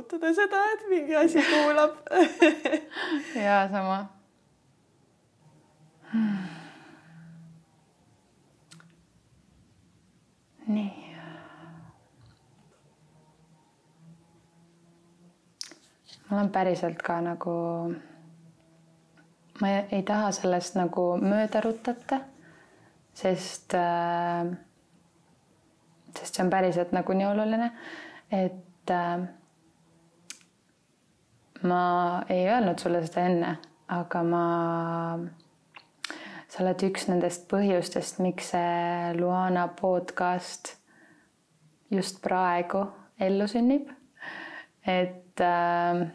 [0.00, 1.96] raputada seda, et mingi asi kuulab
[3.44, 4.06] ja sama
[6.12, 6.38] hmm..
[10.66, 11.16] nii.
[16.30, 17.52] ma olen päriselt ka nagu,
[19.60, 22.20] ma ei, ei taha sellest nagu mööda rutata,
[23.18, 24.46] sest äh,
[26.14, 27.72] sest see on päriselt nagu nii oluline,
[28.30, 29.26] et äh,
[31.62, 33.56] ma ei öelnud sulle seda enne,
[33.88, 34.44] aga ma,
[36.48, 40.74] sa oled üks nendest põhjustest, miks see Luana podcast
[41.90, 42.86] just praegu
[43.20, 43.90] ellu sünnib.
[44.86, 46.06] et äh,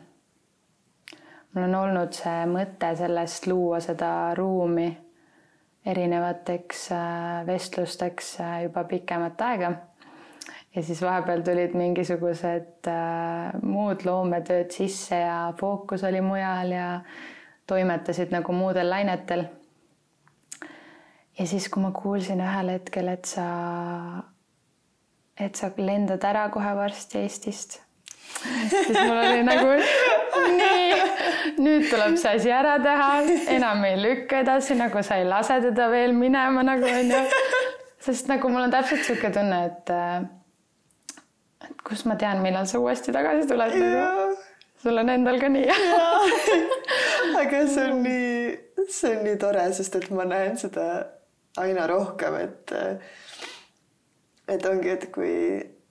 [1.54, 4.88] mul on olnud see mõte sellest luua seda ruumi
[5.86, 9.76] erinevateks äh, vestlusteks äh, juba pikemat aega
[10.76, 16.90] ja siis vahepeal tulid mingisugused äh, muud loometööd sisse ja fookus oli mujal ja
[17.68, 19.46] toimetasid nagu muudel lainetel.
[21.40, 23.48] ja siis, kui ma kuulsin ühel hetkel, et sa,
[25.40, 27.80] et sa lendad ära kohe varsti Eestist,
[28.70, 29.74] siis mul oli nagu
[30.60, 31.02] nii,
[31.64, 33.12] nüüd tuleb see asi ära teha,
[33.56, 37.28] enam ei lükka edasi, nagu sa ei lase teda veel minema nagu onju.
[38.06, 40.26] sest nagu mul on täpselt sihuke tunne, et äh,
[41.70, 44.38] et kus ma tean, millal sa uuesti tagasi tuled nagu.
[44.84, 45.70] sul on endal ka nii.
[47.42, 48.56] Aga see on nii,
[48.90, 50.88] see on nii tore, sest et ma näen seda
[51.62, 52.76] aina rohkem, et
[54.52, 55.36] et ongi, et kui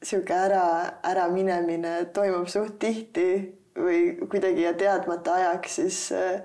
[0.05, 0.65] sihuke ära,
[1.09, 3.29] äraminemine toimub suht tihti
[3.75, 6.43] või kuidagi ja teadmata ajaks, siis äh,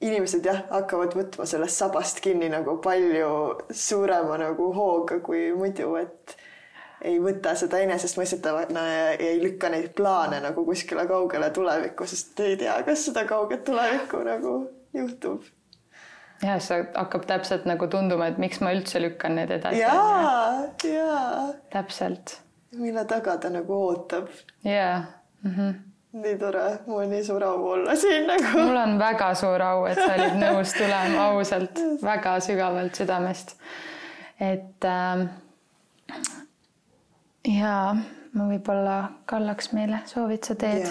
[0.00, 3.32] inimesed jah, hakkavad võtma sellest sabast kinni nagu palju
[3.74, 6.36] suurema nagu hooga kui muidu, et
[7.02, 12.56] ei võta seda enesestmõistetavana ja ei lükka neid plaane nagu kuskile kaugele tulevikku, sest ei
[12.60, 14.54] tea, kas seda kauget tulevikku nagu
[14.94, 15.46] juhtub.
[16.42, 19.82] ja see hakkab täpselt nagu tunduma, et miks ma üldse lükkan need edasi.
[19.82, 19.94] ja,
[20.84, 21.18] ja.
[21.70, 22.38] täpselt.
[22.76, 24.32] mille taga ta nagu ootab.
[24.64, 25.04] jaa
[25.42, 25.54] mm.
[25.54, 25.76] -hmm
[26.12, 28.58] nii tore, mul on nii suur au olla siin nagu.
[28.58, 33.54] mul on väga suur au, et sa olid nõus tulema ausalt, väga sügavalt südamest.
[34.40, 35.28] et äh,
[37.48, 37.96] ja
[38.34, 38.98] ma võib-olla
[39.28, 40.88] kallaks meile, soovid sa teed?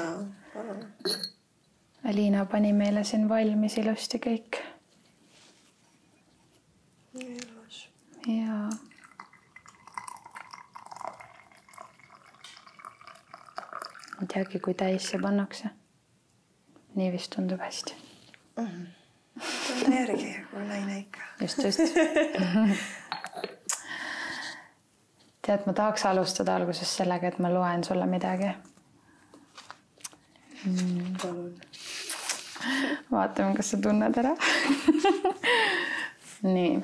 [2.07, 4.61] Aliina pani meile siin valmis ilusti kõik.
[7.17, 7.79] ilus.
[8.27, 8.69] jaa.
[14.21, 15.69] ei teagi, kui täis see pannakse.
[16.97, 17.93] nii vist tundub hästi
[18.57, 18.65] mm.
[18.65, 18.85] -hmm.
[19.67, 21.19] tunne järgi, kui naine ikka.
[21.41, 21.79] just, just
[25.47, 28.51] tead, ma tahaks alustada alguses sellega, et ma loen sulle midagi
[30.65, 31.15] mm..
[31.21, 31.51] palun.
[33.11, 34.35] vaatame, kas sa tunned ära
[36.55, 36.77] nii.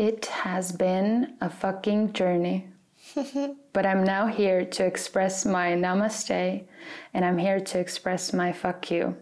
[0.00, 2.68] It has been a fucking journey.
[3.74, 6.64] but I'm now here to express my namaste
[7.12, 9.16] and I'm here to express my fuck you.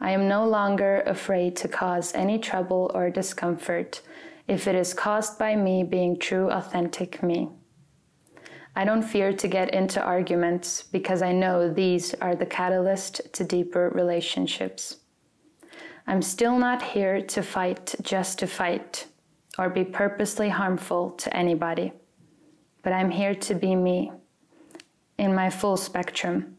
[0.00, 4.00] I am no longer afraid to cause any trouble or discomfort
[4.48, 7.48] if it is caused by me being true, authentic me.
[8.76, 13.44] I don't fear to get into arguments because I know these are the catalyst to
[13.44, 14.98] deeper relationships.
[16.06, 19.06] I'm still not here to fight just to fight
[19.58, 21.92] or be purposely harmful to anybody,
[22.82, 24.12] but I'm here to be me
[25.18, 26.56] in my full spectrum.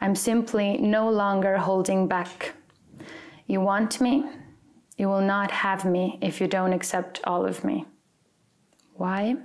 [0.00, 2.54] I'm simply no longer holding back.
[3.46, 4.24] You want me?
[5.00, 7.86] You will not have me if you don't accept all of me.
[8.96, 9.36] Why?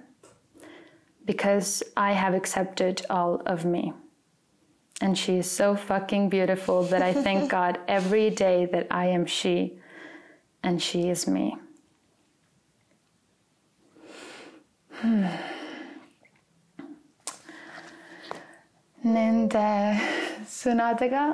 [1.23, 3.93] Because I have accepted all of me.
[4.99, 9.25] And she is so fucking beautiful that I thank God every day that I am
[9.25, 9.79] she
[10.61, 11.55] and she is me.
[14.89, 15.25] Hmm.
[19.15, 19.99] Nende
[20.49, 21.25] sõnadega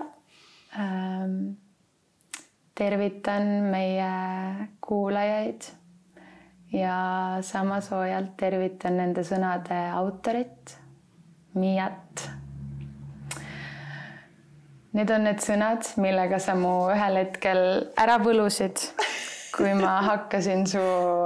[0.78, 1.58] ähm,
[2.81, 4.12] tervitan meie
[4.81, 5.62] kuulajaid
[6.74, 6.98] ja
[7.45, 10.78] sama soojalt tervitan nende sõnade autorit,
[11.54, 12.24] Miiat.
[14.95, 17.60] Need on need sõnad, millega sa mu ühel hetkel
[18.00, 18.81] ära võlusid,
[19.56, 20.81] kui ma hakkasin su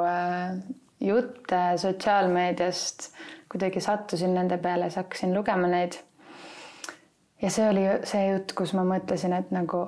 [0.09, 0.57] äh,
[1.01, 3.11] jutte sotsiaalmeediast,
[3.53, 6.01] kuidagi sattusin nende peale, siis hakkasin lugema neid.
[7.41, 9.85] ja see oli see jutt, kus ma mõtlesin, et nagu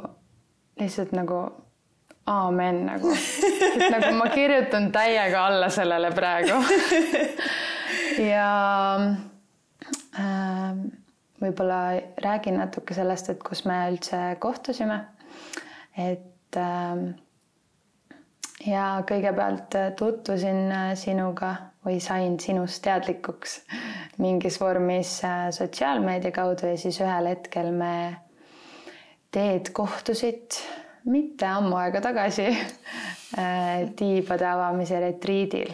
[0.79, 1.39] lihtsalt nagu
[2.27, 6.59] aamen nagu, et nagu ma kirjutan täiega alla sellele praegu
[8.31, 8.50] ja
[10.19, 10.81] äh,
[11.41, 11.79] võib-olla
[12.24, 15.00] räägin natuke sellest, et kus me üldse kohtusime.
[15.97, 17.07] et äh,
[18.68, 23.62] ja kõigepealt tutvusin sinuga või sain sinust teadlikuks
[24.19, 27.94] mingis vormis äh, sotsiaalmeedia kaudu ja siis ühel hetkel me
[29.37, 30.57] teed kohtusid
[31.13, 32.47] mitte ammu aega tagasi
[33.41, 35.71] äh, tiibade avamise retriidil.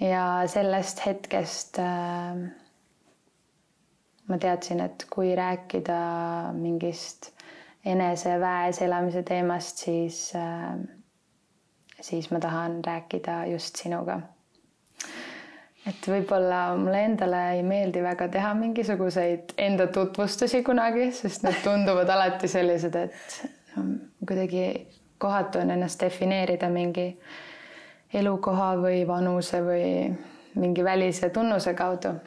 [0.00, 2.46] ja sellest hetkest äh,
[4.28, 5.98] ma teadsin, et kui rääkida
[6.54, 7.32] mingist
[7.88, 10.18] eneseväes elamise teemast, siis,
[12.00, 14.20] siis ma tahan rääkida just sinuga
[15.88, 22.10] et võib-olla mulle endale ei meeldi väga teha mingisuguseid enda tutvustusi kunagi, sest need tunduvad
[22.12, 23.38] alati sellised, et
[23.76, 23.84] no,
[24.26, 24.64] kuidagi
[25.18, 27.08] kohatu on ennast defineerida mingi
[28.14, 29.86] elukoha või vanuse või
[30.58, 32.18] mingi välise tunnuse kaudu.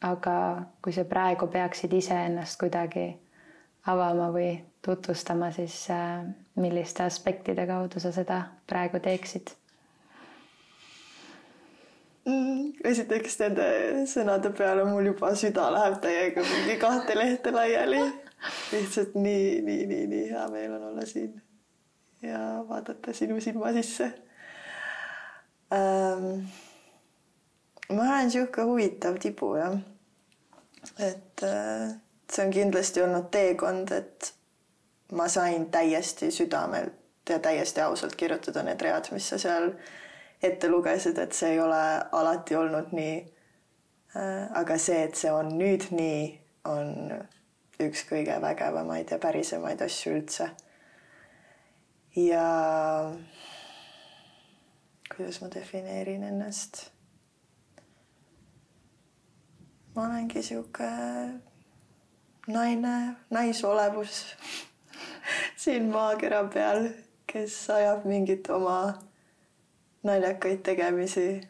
[0.00, 0.34] aga
[0.82, 3.18] kui sa praegu peaksid iseennast kuidagi
[3.86, 6.24] avama või tutvustama, siis äh,
[6.56, 9.59] milliste aspektide kaudu sa seda praegu teeksid?
[12.24, 12.72] Mm,.
[12.84, 13.66] esiteks nende
[14.10, 18.00] sõnade peale mul juba süda läheb täiega mingi kahte lehte laiali.
[18.72, 21.34] lihtsalt nii, nii, nii, nii hea meel on olla siin
[22.24, 24.12] ja vaadata sinu silma sisse
[25.72, 26.44] ähm,.
[27.92, 29.76] ma olen sihuke huvitav tibu jah.
[30.98, 31.96] et äh,
[32.32, 34.34] see on kindlasti olnud teekond, et
[35.12, 39.99] ma sain täiesti südamelt ja täiesti ausalt kirjutada need read, mis sa seal äh,
[40.42, 41.80] ette lugesid, et see ei ole
[42.12, 43.18] alati olnud nii.
[44.16, 46.24] Äh, aga see, et see on nüüd nii,
[46.70, 47.12] on
[47.80, 50.50] üks kõige vägevamaid ja pärisemaid asju üldse.
[52.16, 52.46] ja
[55.14, 56.88] kuidas ma defineerin ennast?
[59.94, 60.90] ma olengi sihuke
[62.50, 62.96] naine,
[63.30, 64.24] naisolevus
[65.62, 66.88] siin maakera peal,
[67.30, 68.80] kes ajab mingit oma
[70.02, 71.40] naljakaid tegemisi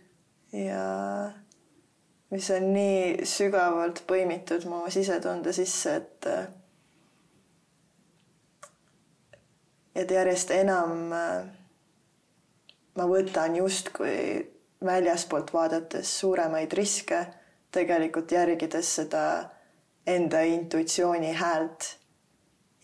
[0.53, 0.85] ja
[2.31, 6.27] mis on nii sügavalt põimitud mu sisetunde sisse, et
[9.95, 11.11] et järjest enam
[13.01, 14.17] ma võtan justkui
[14.85, 17.21] väljaspoolt vaadates suuremaid riske,
[17.71, 19.25] tegelikult järgides seda
[20.07, 21.97] enda intuitsiooni häält.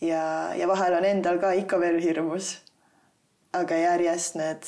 [0.01, 2.57] ja, ja vahel on endal ka ikka veel hirmus.
[3.53, 4.67] aga järjest need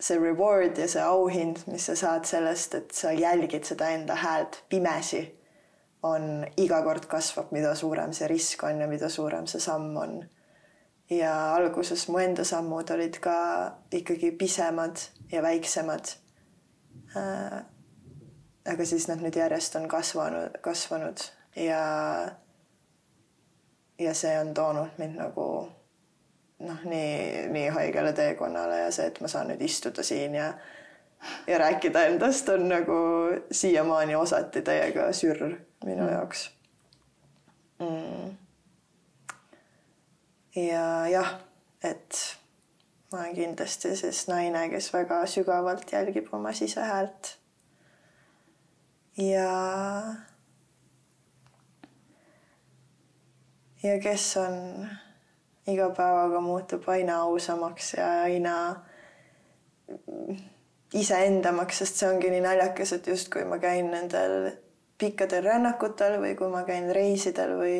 [0.00, 4.62] see reward ja see auhind, mis sa saad sellest, et sa jälgid seda enda häält
[4.70, 5.24] pimesi,
[6.06, 10.20] on iga kord kasvab, mida suurem see risk on ja mida suurem see samm on.
[11.10, 13.34] ja alguses mu enda sammud olid ka
[13.96, 15.00] ikkagi pisemad
[15.32, 16.10] ja väiksemad
[17.16, 17.62] äh,.
[18.68, 21.24] aga siis nad nüüd järjest on kasvanud, kasvanud
[21.56, 21.80] ja
[23.98, 25.48] ja see on toonud mind nagu
[26.58, 30.52] noh, nii, nii haigele teekonnale ja see, et ma saan nüüd istuda siin ja
[31.46, 32.98] ja rääkida endast on nagu
[33.50, 36.12] siiamaani osati täiega sürr minu mm.
[36.12, 36.44] jaoks
[37.82, 38.36] mm..
[40.56, 41.32] ja jah,
[41.82, 42.22] et
[43.12, 47.36] ma olen kindlasti siis naine, kes väga sügavalt jälgib oma sisehäält.
[49.16, 49.50] ja
[53.82, 54.88] ja kes on
[55.68, 58.54] iga päevaga muutub aina ausamaks ja aina
[60.94, 64.52] iseendamaks, sest see ongi nii naljakas, et justkui ma käin nendel
[64.98, 67.74] pikkadel rännakutel või kui ma käin reisidel või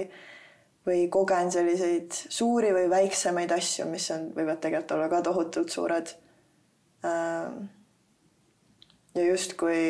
[0.88, 6.12] või kogen selliseid suuri või väiksemaid asju, mis on, võivad tegelikult olla ka tohutult suured.
[7.04, 7.66] Ähm,
[9.14, 9.82] ja justkui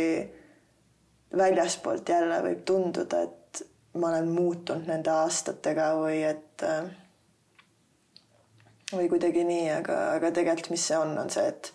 [1.39, 3.63] väljaspoolt jälle võib tunduda, et
[3.95, 6.91] ma olen muutunud nende aastatega või et äh,
[8.93, 11.73] või kuidagi nii, aga, aga tegelikult, mis see on, on see, et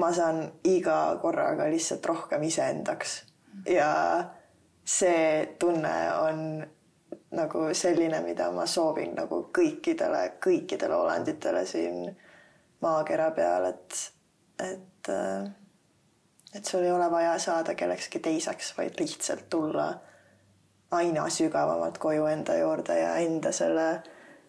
[0.00, 3.18] ma saan iga korraga lihtsalt rohkem iseendaks.
[3.68, 3.90] Ja
[4.84, 6.38] see tunne on
[7.36, 12.06] nagu selline, mida ma soovin nagu kõikidele, kõikidele olenditele siin
[12.82, 13.98] maakera peal, et,
[14.60, 15.12] et,
[16.54, 19.92] et sul ei ole vaja saada kellekski teiseks, vaid lihtsalt tulla
[20.92, 23.86] aina sügavamalt koju enda juurde ja enda selle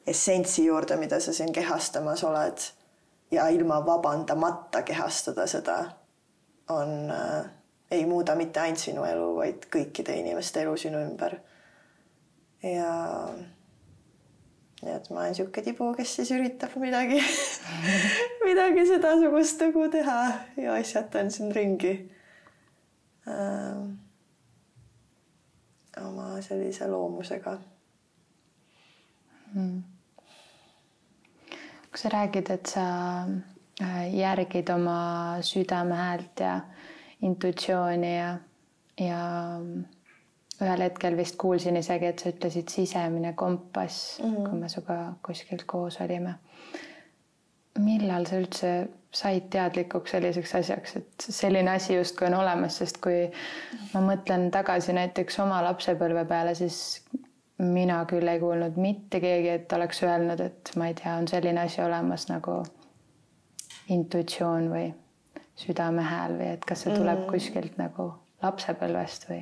[0.08, 2.66] essentsi juurde, mida sa siin kehastamas oled
[3.32, 5.78] ja ilma vabandamata kehastada seda
[6.70, 7.46] on äh,,
[7.92, 11.38] ei muuda mitte ainult sinu elu, vaid kõikide inimeste elu sinu ümber.
[12.64, 12.94] ja
[14.84, 17.20] nii et ma olen niisugune tibu, kes siis üritab midagi
[18.48, 20.20] midagi sedasugust nagu teha
[20.58, 21.94] ja asjatan siin ringi.
[23.28, 23.84] äh,
[26.04, 27.58] oma sellise loomusega
[29.54, 29.93] mm..
[31.94, 32.86] Kui sa räägid, et sa
[33.82, 36.56] äh, järgid oma südame häält ja
[37.22, 38.32] intuitsiooni ja,
[38.98, 39.20] ja
[40.64, 44.50] ühel hetkel vist kuulsin isegi, et sa ütlesid sisemine kompass mm, -hmm.
[44.50, 46.36] kui me sinuga kuskil koos olime.
[47.80, 48.70] millal sa üldse
[49.14, 53.32] said teadlikuks selliseks asjaks, et selline asi justkui on olemas, sest kui
[53.94, 57.02] ma mõtlen tagasi näiteks oma lapsepõlve peale, siis
[57.72, 61.62] mina küll ei kuulnud mitte keegi, et oleks öelnud, et ma ei tea, on selline
[61.64, 62.62] asi olemas nagu
[63.94, 64.88] intuitsioon või
[65.56, 67.28] südame hääl või et kas see tuleb mm.
[67.30, 68.10] kuskilt nagu
[68.44, 69.42] lapsepõlvest või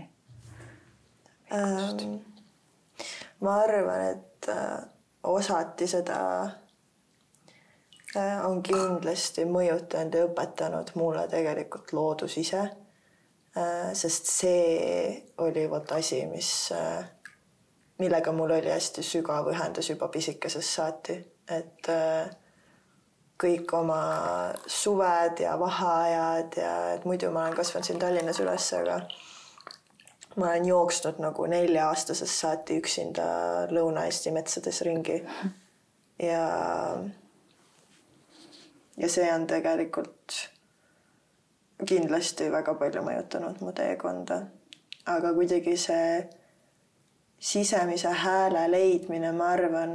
[1.55, 2.19] ähm,?
[3.41, 4.75] ma arvan, et äh,
[5.23, 6.19] osati seda
[8.15, 13.91] äh, on kindlasti mõjutanud ja õpetanud mulle tegelikult loodus ise äh,.
[13.93, 17.05] sest see oli vot asi, mis äh,,
[18.01, 21.17] millega mul oli hästi sügav ühendus juba pisikesest saati,
[21.51, 22.29] et äh,
[23.41, 24.01] kõik oma
[24.69, 28.99] suved ja vaheajad ja et muidu ma olen kasvanud siin Tallinnas üles, aga
[30.35, 33.25] ma olen jooksnud nagu nelja-aastasest saati üksinda
[33.73, 35.17] Lõuna-Eesti metsades ringi.
[36.21, 36.43] ja,
[38.97, 40.37] ja see on tegelikult
[41.87, 44.43] kindlasti väga palju mõjutanud mu teekonda.
[45.05, 46.29] aga kuidagi see
[47.41, 49.93] sisemise hääle leidmine, ma arvan,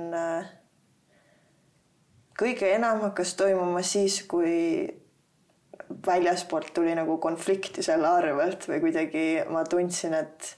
[2.38, 4.86] kõige enam hakkas toimuma siis, kui
[6.06, 10.56] väljaspoolt tuli nagu konflikti selle arvelt või kuidagi ma tundsin, et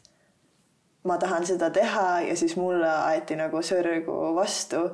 [1.04, 4.88] ma tahan seda teha ja siis mulle aeti nagu sõrgu vastu.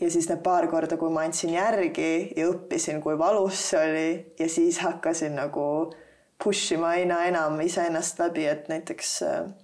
[0.00, 4.08] ja siis need paar korda, kui ma andsin järgi ja õppisin, kui valus see oli
[4.38, 5.66] ja siis hakkasin nagu
[6.42, 9.61] push ima aina enam iseennast läbi, et näiteks äh, äh,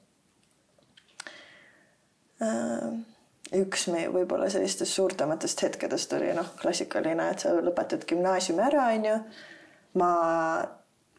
[3.58, 9.14] üks meie võib-olla sellistest suurtematest hetkedest oli noh, klassikaline, et sa lõpetad gümnaasiumi ära, onju.
[10.00, 10.10] ma,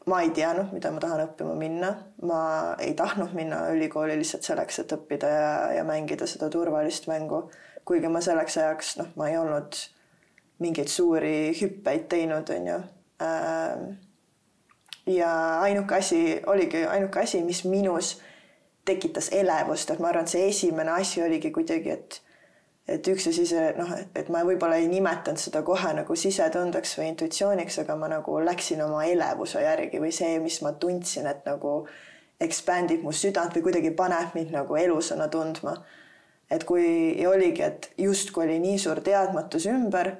[0.05, 2.41] ma ei teadnud, mida ma tahan õppima minna, ma
[2.79, 7.49] ei tahtnud minna ülikooli lihtsalt selleks, et õppida ja, ja mängida seda turvalist mängu.
[7.85, 9.77] kuigi ma selleks ajaks noh, ma ei olnud
[10.59, 12.77] mingeid suuri hüppeid teinud, onju.
[13.23, 13.85] Ähm,
[15.09, 15.31] ja
[15.63, 18.19] ainuke asi oligi ainuke asi, mis minus
[18.89, 22.21] tekitas elevust, et ma arvan, et see esimene asi oligi kuidagi, et
[22.89, 27.11] et üks asi see noh, et ma võib-olla ei nimetanud seda kohe nagu sisetundeks või
[27.11, 31.83] intuitsiooniks, aga ma nagu läksin oma elevuse järgi või see, mis ma tundsin, et nagu
[32.41, 35.75] ekspandib mu südant või kuidagi paneb mind nagu elusana tundma.
[36.49, 40.15] et kui ja oligi, et justkui oli nii suur teadmatus ümber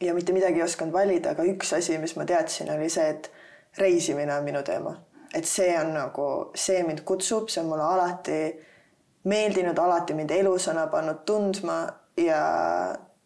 [0.00, 3.30] ja mitte midagi ei osanud valida, aga üks asi, mis ma teadsin, oli see, et
[3.76, 4.96] reisimine on minu teema
[5.36, 8.40] et see on nagu, see mind kutsub, see on mulle alati
[9.28, 11.80] meeldinud, alati mind elusana pannud tundma
[12.20, 12.40] ja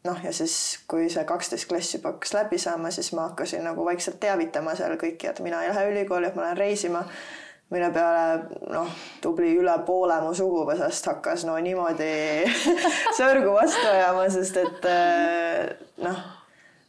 [0.04, 0.54] noh, ja siis,
[0.88, 4.96] kui see kaksteist klass juba hakkas läbi saama, siis ma hakkasin nagu vaikselt teavitama seal
[5.00, 7.04] kõiki, et mina ei lähe ülikooli, et ma lähen reisima.
[7.70, 8.88] mille peale noh,
[9.22, 12.10] tubli üle poole mu suguvõsast hakkas no niimoodi
[13.18, 14.88] sõrgu vastu ajama, sest et
[16.02, 16.39] noh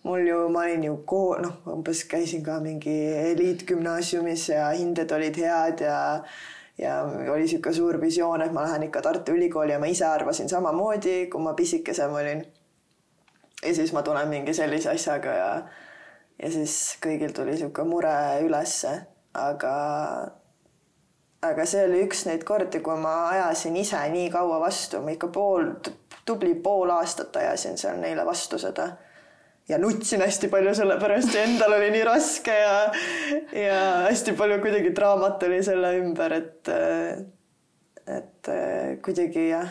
[0.04, 2.96] mul ju, ma olin ju kool, noh, umbes käisin ka mingi
[3.32, 6.00] eliitgümnaasiumis ja hinded olid head ja
[6.82, 10.50] ja oli niisugune suur visioon, et ma lähen ikka Tartu Ülikooli ja ma ise arvasin
[10.50, 12.46] samamoodi, kui ma pisikesem olin.
[13.66, 15.50] ja siis ma tulen mingi sellise asjaga ja
[16.42, 18.96] ja siis kõigil tuli niisugune mure ülesse,
[19.38, 19.76] aga
[21.46, 25.30] aga see oli üks neid kordi, kui ma ajasin ise nii kaua vastu, ma ikka
[25.34, 25.76] pool,
[26.26, 28.90] tubli pool aastat ajasin seal neile vastu seda
[29.72, 32.74] ja nutsin hästi palju selle pärast ja endal oli nii raske ja,
[33.56, 33.78] ja
[34.10, 36.72] hästi palju kuidagi draamat oli selle ümber, et,
[38.18, 38.52] et
[39.06, 39.70] kuidagi jah,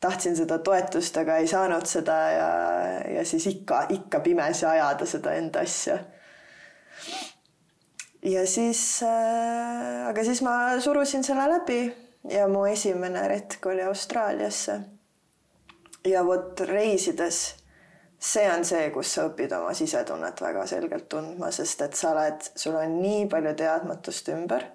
[0.00, 2.48] tahtsin seda toetust, aga ei saanud seda ja,
[3.18, 5.98] ja siis ikka, ikka pimesi ajada seda enda asja.
[8.24, 11.82] ja siis äh,, aga siis ma surusin selle läbi
[12.32, 14.80] ja mu esimene retk oli Austraaliasse.
[16.08, 17.59] ja vot reisides
[18.20, 22.44] see on see, kus sa õpid oma sisetunnet väga selgelt tundma, sest et sa oled,
[22.54, 24.66] sul on nii palju teadmatust ümber,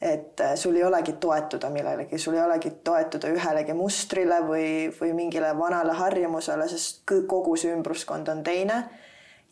[0.00, 4.68] et äh, sul ei olegi toetuda millelegi, sul ei olegi toetuda ühelegi mustrile või,
[5.00, 8.82] või mingile vanale harjumusele, sest kogu see ümbruskond on teine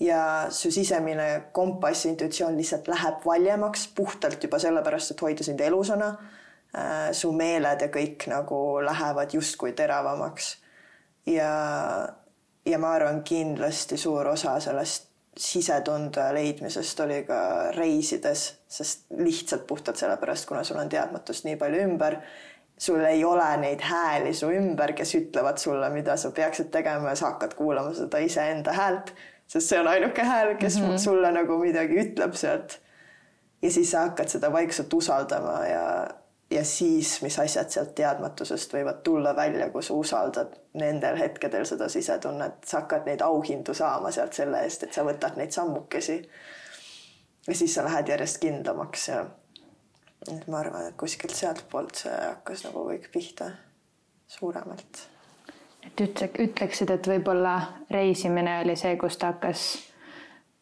[0.00, 0.20] ja
[0.52, 6.12] su sisemine kompass, intuitsioon lihtsalt läheb valjemaks puhtalt juba sellepärast, et hoida sind elusana.
[6.76, 10.50] Äh, su meeled ja kõik nagu lähevad justkui teravamaks
[11.30, 11.48] ja
[12.66, 15.06] ja ma arvan, kindlasti suur osa sellest
[15.36, 17.38] sisetunde leidmisest oli ka
[17.76, 22.16] reisides, sest lihtsalt puhtalt sellepärast, kuna sul on teadmatust nii palju ümber,
[22.78, 27.20] sul ei ole neid hääli su ümber, kes ütlevad sulle, mida sa peaksid tegema ja
[27.20, 29.12] sa hakkad kuulama seda iseenda häält,
[29.46, 30.98] sest see on ainuke hääl, kes mm -hmm.
[30.98, 32.80] sulle nagu midagi ütleb sealt.
[33.62, 36.08] ja siis sa hakkad seda vaikselt usaldama ja
[36.50, 41.88] ja siis, mis asjad sealt teadmatusest võivad tulla välja, kui sa usaldad nendel hetkedel seda
[41.88, 46.20] sisetunnet, sa hakkad neid auhindu saama sealt selle eest, et sa võtad neid sammukesi.
[47.46, 49.24] ja siis sa lähed järjest kindlamaks ja
[50.32, 53.50] et ma arvan, et kuskilt sealtpoolt see hakkas nagu kõik pihta
[54.26, 55.02] suuremalt.
[55.86, 57.56] et ütle, ütleksid, et võib-olla
[57.90, 59.66] reisimine oli see, kus ta hakkas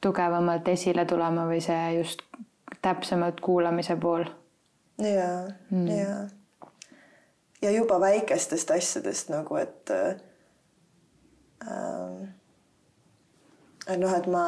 [0.00, 2.24] tugevamalt esile tulema või see just
[2.82, 4.24] täpsemalt kuulamise pool
[4.98, 6.28] ja mm., ja.
[7.62, 10.16] ja juba väikestest asjadest nagu, et äh,.
[13.86, 14.44] et noh, et ma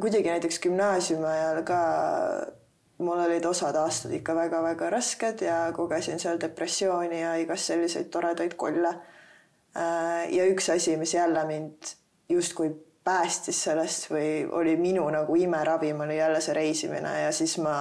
[0.00, 1.80] kuidagi näiteks gümnaasiumi ajal ka
[3.00, 8.56] mul olid osad aastad ikka väga-väga rasked ja kogesin seal depressiooni ja igast selliseid toredaid
[8.60, 8.92] kolle.
[9.76, 11.94] Äh, ja üks asi, mis jälle mind
[12.28, 12.70] justkui
[13.10, 17.74] päästis sellest või oli minu nagu imeravim, oli jälle see reisimine ja siis ma,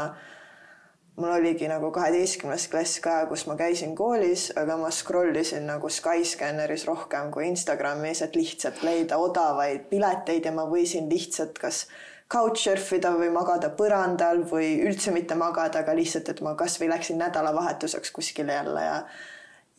[1.19, 5.91] mul oligi nagu kaheteistkümnes klass ka, kus ma käisin koolis, aga ma scroll isin nagu
[5.93, 11.85] Skyscanneris rohkem kui Instagramis, et lihtsalt leida odavaid pileteid ja ma võisin lihtsalt kas
[12.29, 17.17] couchsurf ida või magada põrandal või üldse mitte magada, aga lihtsalt, et ma kasvõi läksin
[17.21, 19.01] nädalavahetuseks kuskile jälle ja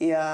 [0.01, 0.25] ja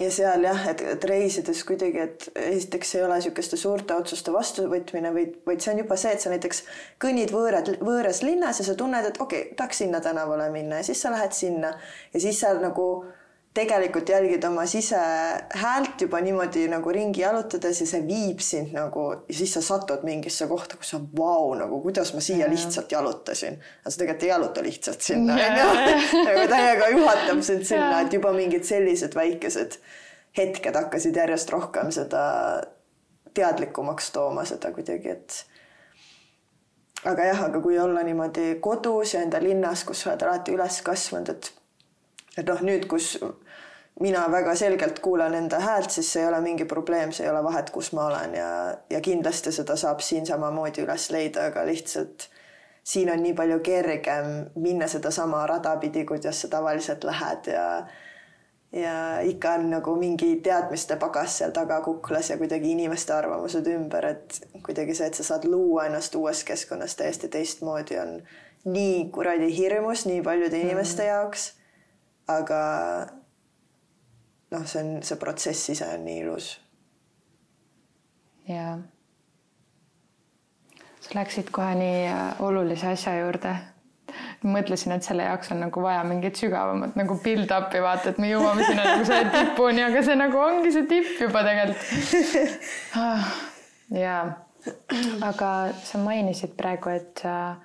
[0.00, 5.12] ja seal jah, et, et reisides kuidagi, et esiteks ei ole niisuguste suurte otsuste vastuvõtmine,
[5.14, 6.62] vaid, vaid see on juba see, et sa näiteks
[7.02, 10.88] kõnnid võõrad, võõras linnas ja sa tunned, et okei okay,, tahaks sinna tänavale minna ja
[10.88, 11.74] siis sa lähed sinna.
[12.14, 12.86] Ja siis sa nagu
[13.54, 19.34] tegelikult jälgid oma sisehäält juba niimoodi nagu ringi jalutades ja see viib sind nagu ja
[19.34, 23.58] siis sa satud mingisse kohta, kus sa vau, nagu kuidas ma siia lihtsalt jalutasin.
[23.82, 25.68] aga sa tegelikult ei jaluta lihtsalt sinna onju.
[26.28, 29.80] nagu täiega juhatab sind sinna, et juba mingid sellised väikesed
[30.38, 32.22] hetked hakkasid järjest rohkem seda
[33.34, 35.44] teadlikumaks tooma seda kuidagi, et
[37.04, 40.82] aga jah, aga kui olla niimoodi kodus ja enda linnas, kus sa oled alati üles
[40.86, 41.50] kasvanud, et
[42.40, 43.14] et noh, nüüd, kus
[44.00, 47.42] mina väga selgelt kuulan enda häält, siis see ei ole mingi probleem, see ei ole
[47.44, 48.34] vahet, kus ma olen.
[48.34, 48.50] Ja,
[48.90, 52.30] ja kindlasti seda saab siin samamoodi üles leida, aga lihtsalt
[52.84, 57.52] siin on nii palju kergem minna sedasama rada pidi, kuidas sa tavaliselt lähed.
[57.52, 57.66] Ja
[58.72, 64.06] ja ikka on nagu mingi teadmiste pagas seal taga kuklas ja kuidagi inimeste arvamused ümber,
[64.06, 68.20] et kuidagi see, et sa saad luua ennast uues keskkonnas täiesti teistmoodi, on
[68.70, 71.08] nii kuradi hirmus nii paljude inimeste mm.
[71.08, 71.48] jaoks
[72.30, 72.60] aga
[74.50, 76.52] noh, see on, see protsess ise on nii ilus.
[78.48, 78.78] jaa.
[81.00, 83.54] sa läksid kohe nii äh, olulise asja juurde.
[84.42, 88.66] mõtlesin, et selle jaoks on nagu vaja mingit sügavamat nagu build-up'i vaata, et me jõuame
[88.66, 92.70] sinna nagu selle tipuni, aga see nagu ongi see tipp juba tegelikult.
[92.98, 93.34] Ah,
[93.94, 94.22] jaa,
[95.28, 95.50] aga
[95.84, 97.60] sa mainisid praegu, et äh,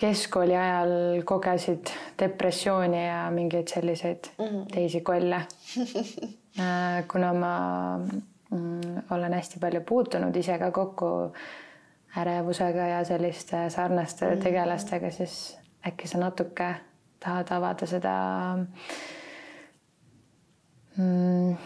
[0.00, 0.92] keskkooli ajal
[1.28, 4.66] kogesid depressiooni ja mingeid selliseid mm -hmm.
[4.74, 5.36] teisi kolle
[6.60, 7.54] äh, kuna ma
[8.50, 8.80] mm,
[9.10, 11.32] olen hästi palju puutunud ise ka kokku
[12.16, 14.42] ärevusega ja selliste sarnaste mm -hmm.
[14.42, 16.74] tegelastega, siis äkki sa natuke
[17.20, 18.14] tahad avada seda
[20.96, 21.56] mm,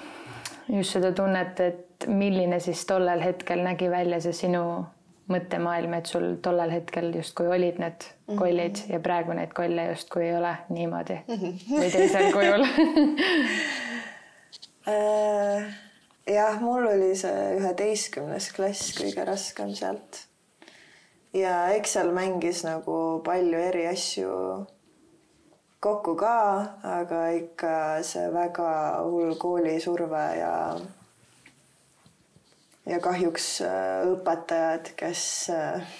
[0.68, 4.84] just seda tunnet, et milline siis tollel hetkel nägi välja see sinu
[5.30, 8.04] mõttemaailm, et sul tollel hetkel justkui olid need
[8.36, 8.92] kollid mm -hmm.
[8.92, 11.80] ja praegu neid kolle justkui ei ole niimoodi mm -hmm.
[11.80, 12.66] või teisel kujul
[14.92, 15.74] äh,
[16.26, 20.26] jah, mul oli see üheteistkümnes klass kõige raskem sealt.
[21.32, 24.66] ja eks seal mängis nagu palju eri asju
[25.80, 26.36] kokku ka,
[26.82, 28.70] aga ikka see väga
[29.04, 30.52] hull koolisurve ja
[32.86, 35.94] ja kahjuks äh, õpetajad, kes äh,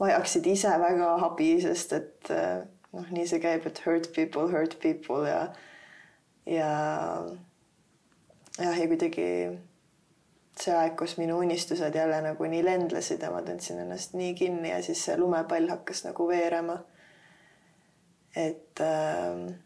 [0.00, 2.64] vajaksid ise väga abi, sest et äh,
[2.96, 5.46] noh, nii see käib, et hurt people, hurt people ja
[6.46, 6.70] ja
[8.58, 9.28] jah, ja kuidagi
[10.56, 14.70] see aeg, kus minu unistused jälle nagu nii lendlesid ja ma tundsin ennast nii kinni
[14.70, 16.78] ja siis see lumepall hakkas nagu veerema.
[18.36, 19.65] et äh,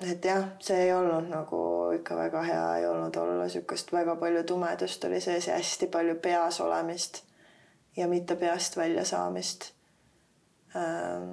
[0.00, 1.60] et jah, see ei olnud nagu
[1.96, 6.14] ikka väga hea ei olnud olla, niisugust väga palju tumedust oli sees ja hästi palju
[6.22, 7.24] peas olemist
[7.96, 9.72] ja mitte peast välja saamist
[10.76, 11.32] ähm,.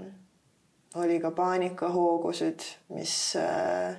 [0.95, 3.97] oli ka paanikahoogusid, mis äh,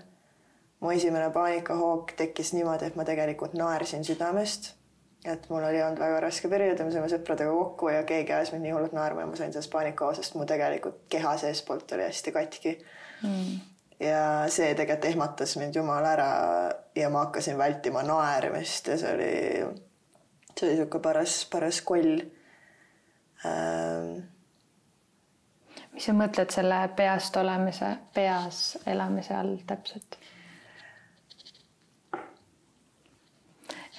[0.81, 4.73] mu esimene paanikahoog tekkis niimoodi, et ma tegelikult naersin südamest.
[5.27, 8.53] et mul oli olnud väga raske periood ja me saime sõpradega kokku ja keegi ajas
[8.55, 12.33] mind nii hullult naerma ja ma sain sellest paanikahoosest, mu tegelikult keha seestpoolt oli hästi
[12.33, 12.77] katki
[13.23, 13.76] mm.
[14.01, 14.21] Ja
[14.53, 16.31] see tegelikult ehmatas mind jumala ära
[16.97, 19.35] ja ma hakkasin vältima naermist ja see oli,
[20.53, 22.21] see oli niisugune paras, paras koll
[23.47, 24.27] ähm,
[25.97, 30.19] mis sa mõtled selle peast olemise, peas elamise all täpselt?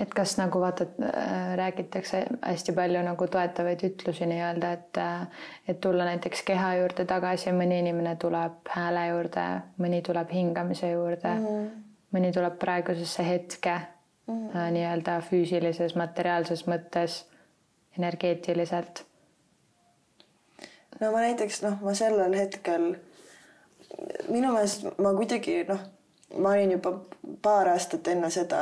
[0.01, 5.27] Et kas nagu vaata, äh, räägitakse hästi palju nagu toetavaid ütlusi nii-öelda, et äh,
[5.67, 9.47] et tulla näiteks keha juurde tagasi, mõni inimene tuleb hääle juurde,
[9.81, 11.83] mõni tuleb hingamise juurde mm, -hmm.
[12.13, 13.79] mõni tuleb praegusesse hetke
[14.27, 14.71] mm -hmm.
[14.77, 17.25] nii-öelda füüsilises, materiaalses mõttes,
[17.97, 19.05] energeetiliselt.
[20.99, 22.95] no ma näiteks noh, ma sellel hetkel
[24.29, 25.96] minu meelest ma kuidagi noh
[26.35, 26.93] ma olin juba
[27.41, 28.59] paar aastat enne seda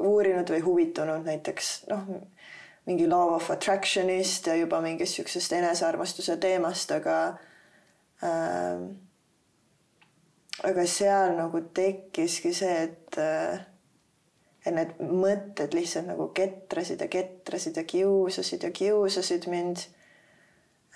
[0.00, 2.06] uurinud või huvitunud näiteks noh,
[2.88, 7.18] mingi law of attraction'ist ja juba mingist siuksest enesearmastuse teemast, aga
[8.24, 8.86] äh,
[10.62, 13.60] aga seal nagu tekkiski see, et äh,
[14.62, 19.82] et need mõtted lihtsalt nagu ketrasid ja ketrasid ja kiusasid ja kiusasid mind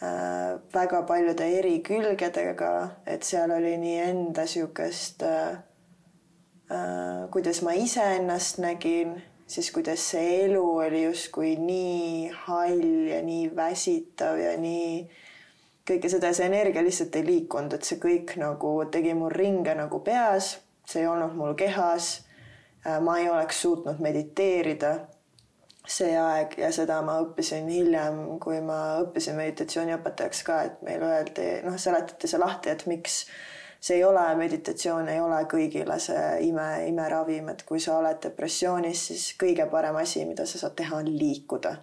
[0.00, 2.72] väga paljude eri külgedega,
[3.06, 5.56] et seal oli nii enda siukest äh,
[6.70, 13.52] Äh, kuidas ma iseennast nägin, siis kuidas see elu oli justkui nii hall ja nii
[13.54, 15.04] väsitav ja nii
[15.86, 20.00] kõike seda, see energia lihtsalt ei liikunud, et see kõik nagu tegi mul ringe nagu
[20.02, 20.56] peas,
[20.90, 22.08] see ei olnud mul kehas.
[22.82, 24.96] Äh, ma ei oleks suutnud mediteerida
[25.86, 31.46] see aeg ja seda ma õppisin hiljem, kui ma õppisin meditatsiooniõpetajaks ka, et meile öeldi,
[31.66, 33.20] noh, seletati see lahti, et miks
[33.80, 39.04] see ei ole meditatsioon, ei ole kõigile see ime, imeravim, et kui sa oled depressioonis,
[39.12, 41.76] siis kõige parem asi, mida sa saad teha, on liikuda.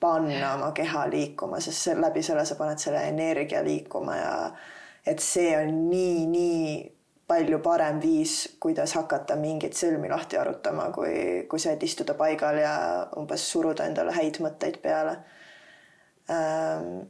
[0.00, 4.32] panna oma keha liikuma, sest läbi selle sa paned selle energia liikuma ja
[5.06, 6.95] et see on nii, nii
[7.26, 12.60] palju parem viis, kuidas hakata mingeid sõlmi lahti arutama, kui, kui see, et istuda paigal
[12.62, 12.76] ja
[13.18, 15.16] umbes suruda endale häid mõtteid peale.
[16.30, 17.06] Ähm,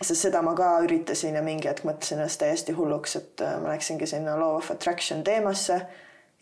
[0.00, 3.72] sest seda ma ka üritasin ja mingi hetk mõtlesin ennast täiesti hulluks, et äh, ma
[3.72, 5.80] läksingi sinna law of attraction teemasse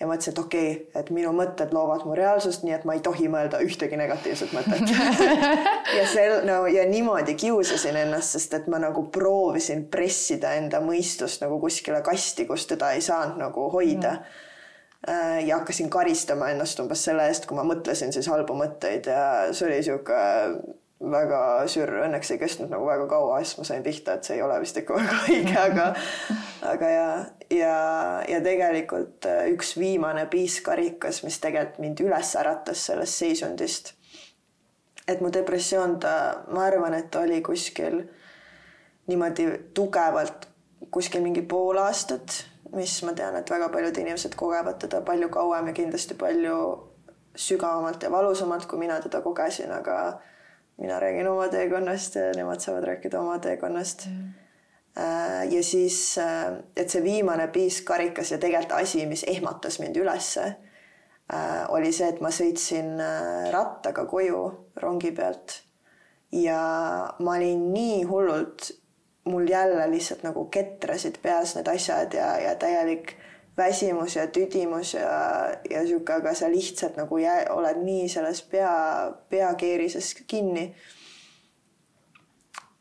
[0.03, 3.03] ja mõtlesin, et okei okay,, et minu mõtted loovad mu reaalsust, nii et ma ei
[3.07, 4.83] tohi mõelda ühtegi negatiivset mõtet.
[5.99, 11.45] Ja sel-, no ja niimoodi kiusasin ennast, sest et ma nagu proovisin pressida enda mõistust
[11.45, 14.17] nagu kuskile kasti, kus teda ei saanud nagu hoida.
[14.19, 14.49] Mm.
[15.47, 19.67] Ja hakkasin karistama ennast umbes selle eest, kui ma mõtlesin siis halbu mõtteid ja see
[19.67, 20.19] oli sihuke
[21.11, 24.45] väga sür, õnneks ei kestnud nagu väga kaua, siis ma sain pihta, et see ei
[24.45, 25.88] ole vist ikka väga õige, aga
[26.73, 27.09] aga ja,
[27.51, 27.75] ja,
[28.29, 33.95] ja tegelikult äh, üks viimane piiskarikas, mis tegelikult mind üles äratas sellest seisundist.
[35.09, 36.15] et mu depressioon, ta,
[36.55, 38.05] ma arvan, et oli kuskil
[39.11, 40.53] niimoodi tugevalt
[40.91, 42.45] kuskil mingi pool aastat,
[42.77, 46.57] mis ma tean, et väga paljud inimesed kogevad teda palju kauem ja kindlasti palju
[47.37, 49.97] sügavamalt ja valusamalt, kui mina teda kogesin, aga
[50.81, 54.33] mina räägin oma teekonnast ja nemad saavad rääkida oma teekonnast mm.
[55.51, 60.55] ja siis, äh, et see viimane piiskarikas ja tegelikult asi, mis ehmatas mind ülesse,
[61.33, 62.97] äh, oli see, et ma sõitsin
[63.53, 64.43] rattaga koju
[64.83, 65.63] rongi pealt
[66.33, 66.61] ja
[67.19, 68.71] ma olin nii hullult,
[69.25, 73.15] mul jälle lihtsalt nagu ketrasid peas need asjad ja, ja täielik
[73.57, 75.11] väsimus ja tüdimus ja,
[75.71, 80.75] ja sihuke, aga sa lihtsalt nagu jää, oled nii selles pea, peakeerises kinni.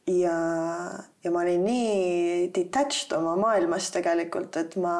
[0.08, 0.38] ja,
[1.24, 4.96] ja ma olin nii detached oma maailmast tegelikult, et ma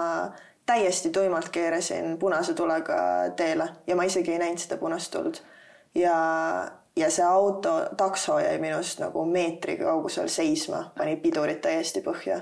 [0.66, 2.96] täiesti tuimalt keerasin punase tulega
[3.36, 5.42] teele ja ma isegi ei näinud seda punast tuld.
[5.96, 6.16] ja,
[6.96, 12.42] ja see auto, takso jäi minust nagu meetri kaugusel seisma, pani pidurid täiesti põhja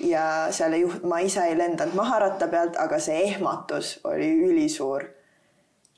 [0.00, 4.30] ja seal ei juht-, ma ise ei lendanud maha ratta pealt, aga see ehmatus oli
[4.48, 5.04] ülisuur.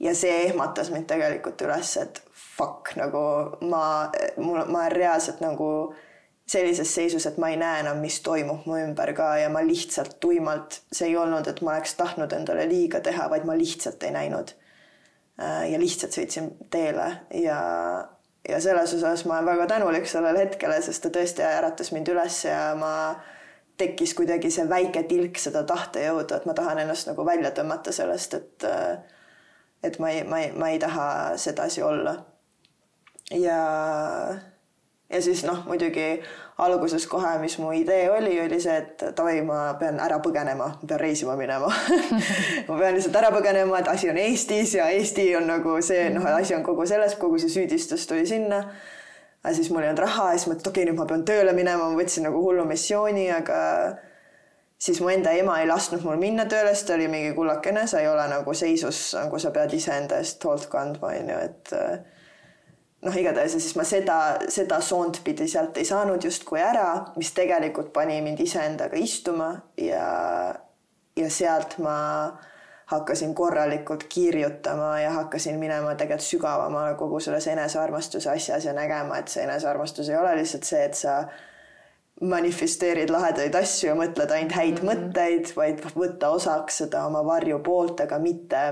[0.00, 3.24] ja see ehmatas mind tegelikult üles, et fuck nagu
[3.68, 4.10] ma,
[4.40, 5.92] mul, ma reaalselt nagu
[6.50, 10.16] sellises seisus, et ma ei näe enam, mis toimub mu ümber ka ja ma lihtsalt
[10.20, 14.14] tuimalt, see ei olnud, et ma oleks tahtnud endale liiga teha, vaid ma lihtsalt ei
[14.16, 14.54] näinud.
[15.40, 17.60] Äh, ja lihtsalt sõitsin teele ja,
[18.48, 22.42] ja selles osas ma olen väga tänulik sellele hetkele, sest ta tõesti äratas mind üles
[22.48, 22.94] ja ma
[23.80, 28.36] tekkis kuidagi see väike tilk seda tahtejõudu, et ma tahan ennast nagu välja tõmmata sellest,
[28.38, 28.68] et
[29.82, 32.16] et ma ei, ma ei, ma ei taha sedasi olla.
[33.30, 33.58] ja,
[35.10, 36.20] ja siis noh, muidugi
[36.60, 40.88] alguses kohe, mis mu idee oli, oli see, et davai, ma pean ära põgenema, ma
[40.88, 41.70] pean reisima minema
[42.68, 46.26] ma pean lihtsalt ära põgenema, et asi on Eestis ja Eesti on nagu see, noh,
[46.34, 48.64] asi on kogu selles, kogu see süüdistus tuli sinna.
[49.42, 51.26] Aga siis mul ei olnud raha ja siis mõtlesin, et okei okay,, nüüd ma pean
[51.29, 53.61] tööle minema, ma võtsin nagu hullu missiooni, aga
[54.81, 58.00] siis mu enda ema ei lasknud mul minna tööle, sest ta oli mingi kullakene, sa
[58.00, 61.74] ei ole nagu seisus, nagu sa pead iseenda eest hoolt kandma, on ju, et
[63.07, 64.18] noh, igatahes ja siis ma seda,
[64.53, 70.07] seda soont pidi sealt ei saanud justkui ära, mis tegelikult pani mind iseendaga istuma ja,
[71.16, 71.96] ja sealt ma
[72.90, 79.29] hakkasin korralikult kirjutama ja hakkasin minema tegelikult sügavamale kogu selles enesearmastuse asjas ja nägema, et
[79.31, 81.20] see enesearmastus ei ole lihtsalt see, et sa
[82.20, 85.07] manifesteerid lahedaid asju ja mõtled ainult häid mm -hmm.
[85.07, 88.64] mõtteid, vaid võtta osaks seda oma varjupoolt, aga mitte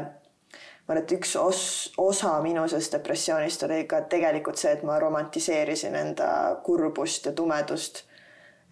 [0.89, 1.63] ma arvan, et üks os,
[2.01, 6.29] osa minu sellest depressioonist oli ka tegelikult see, et ma romantiseerisin enda
[6.65, 8.08] kurbust ja tumedust.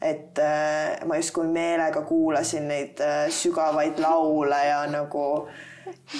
[0.02, 5.48] Et äh, ma justkui meelega kuulasin neid äh, sügavaid laule ja nagu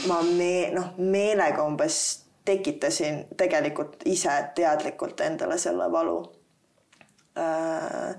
[0.09, 1.99] ma me-, noh, meelega umbes
[2.47, 6.21] tekitasin tegelikult ise teadlikult endale selle valu
[7.39, 8.15] äh,.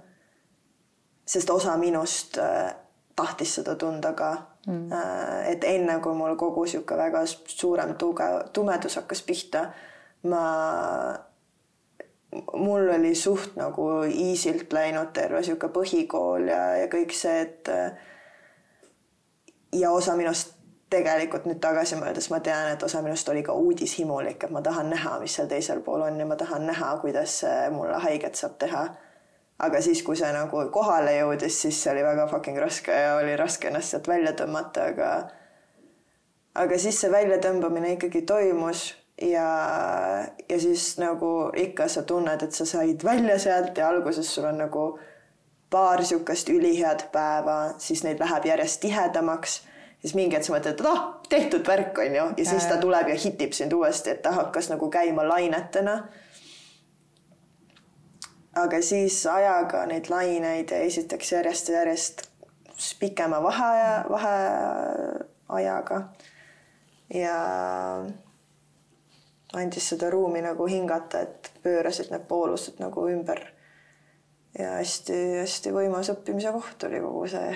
[1.25, 2.37] sest osa minust
[3.15, 4.31] tahtis seda tunda ka
[4.67, 4.91] mm..
[5.51, 9.63] Et enne kui mul kogu sihuke väga suurem tugev tumedus hakkas pihta,
[10.29, 10.43] ma,
[12.53, 17.69] mul oli suht nagu easy'lt läinud terve sihuke põhikool ja, ja kõik see, et
[19.75, 20.57] ja osa minust
[20.89, 24.89] tegelikult nüüd tagasi mõeldes ma tean, et osa minust oli ka uudishimulik, et ma tahan
[24.93, 27.41] näha, mis seal teisel pool on ja ma tahan näha, kuidas
[27.75, 28.85] mulle haiget saab teha.
[29.65, 33.33] Aga siis, kui see nagu kohale jõudis, siis see oli väga fucking raske ja oli
[33.39, 35.09] raske ennast sealt välja tõmmata, aga
[36.61, 39.49] aga siis see väljatõmbamine ikkagi toimus ja,
[40.49, 44.57] ja siis nagu ikka sa tunned, et sa said välja sealt ja alguses sul on
[44.61, 44.99] nagu
[45.69, 49.61] paar niisugust ülihead päeva, siis neid läheb järjest tihedamaks,
[50.01, 53.11] siis mingi hetk sa mõtled, et ah, tehtud värk on ju, ja siis ta tuleb
[53.11, 55.97] ja hitib sind uuesti, et ta hakkas nagu käima lainetena.
[58.57, 62.23] Aga siis ajaga neid laineid esiteks järjest ja järjest
[62.99, 65.99] pikema vaheaja, vaheajaga.
[67.13, 67.35] Ja
[69.53, 73.43] andis seda ruumi nagu hingata, et pöörasid need poolused nagu ümber.
[74.57, 77.51] ja hästi-hästi võimas õppimise koht oli kogu see,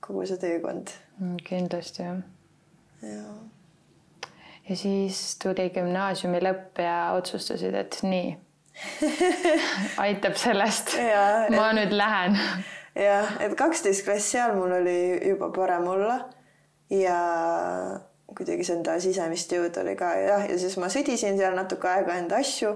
[0.00, 0.92] kogu see teekond.
[1.18, 2.20] Mm, kindlasti jah.
[3.02, 3.24] ja.
[4.68, 8.32] ja siis tuli gümnaasiumi lõpp ja otsustasid, et nii
[10.04, 10.96] aitab sellest.
[10.96, 12.38] ma et, nüüd lähen.
[12.94, 16.18] jah, et kaksteist klass seal mul oli juba parem olla
[16.90, 17.20] ja
[18.36, 22.18] kuidagi see enda sisemist jõudu oli ka jah, ja siis ma sõdisin seal natuke aega
[22.20, 22.74] enda asju.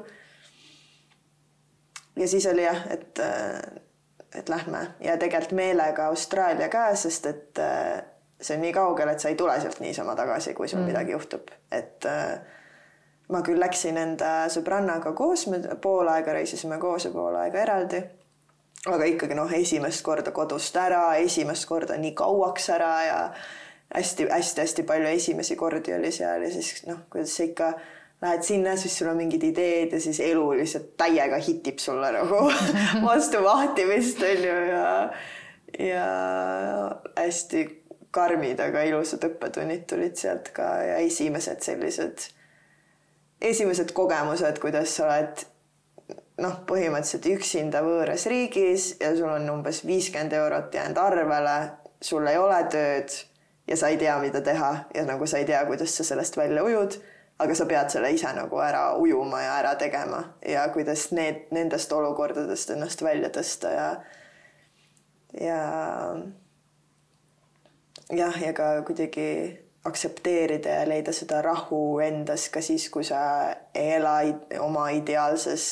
[2.16, 3.22] ja siis oli jah, et,
[4.34, 7.64] et lähme ja tegelikult meelega Austraalia ka, sest et
[8.40, 10.92] see on nii kaugel, et sa ei tule sealt niisama tagasi, kui sul mm.
[10.92, 12.38] midagi juhtub, et äh,
[13.32, 18.02] ma küll läksin enda sõbrannaga koos, me pool aega reisisime koos ja pool aega eraldi.
[18.86, 23.18] aga ikkagi noh, esimest korda kodust ära, esimest korda nii kauaks ära ja
[23.94, 27.72] hästi-hästi-hästi palju esimesi kordi oli seal ja siis noh, kuidas sa ikka
[28.22, 32.40] lähed sinna, siis sul on mingid ideed ja siis elu lihtsalt täiega hitib sulle nagu
[33.08, 34.86] vastu vahtimist on ju ja
[35.78, 36.06] ja
[37.16, 37.66] hästi
[38.10, 42.28] karmid, aga ilusad õppetunnid tulid sealt ka ja esimesed sellised
[43.40, 45.44] esimesed kogemused, kuidas sa oled
[46.42, 51.56] noh, põhimõtteliselt üksinda võõras riigis ja sul on umbes viiskümmend eurot jäänud arvele,
[52.02, 53.14] sul ei ole tööd
[53.68, 54.72] ja sa ei tea, mida teha.
[54.94, 56.98] Ja nagu sa ei tea, kuidas sa sellest välja ujud,
[57.38, 60.22] aga sa pead selle ise nagu ära ujuma ja ära tegema.
[60.46, 63.88] Ja kuidas need, nendest olukordadest ennast välja tõsta ja
[65.40, 65.62] ja
[68.10, 69.28] jah, ja ka kuidagi
[69.88, 73.20] aktsepteerida ja leida seda rahu endas ka siis, kui sa
[73.74, 74.18] ei ela
[74.64, 75.68] oma ideaalses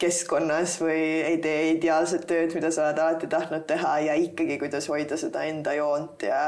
[0.00, 4.88] keskkonnas või ei tee ideaalset tööd, mida sa oled alati tahtnud teha ja ikkagi, kuidas
[4.88, 6.40] hoida seda enda joont ja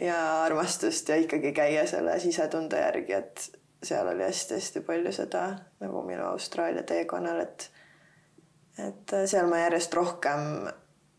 [0.00, 5.44] ja armastust ja ikkagi käia selle sisetunde järgi, et seal oli hästi-hästi palju seda
[5.80, 7.70] nagu minu Austraalia teekonnal, et
[8.80, 10.70] et seal ma järjest rohkem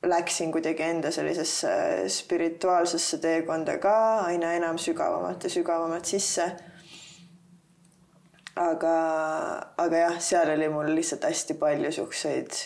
[0.08, 1.70] läksin kuidagi enda sellisesse
[2.08, 6.52] spirituaalsesse teekonda ka aina enam sügavamalt ja sügavamalt sisse.
[8.56, 8.96] aga,
[9.78, 12.58] aga jah, seal oli mul lihtsalt hästi palju siukseid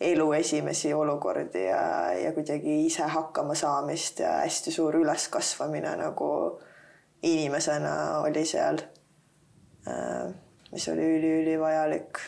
[0.00, 6.30] elu esimesi olukordi ja, ja kuidagi ise hakkama saamist ja hästi suur üleskasvamine nagu
[7.22, 8.82] inimesena oli seal.
[9.88, 10.34] Äh,
[10.72, 12.18] mis oli üliülivajalik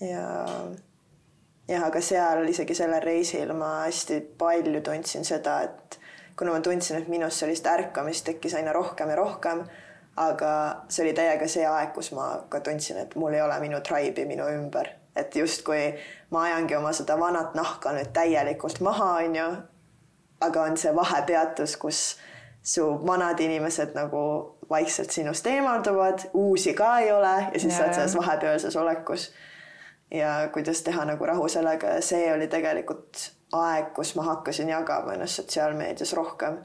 [0.00, 0.26] ja
[1.68, 5.98] jah, aga seal isegi sellel reisil ma hästi palju tundsin seda, et
[6.38, 9.64] kuna ma tundsin, et minus sellist ärkamist tekkis aina rohkem ja rohkem,
[10.20, 10.52] aga
[10.88, 14.28] see oli täiega see aeg, kus ma ka tundsin, et mul ei ole minu tribe'i
[14.28, 15.94] minu ümber, et justkui
[16.30, 19.48] ma ajangi oma seda vanat nahka nüüd täielikult maha, onju.
[20.40, 22.00] aga on see vahepeatus, kus
[22.66, 24.22] su vanad inimesed nagu
[24.70, 29.30] vaikselt sinust eemalduvad, uusi ka ei ole ja siis ja, sa oled selles vahepealses olekus
[30.10, 35.14] ja kuidas teha nagu rahu sellega ja see oli tegelikult aeg, kus ma hakkasin jagama
[35.14, 36.58] ennast sotsiaalmeedias rohkem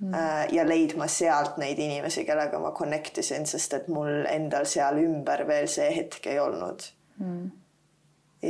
[0.00, 0.14] mm.
[0.14, 5.02] Äh, ja leidma sealt neid inimesi, kellega ma connect isin, sest et mul endal seal
[5.02, 6.86] ümber veel see hetk ei olnud
[7.18, 7.50] mm.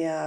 [0.02, 0.20] Ja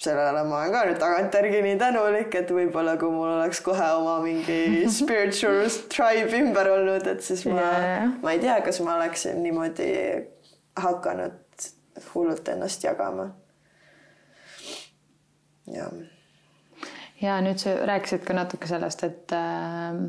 [0.00, 4.18] sellele ma olen ka nüüd tagantjärgi nii tänulik, et võib-olla kui mul oleks kohe oma
[4.24, 4.60] mingi
[4.98, 9.90] spiritual tribe ümber olnud, et siis ma yeah., ma ei tea, kas ma oleksin niimoodi
[10.80, 11.68] hakanud
[12.14, 13.30] hullult ennast jagama
[15.70, 15.90] ja.
[17.20, 20.02] ja nüüd sa rääkisid ka natuke sellest, et äh,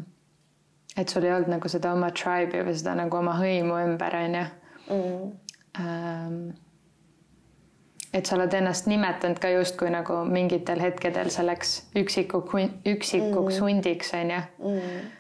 [0.98, 4.44] et sul ei olnud nagu seda oma tribe'i või seda nagu oma hõimu ümber onju
[4.90, 5.32] mm..
[5.80, 6.50] Ähm,
[8.14, 12.44] et sa oled ennast nimetanud ka justkui nagu mingitel hetkedel selleks üksiku,
[12.86, 13.64] üksikuks mm.
[13.64, 15.12] hundiks onju mm..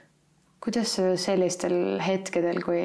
[0.64, 2.84] kuidas sellistel hetkedel, kui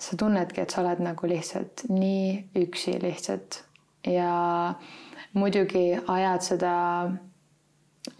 [0.00, 3.62] sa tunnedki, et sa oled nagu lihtsalt nii üksi lihtsalt
[4.08, 4.30] ja
[5.36, 6.74] muidugi ajad seda,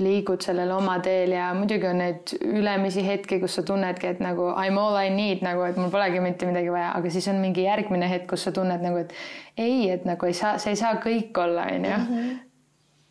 [0.00, 4.50] liigud sellel oma teel ja muidugi on neid ülemisi hetki, kus sa tunnedki, et nagu
[4.52, 7.40] I m all I need nagu, et mul polegi mitte midagi vaja, aga siis on
[7.40, 9.14] mingi järgmine hetk, kus sa tunned nagu, et
[9.56, 11.96] ei, et nagu ei saa, sa ei saa kõik olla, onju.
[11.96, 12.30] Mhm.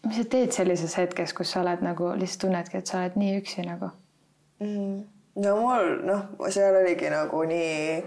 [0.07, 3.33] mis sa teed sellises hetkes, kus sa oled nagu lihtsalt tunnedki, et sa oled nii
[3.41, 3.89] üksi nagu
[4.59, 4.67] mm?
[4.67, 5.01] -hmm.
[5.43, 8.03] no mul noh, seal oligi nagu nii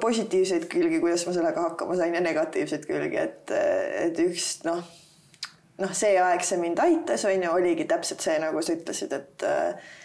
[0.00, 3.52] positiivseid külgi, kuidas ma sellega hakkama sain ja negatiivseid külgi, et,
[4.06, 4.80] et üks noh,
[5.78, 9.46] noh, see aeg see mind aitas, on ju, oligi täpselt see, nagu sa ütlesid, et
[9.46, 9.96] äh,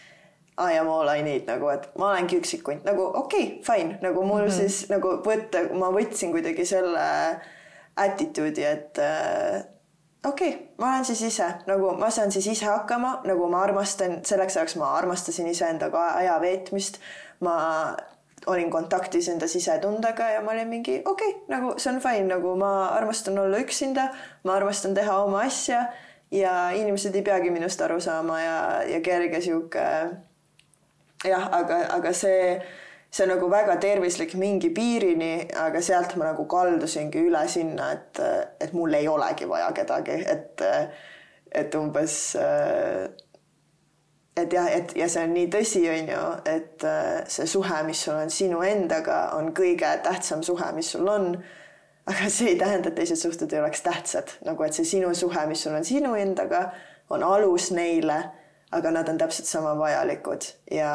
[0.54, 3.98] I am all I need nagu, et ma olengi üksik hunt, nagu okei okay,, fine,
[4.06, 4.58] nagu mul mm -hmm.
[4.58, 7.06] siis nagu võtta, ma võtsin kuidagi selle
[7.96, 9.64] attitude'i, et äh,
[10.26, 14.20] okei okay,, ma olen siis ise nagu ma saan siis ise hakkama, nagu ma armastan,
[14.26, 17.00] selleks ajaks ma armastasin iseendaga aja veetmist.
[17.40, 17.96] ma
[18.48, 22.56] olin kontaktis enda sisetundega ja ma olin mingi okei okay,, nagu see on fine, nagu
[22.60, 24.10] ma armastan olla üksinda,
[24.44, 25.86] ma armastan teha oma asja
[26.32, 29.88] ja inimesed ei peagi minust aru saama ja, ja kerge sihuke
[31.28, 32.58] jah, aga, aga see,
[33.14, 38.24] see nagu väga tervislik mingi piirini, aga sealt ma nagu kaldusingi üle sinna, et,
[38.62, 40.66] et mul ei olegi vaja kedagi, et,
[41.64, 43.08] et umbes äh,
[44.36, 48.02] et jah, et ja see on nii tõsi, on ju, et äh, see suhe, mis
[48.06, 51.36] sul on sinu endaga, on kõige tähtsam suhe, mis sul on.
[52.04, 55.46] aga see ei tähenda, et teised suhted ei oleks tähtsad, nagu et see sinu suhe,
[55.48, 56.66] mis sul on sinu endaga,
[57.14, 58.18] on alus neile,
[58.74, 60.92] aga nad on täpselt sama vajalikud ja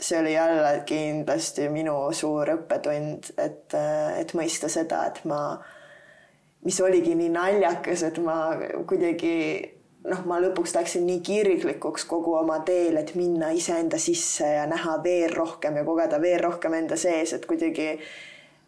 [0.00, 5.58] see oli jälle kindlasti minu suur õppetund, et, äh, et mõista seda, et ma,
[6.64, 8.54] mis oligi nii naljakas, et ma
[8.86, 9.34] kuidagi
[10.10, 14.98] noh, ma lõpuks läksin nii kirglikuks kogu oma teel, et minna iseenda sisse ja näha
[15.04, 17.94] veel rohkem ja kogeda veel rohkem enda sees, et kuidagi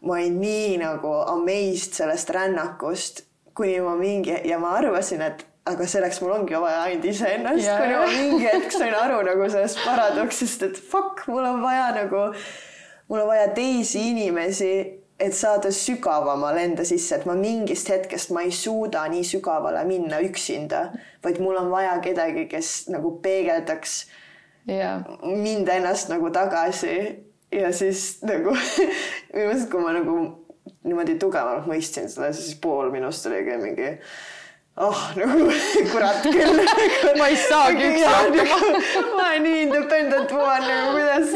[0.06, 3.24] ma olin nii nagu amazed sellest rännakust,
[3.58, 7.82] kuni ma mingi ja ma arvasin, et aga selleks mul ongi vaja ainult iseennast yeah.,
[7.82, 12.28] kuni ma mingi hetk sain aru nagu sellest paradoksist, et fuck, mul on vaja nagu,
[13.10, 14.72] mul on vaja teisi inimesi
[15.18, 20.20] et saada sügavamale enda sisse, et ma mingist hetkest ma ei suuda nii sügavale minna
[20.22, 20.88] üksinda,
[21.24, 24.04] vaid mul on vaja kedagi, kes nagu peegeldaks
[24.68, 25.02] yeah.
[25.22, 27.24] mind ennast nagu tagasi.
[27.52, 28.52] Ja siis nagu
[29.32, 30.18] minu meelest, kui ma nagu
[30.84, 33.94] niimoodi tugevamalt mõistsin seda, siis pool minust oligi mingi
[34.78, 35.48] oh nagu
[35.92, 36.62] kurat küll.
[37.18, 38.58] Ma ei saagi üksi hakkama.
[39.16, 41.34] ma olen nii independent woman nagu kuidas,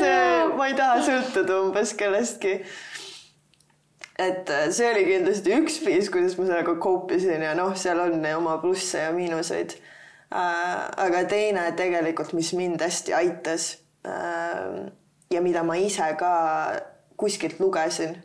[0.58, 2.58] ma ei taha sõltuda umbes kellestki
[4.18, 8.20] et äh, see oli kindlasti üks viis, kuidas ma sellega koopisin ja noh, seal on
[8.36, 9.76] oma plusse ja miinuseid.
[10.32, 13.74] Äh, aga teine tegelikult, mis mind hästi aitas
[14.08, 14.88] äh,
[15.32, 16.32] ja mida ma ise ka
[17.16, 18.16] kuskilt lugesin,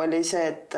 [0.00, 0.74] oli see, et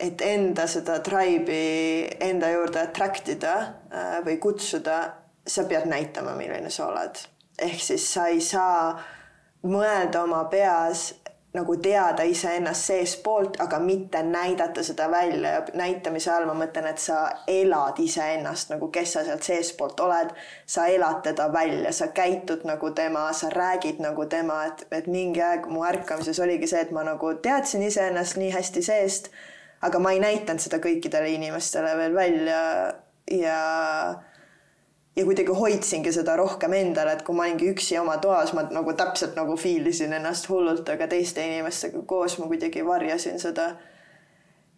[0.00, 3.56] et enda seda tribe'i enda juurde attract ida
[4.24, 4.96] või kutsuda,
[5.44, 7.20] sa pead näitama, milline sa oled.
[7.60, 8.94] ehk siis sa ei saa
[9.68, 11.10] mõelda oma peas,
[11.52, 15.50] nagu teada iseennast seestpoolt, aga mitte näidata seda välja.
[15.50, 20.30] Ja näitamise all ma mõtlen, et sa elad iseennast nagu, kes sa sealt seestpoolt oled.
[20.66, 25.42] sa elad teda välja, sa käitud nagu tema, sa räägid nagu tema, et, et mingi
[25.42, 29.30] aeg mu ärkamises oligi see, et ma nagu teadsin iseennast nii hästi seest,
[29.82, 32.60] aga ma ei näidanud seda kõikidele inimestele veel välja.
[33.30, 33.58] Ja
[35.16, 38.94] ja kuidagi hoidsingi seda rohkem endale, et kui ma olingi üksi oma toas, ma nagu
[38.98, 43.72] täpselt nagu feel isin ennast hullult, aga teiste inimestega koos ma kuidagi varjasin seda.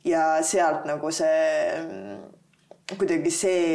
[0.04, 1.68] ja sealt nagu see,
[2.98, 3.68] kuidagi see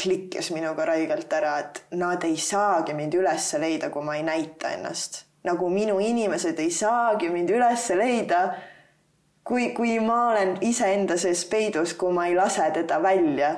[0.00, 4.72] klikkis minuga räigelt ära, et nad ei saagi mind üles leida, kui ma ei näita
[4.78, 5.26] ennast.
[5.44, 8.40] nagu minu inimesed ei saagi mind üles leida,
[9.44, 13.54] kui, kui ma olen iseenda sees peidus, kui ma ei lase teda välja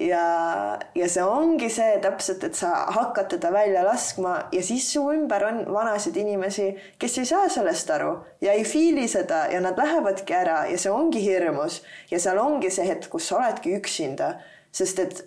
[0.00, 5.04] ja, ja see ongi see täpselt, et sa hakkad teda välja laskma ja siis su
[5.12, 6.68] ümber on vanasid inimesi,
[6.98, 8.12] kes ei saa sellest aru
[8.44, 11.80] ja ei fiili seda ja nad lähevadki ära ja see ongi hirmus
[12.10, 14.34] ja seal ongi see hetk, kus sa oledki üksinda,
[14.72, 15.24] sest et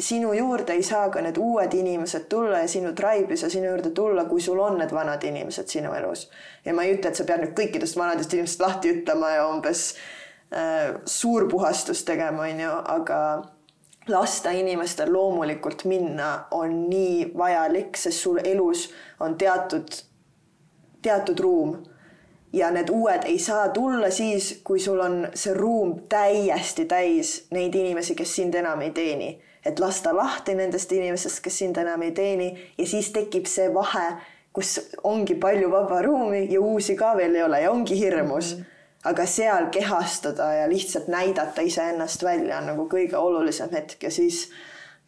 [0.00, 3.70] sinu juurde ei saa ka need uued inimesed tulla ja sinu tribe ei saa sinu
[3.70, 6.28] juurde tulla, kui sul on need vanad inimesed sinu elus.
[6.64, 9.94] ja ma ei ütle, et sa pead nüüd kõikidest vanadest inimestest lahti ütlema ja umbes
[10.54, 13.20] äh, suurpuhastust tegema, onju, aga
[14.08, 18.88] lasta inimestel loomulikult minna on nii vajalik, sest sul elus
[19.20, 19.88] on teatud,
[21.02, 21.76] teatud ruum
[22.52, 27.74] ja need uued ei saa tulla siis, kui sul on see ruum täiesti täis neid
[27.74, 29.38] inimesi, kes sind enam ei teeni.
[29.66, 32.46] et lasta lahti nendest inimestest, kes sind enam ei teeni
[32.78, 34.06] ja siis tekib see vahe,
[34.52, 38.62] kus ongi palju vaba ruumi ja uusi ka veel ei ole ja ongi hirmus mm.
[38.62, 38.77] -hmm
[39.08, 44.48] aga seal kehastada ja lihtsalt näidata iseennast välja on nagu kõige olulisem hetk ja siis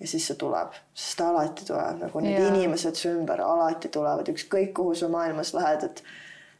[0.01, 2.48] ja siis see tuleb, sest ta alati tuleb, nagu need yeah.
[2.55, 6.03] inimesed su ümber alati tulevad, ükskõik kuhu sa maailmas lähed, et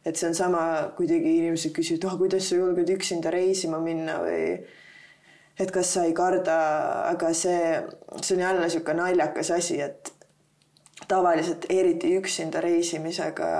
[0.05, 0.61] et see on sama,
[0.97, 4.19] kuidagi inimesed küsivad, oh, kuidas sa julged üksinda reisima minna?
[4.21, 4.45] või
[5.61, 6.55] et kas sa ei karda,
[7.09, 7.75] aga see,
[8.21, 10.13] see on jälle niisugune naljakas asi, et
[11.09, 13.51] tavaliselt eriti üksinda reisimisega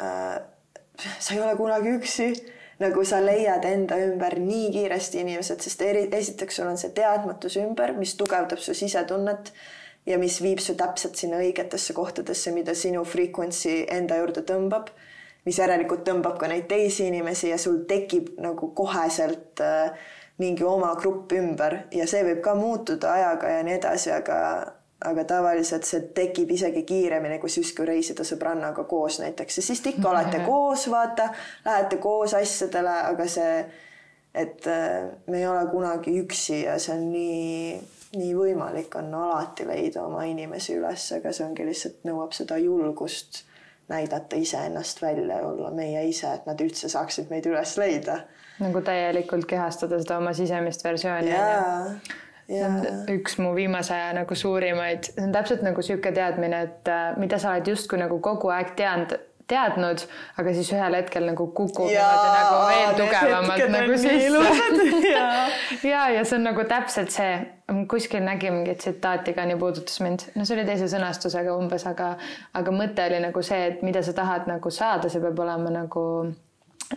[0.00, 0.36] äh,
[1.18, 2.28] sa ei ole kunagi üksi
[2.82, 7.58] nagu sa leiad enda ümber nii kiiresti inimesed, sest eri, esiteks sul on see teadmatus
[7.62, 9.52] ümber, mis tugevdab su sisetunnet
[10.06, 14.90] ja mis viib su täpselt sinna õigetesse kohtadesse, mida sinu frequency enda juurde tõmbab,
[15.46, 19.94] mis järelikult tõmbab ka neid teisi inimesi ja sul tekib nagu koheselt äh,
[20.42, 24.38] mingi oma grupp ümber ja see võib ka muutuda ajaga ja nii edasi, aga
[25.04, 29.82] aga tavaliselt see tekib isegi kiiremini, kui siis, kui reisida sõbrannaga koos näiteks ja siis
[29.84, 31.28] te ikka olete koos, vaata,
[31.64, 33.56] lähete koos asjadele, aga see,
[34.34, 37.80] et äh, me ei ole kunagi üksi ja see on nii,
[38.16, 43.44] nii võimalik on alati leida oma inimesi üles, aga see ongi lihtsalt nõuab seda julgust
[43.92, 48.22] näidata iseennast välja ja olla meie ise, et nad üldse saaksid meid üles leida.
[48.62, 51.34] nagu täielikult kehastada seda oma sisemist versiooni.
[51.34, 51.90] jaa
[52.48, 52.80] see on
[53.14, 57.38] üks mu viimase aja nagu suurimaid, see on täpselt nagu sihuke teadmine, et äh, mida
[57.40, 59.16] sa oled justkui nagu kogu aeg teadnud,
[59.50, 60.04] teadnud,
[60.40, 64.70] aga siis ühel hetkel nagu kukub niimoodi nagu veel tugevamalt nagu sisse.
[65.14, 65.26] ja,
[65.82, 67.34] ja, ja see on nagu täpselt see,
[67.90, 72.14] kuskil nägin mingit tsitaati ka nii puudutas mind, no see oli teise sõnastusega umbes, aga,
[72.56, 76.04] aga mõte oli nagu see, et mida sa tahad nagu saada, see peab olema nagu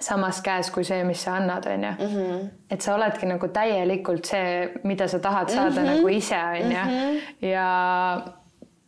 [0.01, 1.91] samas käes kui see, mis sa annad, on ju.
[2.07, 2.47] Mhm.
[2.71, 5.95] et sa oledki nagu täielikult see, mida sa tahad saada mm -hmm.
[5.95, 6.83] nagu ise, on ju.
[6.85, 7.17] Mhm.
[7.41, 7.67] ja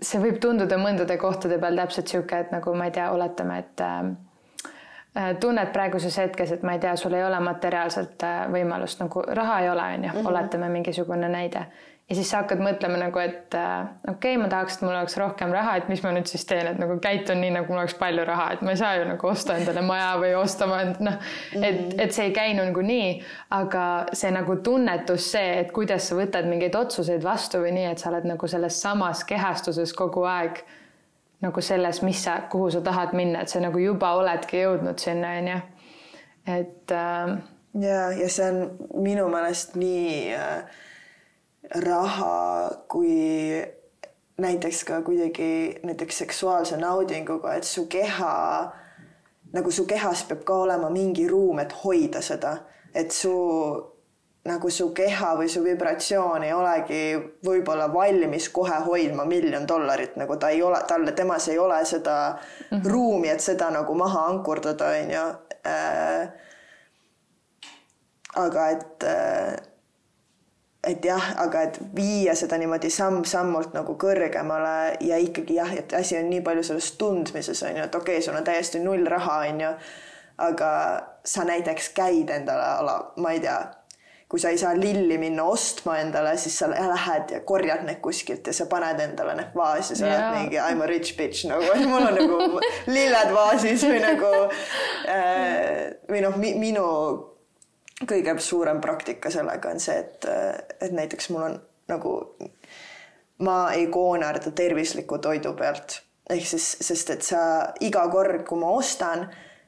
[0.02, 3.82] see võib tunduda mõndade kohtade peal täpselt sihuke, et nagu ma ei tea, oletame, et
[3.82, 9.22] äh, tunned praeguses hetkes, et ma ei tea, sul ei ole materiaalselt äh, võimalust nagu
[9.28, 10.28] raha ei ole, on ju, mhm.
[10.28, 11.66] oletame mingisugune näide
[12.10, 15.18] ja siis sa hakkad mõtlema nagu, et äh, okei okay,, ma tahaks, et mul oleks
[15.22, 17.94] rohkem raha, et mis ma nüüd siis teen, et nagu käitun nii, nagu mul oleks
[18.00, 21.20] palju raha, et ma ei saa ju nagu osta endale maja või osta ma noh,
[21.54, 22.00] et, mhm.
[22.02, 23.12] et see ei käi nagu nii,
[23.60, 23.86] aga
[24.18, 28.10] see nagu tunnetus, see, et kuidas sa võtad mingeid otsuseid vastu või nii, et sa
[28.10, 30.64] oled nagu selles samas kehastuses kogu aeg
[31.46, 35.38] nagu selles, mis sa, kuhu sa tahad minna, et sa nagu juba oledki jõudnud sinna,
[35.40, 35.62] onju.
[36.58, 37.34] et äh....
[37.86, 40.86] ja, ja see on minu meelest nii äh
[41.76, 43.62] raha kui
[44.40, 48.72] näiteks ka kuidagi näiteks seksuaalse naudinguga, et su keha,
[49.54, 52.58] nagu su kehas peab ka olema mingi ruum, et hoida seda,
[52.94, 53.34] et su
[54.50, 57.02] nagu su keha või su vibratsioon ei olegi
[57.46, 62.16] võib-olla valmis kohe hoidma miljon dollarit, nagu ta ei ole, talle, temas ei ole seda
[62.32, 62.92] mm -hmm.
[62.92, 65.26] ruumi, et seda nagu maha ankurdada, onju.
[65.68, 66.30] Äh,
[68.36, 69.69] aga et äh,
[70.88, 76.16] et jah, aga et viia seda niimoodi samm-sammult nagu kõrgemale ja ikkagi jah, et asi
[76.20, 79.42] on nii palju selles tundmises on ju, et okei okay,, sul on täiesti null raha,
[79.50, 79.74] on ju.
[80.40, 80.70] aga
[81.28, 83.58] sa näiteks käid endale ala, ma ei tea,
[84.30, 88.48] kui sa ei saa lilli minna ostma endale, siis sa lähed ja korjad need kuskilt
[88.48, 91.68] ja sa paned endale need vaasi, sa oled mingi I m a rich bitch nagu,
[91.76, 92.62] et mul on nagu
[92.96, 94.32] lilled vaasis või nagu
[95.12, 96.88] äh, või noh, minu
[98.08, 100.28] kõige suurem praktika sellega on see, et,
[100.82, 101.58] et näiteks mul on
[101.90, 102.14] nagu,
[103.46, 106.02] ma ei koonarda tervisliku toidu pealt.
[106.30, 107.42] Ehk siis, sest et sa
[107.82, 109.26] iga kord, kui ma ostan,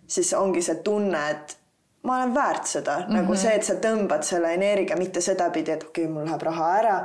[0.07, 1.55] siis ongi see tunne, et
[2.03, 2.97] ma olen väärt seda.
[2.99, 3.15] Mm, -hmm.
[3.17, 6.69] nagu see, et sa tõmbad selle energia mitte sedapidi, et okei okay,, mul läheb raha
[6.77, 6.97] ära,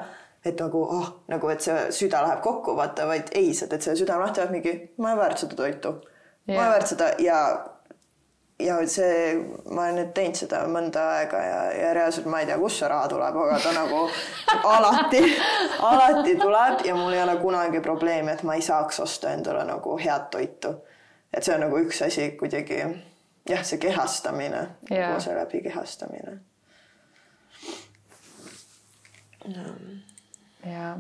[0.45, 3.97] et nagu oh, nagu et see süda läheb kokku, vaata, vaid ei, sa teed selle
[3.97, 5.89] südame lahti, mingi, ma olen väärt seda toitu.
[5.89, 6.57] Yeah..
[6.57, 7.41] ma olen väärt seda ja
[8.59, 9.35] ja see,
[9.71, 12.89] ma olen nüüd teinud seda mõnda aega ja, ja reaalselt ma ei tea, kust see
[12.89, 14.05] raha tuleb, aga ta nagu
[14.73, 15.21] alati,
[15.91, 19.99] alati tuleb ja mul ei ole kunagi probleemi, et ma ei saaks osta endale nagu
[20.01, 20.73] head toitu.
[21.35, 22.81] et see on nagu üks asi kuidagi
[23.49, 26.39] jah, see kehastamine yeah., kogu see läbi kehastamine.
[30.65, 30.97] jaa.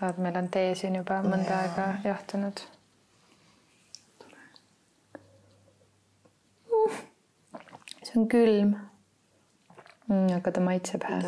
[0.00, 1.62] vaat meil on tee siin juba mõnda ja.
[1.68, 2.66] aega jahtunud
[8.02, 8.74] see on külm
[10.08, 10.32] mm,.
[10.38, 11.20] aga ta maitseb hea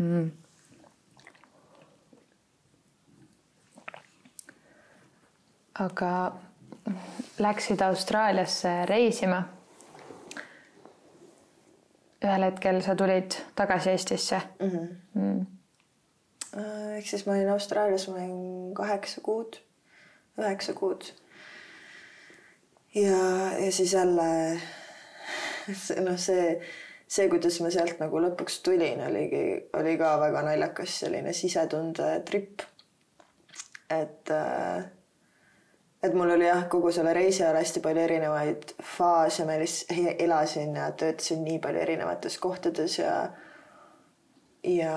[0.00, 0.30] mm
[5.80, 6.32] aga
[7.38, 9.42] läksid Austraaliasse reisima.
[12.24, 14.68] ühel hetkel sa tulid tagasi Eestisse mm.
[14.68, 14.88] -hmm.
[15.14, 15.46] Mm.
[16.56, 19.60] Ehk siis ma olin Austraalias, ma olin kaheksa kuud,
[20.38, 21.04] üheksa kuud.
[22.94, 23.22] ja,
[23.58, 24.60] ja siis jälle
[26.06, 26.60] noh, see,
[27.06, 29.44] see, kuidas ma sealt nagu lõpuks tulin, oligi,
[29.78, 32.66] oli ka väga naljakas selline sisetunde tripp.
[33.90, 34.88] et äh,
[36.02, 40.76] et mul oli jah, kogu selle reisi ajal hästi palju erinevaid faase, ma lihtsalt elasin
[40.78, 43.14] ja töötasin nii palju erinevates kohtades ja
[44.64, 44.96] ja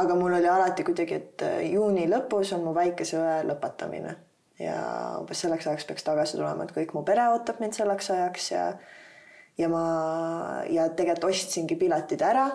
[0.00, 4.16] aga mul oli alati kuidagi, et juuni lõpus on mu väikese õe lõpetamine.
[4.62, 4.76] Ja
[5.18, 8.66] umbes selleks ajaks peaks tagasi tulema, et kõik mu pere ootab mind selleks ajaks ja
[9.58, 9.84] ja ma
[10.72, 12.46] ja tegelikult ostsingi piletid ära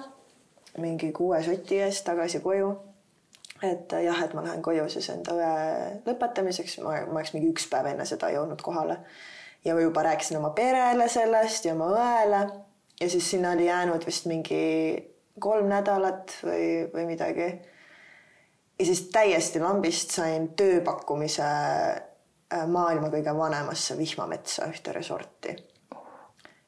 [0.81, 2.69] mingi kuue soti eest tagasi koju.
[3.63, 5.51] Et äh, jah, et ma lähen koju siis enda õe
[6.05, 8.99] lõpetamiseks, ma, ma oleks mingi üks päev enne seda jõudnud kohale.
[9.65, 12.41] Ja juba rääkisin oma perele sellest ja oma õele.
[13.01, 14.61] Ja siis sinna oli jäänud vist mingi
[15.39, 17.47] kolm nädalat või, või midagi.
[18.79, 25.55] ja siis täiesti lambist sain tööpakkumise äh, maailma kõige vanemasse vihmametsa ühte resorti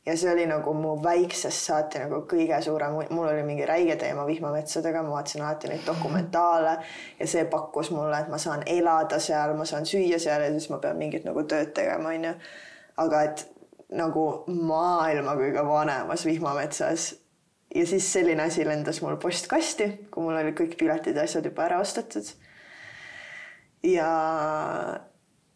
[0.09, 4.25] ja see oli nagu mu väiksest saati nagu kõige suurem, mul oli mingi räige teema
[4.27, 6.75] vihmametsadega, ma vaatasin alati neid dokumentaale
[7.19, 10.69] ja see pakkus mulle, et ma saan elada seal, ma saan süüa seal ja siis
[10.73, 12.33] ma pean mingit nagu tööd tegema, onju.
[13.05, 13.45] aga et
[14.01, 17.11] nagu maailma kõige vanemas vihmametsas
[17.75, 21.67] ja siis selline asi lendas mul postkasti, kui mul olid kõik piletid ja asjad juba
[21.67, 22.31] ära ostetud.
[23.83, 24.09] ja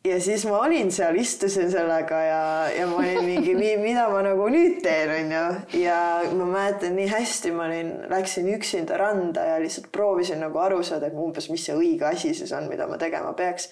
[0.03, 2.43] ja siis ma olin seal, istusin sellega ja,
[2.76, 5.43] ja ma olin mingi, mida ma nagu nüüd teen, onju.
[5.80, 5.97] ja
[6.36, 11.07] ma mäletan nii hästi, ma olin, läksin üksinda randa ja lihtsalt proovisin nagu aru saada,
[11.07, 13.70] et umbes, mis see õige asi siis on, mida ma tegema peaks.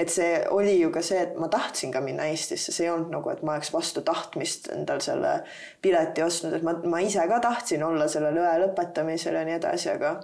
[0.00, 3.12] Et see oli ju ka see, et ma tahtsin ka minna Eestisse, see ei olnud
[3.12, 5.40] nagu, et ma oleks vastu tahtmist endal selle
[5.84, 9.92] pileti ostnud, et ma, ma ise ka tahtsin olla sellel õe lõpetamisel ja nii edasi,
[9.92, 10.14] aga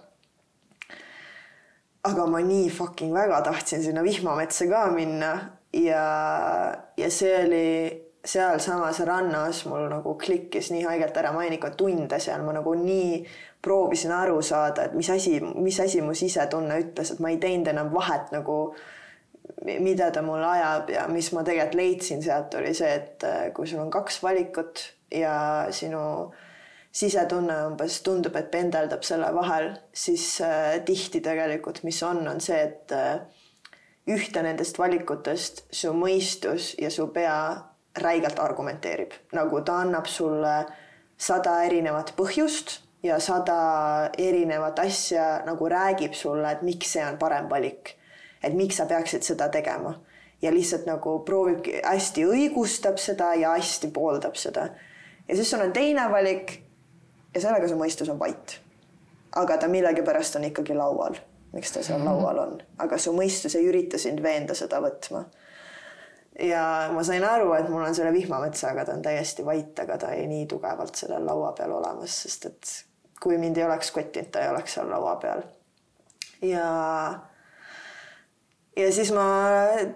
[2.07, 5.33] aga ma nii fucking väga tahtsin sinna vihmametsa ka minna
[5.75, 6.03] ja,
[6.97, 7.69] ja see oli
[8.27, 12.75] sealsamas rannas mul nagu klikkis nii haigelt ära, ma olin ikka tunde seal, ma nagu
[12.79, 13.21] nii
[13.63, 17.71] proovisin aru saada, et mis asi, mis asi mu sisetunne ütles, et ma ei teinud
[17.71, 18.75] enam vahet nagu
[19.65, 23.25] mida ta mulle ajab ja mis ma tegelikult leidsin sealt oli see, et
[23.55, 24.83] kui sul on kaks valikut
[25.15, 25.37] ja
[25.75, 26.45] sinu äh,
[26.97, 32.57] sisetunne umbes tundub, et pendeldab selle vahel, siis äh, tihti tegelikult, mis on, on see,
[32.57, 33.19] et äh,
[34.13, 37.37] ühte nendest valikutest su mõistus ja su pea
[38.01, 40.57] räigelt argumenteerib, nagu ta annab sulle
[41.21, 43.59] sada erinevat põhjust ja sada
[44.21, 47.97] erinevat asja nagu räägib sulle, et miks see on parem valik.
[48.43, 49.95] Et miks sa peaksid seda tegema
[50.43, 54.69] ja lihtsalt nagu proovibki, hästi õigustab seda ja hästi pooldab seda.
[55.29, 56.59] ja siis sul on teine valik
[57.35, 58.61] ja sellega su mõistus on vait.
[59.37, 61.17] aga ta millegipärast on ikkagi laual.
[61.53, 65.25] miks ta seal laual on, aga su mõistus ei ürita sind veenda seda võtma.
[66.41, 70.13] ja ma sain aru, et mul on selle vihmametsaga, ta on täiesti vait, aga ta
[70.13, 72.75] ei nii tugevalt sellel laua peal olemas, sest et
[73.23, 75.43] kui mind ei oleks kottinud, ta ei oleks seal laua peal.
[76.43, 76.69] ja
[78.77, 79.25] ja siis ma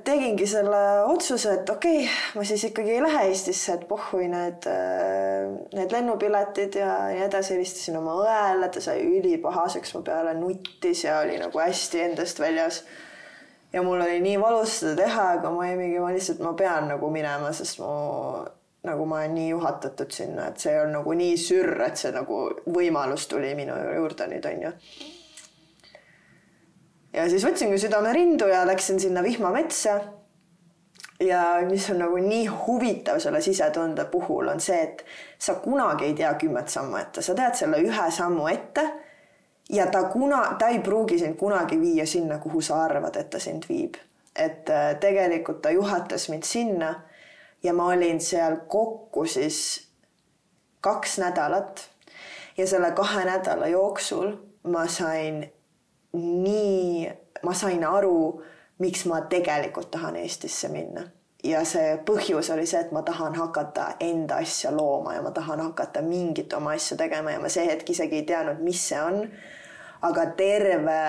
[0.05, 4.69] tegingi selle otsuse, et okei okay,, ma siis ikkagi ei lähe Eestisse, et pohhui need,
[4.71, 7.55] äh, need lennupiletid ja nii edasi.
[7.55, 12.83] helistasin oma õele, ta sai ülipahaseks mu peale, nuttis ja oli nagu hästi endast väljas.
[13.73, 17.11] ja mul oli nii valus seda teha, aga ma jäimegi, ma lihtsalt, ma pean nagu
[17.13, 17.93] minema, sest mu
[18.89, 22.47] nagu ma olen nii juhatatud sinna, et see on nagu nii sürr, et see nagu
[22.65, 24.73] võimalus tuli minu juurde nüüd onju
[27.13, 30.01] ja siis võtsingi südame rindu ja läksin sinna vihmametsa.
[31.21, 35.05] ja mis on nagu nii huvitav selle sisetunde puhul on see, et
[35.39, 38.87] sa kunagi ei tea kümmet sammu ette, sa tead selle ühe sammu ette.
[39.71, 43.39] ja ta kuna, ta ei pruugi sind kunagi viia sinna, kuhu sa arvad, et ta
[43.39, 43.95] sind viib.
[44.37, 46.95] et äh, tegelikult ta juhatas mind sinna
[47.63, 49.89] ja ma olin seal kokku siis
[50.81, 51.89] kaks nädalat
[52.57, 55.53] ja selle kahe nädala jooksul ma sain
[56.13, 57.11] nii,
[57.43, 58.43] ma sain aru,
[58.79, 61.07] miks ma tegelikult tahan Eestisse minna
[61.45, 65.61] ja see põhjus oli see, et ma tahan hakata enda asja looma ja ma tahan
[65.71, 69.23] hakata mingit oma asja tegema ja ma see hetk isegi ei teadnud, mis see on.
[70.03, 71.01] aga terve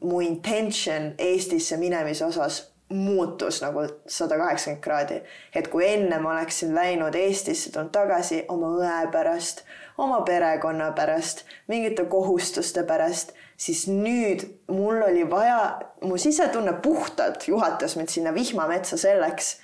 [0.00, 5.22] mu intention Eestisse minemise osas muutus nagu sada kaheksakümmend kraadi.
[5.54, 9.64] et kui enne ma oleksin läinud Eestisse, tulnud tagasi oma õe pärast,
[9.98, 17.96] oma perekonna pärast, mingite kohustuste pärast siis nüüd mul oli vaja, mu sisetunne puhtalt juhatas
[17.96, 19.56] mind sinna vihmametsa selleks,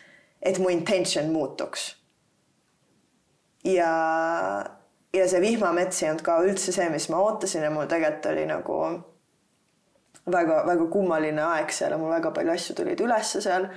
[0.42, 1.94] et mu intention muutuks.
[3.64, 3.90] ja,
[5.14, 8.46] ja see vihmamets ei olnud ka üldse see, mis ma ootasin ja mul tegelikult oli
[8.50, 8.78] nagu
[10.32, 13.68] väga-väga kummaline aeg seal ja mul väga palju asju tulid ülesse seal.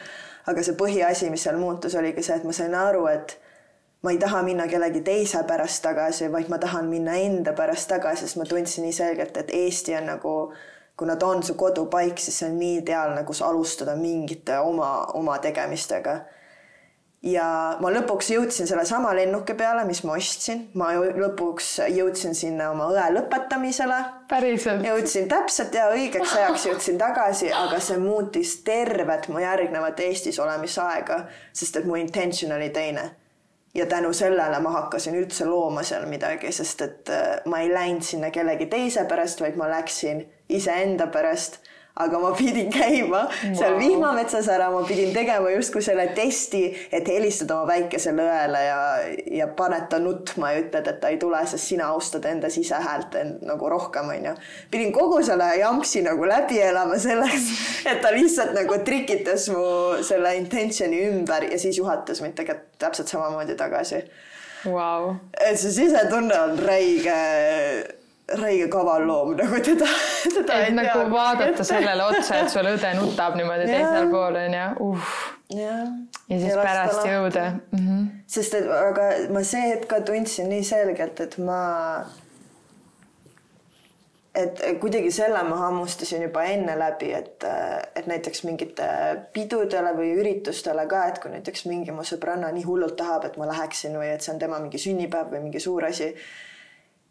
[0.48, 3.38] aga see põhiasi, mis seal muutus, oligi see, et ma sain aru, et
[4.08, 8.24] ma ei taha minna kellegi teise pärast tagasi, vaid ma tahan minna enda pärast tagasi,
[8.24, 10.36] sest ma tundsin nii selgelt, et Eesti on nagu,
[10.96, 15.36] kuna ta on su kodupaik, siis see on nii ideaalne, kus alustada mingite oma, oma
[15.44, 16.22] tegemistega.
[17.28, 17.50] ja
[17.84, 23.12] ma lõpuks jõudsin sellesama lennuki peale, mis ma ostsin, ma lõpuks jõudsin sinna oma õe
[23.20, 24.00] lõpetamisele.
[24.32, 24.88] päriselt?
[24.88, 31.26] jõudsin täpselt ja õigeks ajaks jõudsin tagasi, aga see muutis tervet mu järgnevat Eestis olemisaega,
[31.52, 33.10] sest et mu intention oli teine
[33.78, 38.06] ja tänu sellele ma hakkasin üldse looma seal midagi, sest et äh, ma ei läinud
[38.06, 41.62] sinna kellegi teise pärast, vaid ma läksin iseenda pärast
[42.04, 43.56] aga ma pidin käima wow.
[43.58, 48.80] seal vihmametsas ära, ma pidin tegema justkui selle testi, et helistada oma väikesele õele ja,
[49.40, 53.18] ja paned ta nutma ja ütled, et ta ei tule, sest sina austad enda sisehäält
[53.48, 54.36] nagu rohkem, onju.
[54.72, 57.50] pidin kogu selle jampsi nagu läbi elama selleks,
[57.92, 59.68] et ta lihtsalt nagu trikitas mu
[60.06, 64.04] selle intention'i ümber ja siis juhatas mind tegelikult täpselt samamoodi tagasi
[64.66, 65.16] wow..
[65.42, 67.16] et see sisetunne on räige
[68.28, 69.88] räige kaval loom nagu teda,
[70.36, 71.10] teda et nagu tea.
[71.12, 75.10] vaadata sellele otsa, et sul õde nutab niimoodi teisel pool onju, uh.
[75.56, 75.76] ja,
[76.28, 77.84] ja siis ja pärast jõuda mm.
[77.84, 78.08] -hmm.
[78.28, 81.60] sest et aga ma see hetk ka tundsin nii selgelt, et ma,
[84.36, 87.48] et kuidagi selle ma hammustasin juba enne läbi, et,
[87.96, 88.90] et näiteks mingite
[89.34, 93.48] pidudele või üritustele ka, et kui näiteks mingi mu sõbranna nii hullult tahab, et ma
[93.48, 96.12] läheksin või et see on tema mingi sünnipäev või mingi suur asi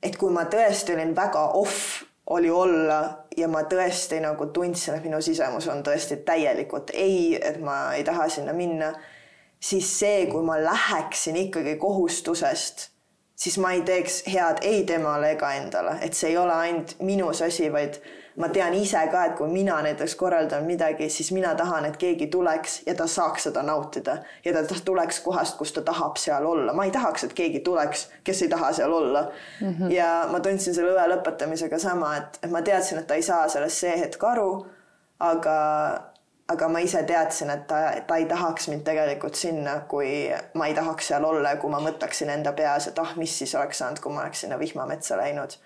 [0.02, 5.04] et kui ma tõesti olin väga off, oli olla ja ma tõesti nagu tundsin, et
[5.06, 8.90] minu sisemus on tõesti täielikult ei, et ma ei taha sinna minna,
[9.62, 12.88] siis see, kui ma läheksin ikkagi kohustusest,
[13.36, 17.42] siis ma ei teeks head ei temale ega endale, et see ei ole ainult minus
[17.46, 18.00] asi, vaid
[18.36, 22.26] ma tean ise ka, et kui mina näiteks korraldan midagi, siis mina tahan, et keegi
[22.32, 26.72] tuleks ja ta saaks seda nautida ja ta tuleks kohast, kus ta tahab seal olla.
[26.72, 29.22] ma ei tahaks, et keegi tuleks, kes ei taha seal olla
[29.60, 29.70] mm.
[29.72, 29.92] -hmm.
[29.92, 33.48] ja ma tundsin selle õe lõpetamisega sama, et, et ma teadsin, et ta ei saa
[33.48, 34.66] sellest see hetk aru,
[35.20, 35.56] aga
[36.48, 40.74] aga ma ise teadsin, et ta, ta ei tahaks mind tegelikult sinna, kui ma ei
[40.74, 43.98] tahaks seal olla ja kui ma mõtleksin enda peas, et ah, mis siis oleks saanud,
[43.98, 45.58] kui ma oleks sinna vihmametsa läinud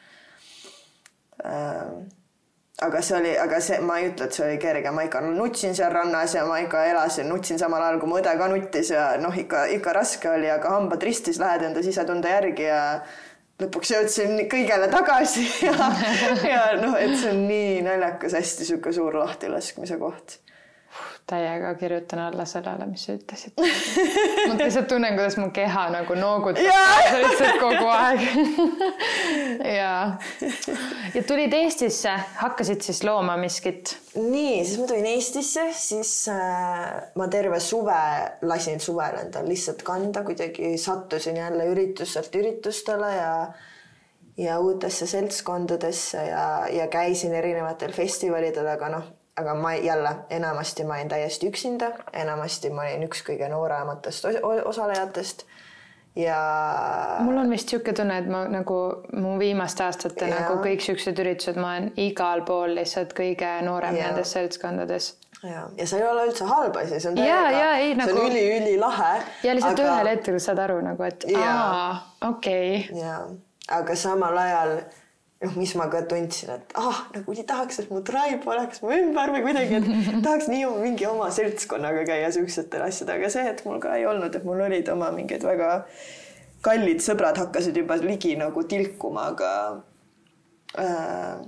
[1.44, 2.08] ähm
[2.81, 5.74] aga see oli, aga see, ma ei ütle, et see oli kerge, ma ikka nutsin
[5.76, 9.07] seal rannas ja ma ikka elasin, nutsin samal ajal, kui mu õde ka nuttis ja
[9.20, 12.83] noh, ikka, ikka raske oli, aga hambad ristis, lähed enda sisetunde järgi ja
[13.61, 15.91] lõpuks jõudsin kõigele tagasi ja,
[16.49, 20.41] ja noh, et see on nii naljakas, hästi sihuke suur lahtilaskmise koht
[21.31, 23.55] täiega kirjutan alla sellele, mis sa ütlesid.
[23.61, 28.24] ma lihtsalt tunnen, kuidas mu keha nagu noogutab lihtsalt kogu aeg
[29.78, 29.95] ja,
[31.14, 33.95] ja tulid Eestisse, hakkasid siis looma miskit?
[34.18, 36.87] nii, siis ma tulin Eestisse, siis äh,
[37.20, 38.01] ma terve suve
[38.43, 43.35] lasin suvel endal lihtsalt kanda, kuidagi sattusin jälle ürituselt üritustele ja
[44.41, 49.09] ja uutesse seltskondadesse ja, ja käisin erinevatel festivalidel, aga noh,
[49.41, 54.28] aga ma jälle enamasti ma olin täiesti üksinda, enamasti ma olin üks kõige noorematest
[54.64, 55.47] osalejatest
[56.16, 56.41] ja.
[57.20, 58.78] mul on vist niisugune tunne, et ma nagu
[59.12, 60.43] mu viimaste aastate ja.
[60.43, 64.11] nagu kõik siuksed üritused, ma olen igal pool lihtsalt kõige noorem ja.
[64.11, 65.12] nendes seltskondades
[65.43, 68.16] ja, ja see ei ole üldse halb asi, see on täiega, see nagu...
[68.16, 69.12] on üliülilahe.
[69.47, 69.93] ja lihtsalt aga...
[69.93, 71.93] ühel hetkel saad aru nagu, et aa,
[72.28, 73.01] okei okay..
[73.01, 73.20] ja,
[73.80, 74.76] aga samal ajal
[75.41, 78.93] noh, mis ma ka tundsin, et ah, nagu nii tahaks, et mu tribe oleks mu
[78.93, 83.62] ümber või kuidagi, et tahaks nii mingi oma seltskonnaga käia siuksetel asjadel, aga see, et
[83.64, 85.70] mul ka ei olnud, et mul olid oma mingid väga
[86.64, 89.53] kallid sõbrad hakkasid juba ligi nagu tilkuma, aga
[90.78, 91.41] äh,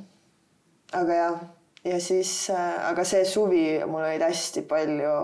[0.93, 1.43] aga jah.
[1.83, 5.15] Ja siis, äh, aga see suvi mul olid hästi palju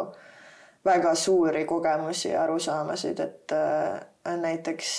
[0.85, 4.91] väga suuri kogemusi ja arusaamasid, et äh, näiteks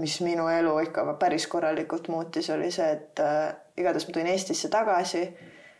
[0.00, 4.70] mis minu elu ikka päris korralikult muutis, oli see, et äh, igatahes ma tulin Eestisse
[4.72, 5.26] tagasi,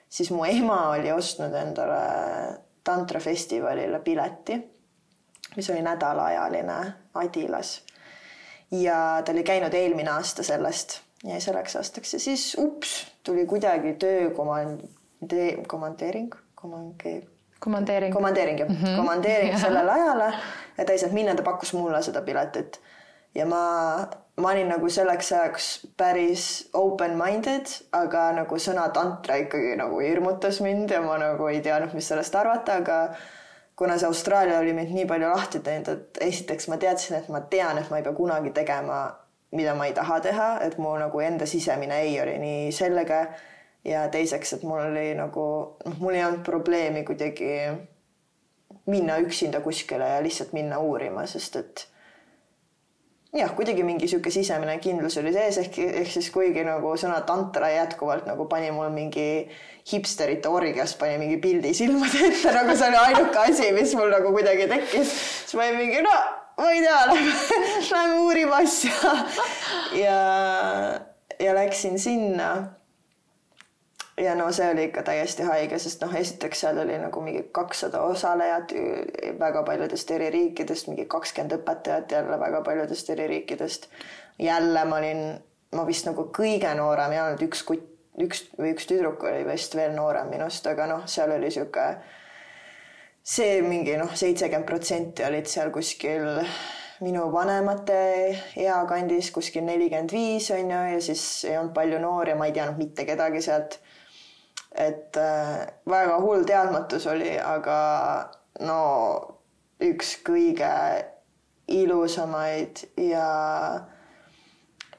[0.08, 2.02] siis mu ema oli ostnud endale
[2.84, 4.58] tantrafestivalile pileti,
[5.56, 6.80] mis oli nädalaajaline
[7.14, 7.82] Adilas.
[8.70, 13.94] ja ta oli käinud eelmine aasta sellest ja selleks aastaks ja siis ups, tuli kuidagi
[13.94, 14.80] töökomand
[15.30, 17.28] de-, komandeering, komandeering
[17.62, 18.14] komandeering.
[18.14, 20.34] komandeering jah mm -hmm., komandeering sellele ajale,
[20.78, 22.80] et ta ei saanud minna, ta pakkus mulle seda piletit.
[23.35, 23.62] Ja ma,
[24.37, 30.93] ma olin nagu selleks ajaks päris open-minded, aga nagu sõna tantra ikkagi nagu hirmutas mind
[30.93, 32.99] ja ma nagu ei teadnud, mis sellest arvata, aga
[33.76, 37.41] kuna see Austraalia oli mind nii palju lahti teinud, et esiteks ma teadsin, et ma
[37.53, 39.05] tean, et ma ei pea kunagi tegema,
[39.53, 43.24] mida ma ei taha teha, et mu nagu enda sisemine ei oli nii selge.
[43.83, 45.45] Ja teiseks, et mul oli nagu
[45.83, 47.49] noh, mul ei olnud probleemi kuidagi
[48.87, 51.83] minna üksinda kuskile ja lihtsalt minna uurima, sest et
[53.33, 57.70] jah, kuidagi mingi sihuke sisemine kindlus oli sees, ehk, ehk siis kuigi nagu sõna tantra
[57.72, 59.47] jätkuvalt nagu pani mul mingi
[59.89, 64.35] hipsterite orgiast pani mingi pildi silmade ette, nagu see oli ainuke asi, mis mul nagu
[64.37, 65.16] kuidagi tekkis,
[65.47, 66.16] siis ma olin mingi no
[66.61, 67.33] ma ei tea, lähme,
[67.91, 69.16] lähme uurime asja.
[69.97, 70.18] Ja,
[71.41, 72.53] ja läksin sinna
[74.20, 78.02] ja no see oli ikka täiesti haige, sest noh, esiteks seal oli nagu mingi kakssada
[78.04, 78.74] osalejat
[79.40, 83.88] väga paljudest eri riikidest, mingi kakskümmend õpetajat jälle väga paljudest eri riikidest.
[84.38, 85.22] jälle ma olin,
[85.72, 87.88] ma vist nagu kõige noorem ei olnud, üks kutt,
[88.20, 91.86] üks või üks tüdruk oli vist veel noorem minust, aga noh, seal oli sihuke
[93.22, 96.42] see mingi noh, seitsekümmend protsenti olid seal kuskil
[97.02, 97.98] minu vanemate
[98.60, 102.54] eakandis kuskil nelikümmend viis on ju, ja siis ei olnud palju noori ja ma ei
[102.56, 103.78] teadnud mitte kedagi sealt
[104.75, 107.79] et äh, väga hull teadmatus oli, aga
[108.61, 108.83] no
[109.83, 110.70] üks kõige
[111.73, 113.27] ilusamaid ja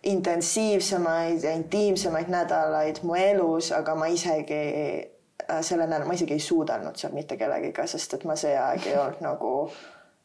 [0.04, 4.62] intensiivsemaid ja intiimsemaid nädalaid mu elus, aga ma isegi
[5.48, 8.88] äh, selle nädala, ma isegi ei suudelnud seal mitte kellegiga, sest et ma see aeg
[8.90, 9.54] ei olnud nagu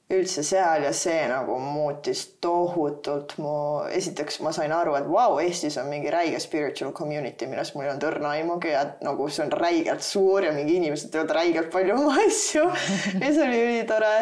[0.08, 3.54] üldse seal ja see nagu muutis tohutult mu,
[3.92, 7.84] esiteks ma sain aru, et vau wow,, Eestis on mingi räige spiritual community, millest mul
[7.84, 11.68] ei olnud õrna aimugi ja nagu see on räigelt suur ja mingi inimesed teevad räigelt
[11.74, 12.64] palju oma asju
[13.22, 14.14] ja see oli ülitore.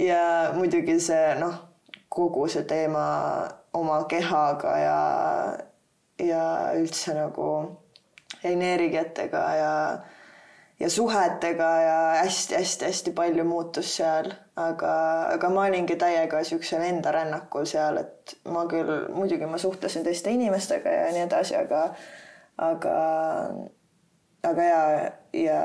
[0.00, 0.22] ja
[0.56, 1.58] muidugi see noh,
[2.08, 3.04] kogu see teema
[3.76, 5.00] oma kehaga ja,
[6.24, 6.46] ja
[6.80, 7.50] üldse nagu
[8.40, 9.74] energiatega ja
[10.80, 14.32] ja suhetega ja hästi-hästi-hästi palju muutus seal,
[14.68, 14.92] aga,
[15.34, 20.32] aga ma olingi täiega siuksel enda rännakul seal, et ma küll muidugi ma suhtlesin teiste
[20.34, 21.82] inimestega ja nii edasi, aga,
[22.68, 22.94] aga,
[24.50, 24.84] aga ja,
[25.32, 25.60] ja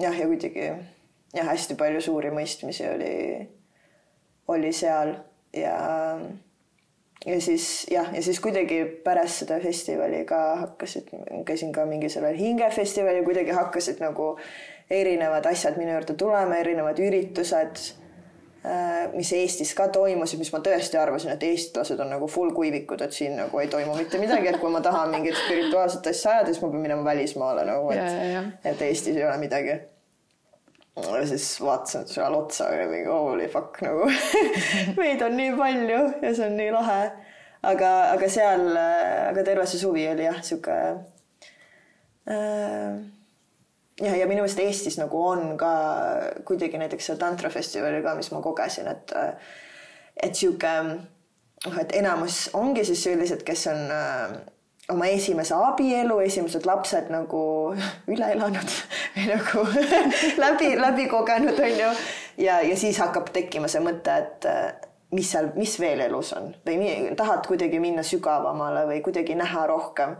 [0.00, 0.70] jah, ja kuidagi
[1.34, 3.14] jah, hästi palju suuri mõistmisi oli,
[4.54, 5.16] oli seal
[5.56, 5.76] ja
[7.26, 11.08] ja siis jah, ja siis kuidagi pärast seda festivali ka hakkasid,
[11.46, 14.34] käisin ka mingi sellel hingefestivalil, kuidagi hakkasid nagu
[14.90, 17.80] erinevad asjad minu juurde tulema, erinevad üritused,
[18.64, 23.00] äh, mis Eestis ka toimusid, mis ma tõesti arvasin, et eestlased on nagu full kuivikud,
[23.04, 26.52] et siin nagu ei toimu mitte midagi, et kui ma tahan mingit spirituaalset asja ajada,
[26.52, 29.80] siis ma pean minema välismaale nagu, et, et Eestis ei ole midagi
[30.94, 34.06] ja siis vaatasin seal otsa ja mingi holy fuck nagu
[35.00, 37.00] meid on nii palju ja see on nii lahe.
[37.62, 38.68] aga, aga seal,
[39.30, 40.78] aga terve see suvi oli jah, sihuke
[42.30, 43.13] äh,.
[44.00, 45.72] Ja, ja minu meelest Eestis nagu on ka
[46.48, 49.14] kuidagi näiteks seal tantrafestivalil ka, mis ma kogesin, et,
[50.22, 50.72] et sihuke
[51.66, 54.34] noh, et enamus ongi siis sellised, kes on äh,
[54.92, 57.42] oma esimese abielu, esimesed lapsed nagu
[58.12, 58.78] üle elanud
[59.14, 59.66] või nagu
[60.44, 61.92] läbi, läbi kogenud, on ju.
[62.46, 64.66] ja, ja siis hakkab tekkima see mõte, et äh,
[65.14, 70.16] mis seal, mis veel elus on või tahad kuidagi minna sügavamale või kuidagi näha rohkem.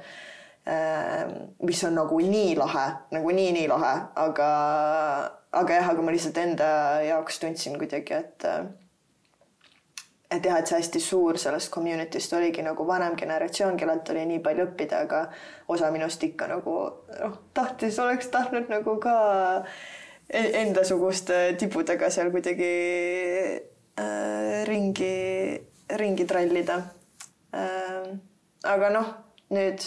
[0.65, 4.47] Mis on nagu nii lahe, nagu nii, nii lahe, aga,
[5.53, 6.69] aga jah, aga ma lihtsalt enda
[7.05, 8.47] jaoks tundsin kuidagi, et
[10.35, 14.41] et jah, et see hästi suur sellest community'st oligi nagu vanem generatsioon, kellelt oli nii
[14.45, 15.21] palju õppida, aga
[15.71, 16.77] osa minust ikka nagu
[17.21, 19.17] noh, tahtis, oleks tahtnud nagu ka
[20.29, 22.73] e-, endasuguste tibudega seal kuidagi
[24.01, 25.13] äh, ringi,
[26.01, 26.81] ringi trallida
[27.55, 28.09] äh,.
[28.65, 29.13] aga noh,
[29.53, 29.85] nüüd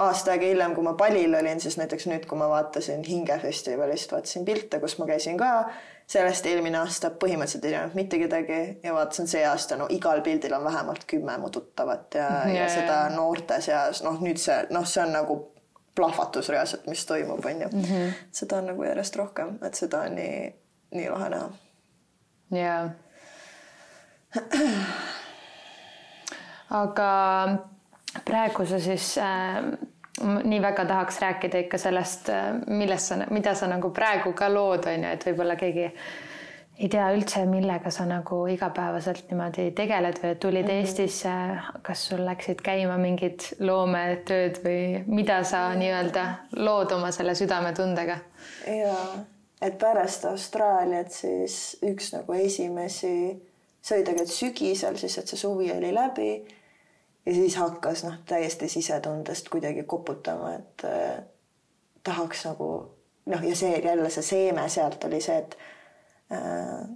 [0.00, 4.44] aasta aega hiljem, kui ma palil olin, siis näiteks nüüd, kui ma vaatasin Hingefestivalist, vaatasin
[4.48, 5.50] pilte, kus ma käisin ka
[6.10, 10.56] sellest eelmine aasta põhimõtteliselt ei teadnud mitte kedagi ja vaatasin see aasta, no igal pildil
[10.56, 14.86] on vähemalt kümme mu tuttavat ja yeah., ja seda noorte seas, noh, nüüd see, noh,
[14.88, 15.38] see on nagu
[15.94, 17.84] plahvatus reaalselt, mis toimub, on ju mm.
[17.84, 18.18] -hmm.
[18.32, 20.54] seda on nagu järjest rohkem, et seda on nii,
[20.96, 21.50] nii lahe näha.
[22.50, 22.84] jaa
[26.70, 27.10] aga
[28.24, 29.60] praegu sa siis äh,
[30.20, 34.88] nii väga tahaks rääkida ikka sellest, äh, millest sa, mida sa nagu praegu ka lood,
[34.90, 35.88] on ju, et võib-olla keegi
[36.80, 40.80] ei tea üldse, millega sa nagu igapäevaselt niimoodi tegeled või tulid mm -hmm.
[40.80, 41.34] Eestisse,
[41.82, 46.24] kas sul läksid käima mingid loometööd või mida sa nii-öelda
[46.56, 48.18] lood oma selle südametundega?
[48.66, 49.24] jaa,
[49.62, 53.40] et pärast Austraaliat siis üks nagu esimesi
[53.80, 56.30] see oli tegelikult sügisel siis, et see suvi oli läbi.
[57.26, 61.22] Ja siis hakkas noh, täiesti sisetundest kuidagi koputama, et äh,
[62.02, 62.70] tahaks nagu
[63.26, 65.58] noh, ja see jälle see seeme sealt oli see, et
[66.32, 66.88] äh,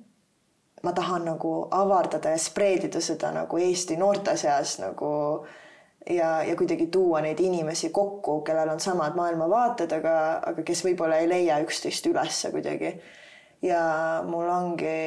[0.83, 5.11] ma tahan nagu avardada ja spreedida seda nagu Eesti noorte seas nagu
[6.11, 10.17] ja, ja kuidagi tuua neid inimesi kokku, kellel on samad maailmavaated, aga,
[10.53, 12.95] aga kes võib-olla ei leia üksteist ülesse kuidagi.
[13.65, 13.85] Ja
[14.29, 14.99] mul ongi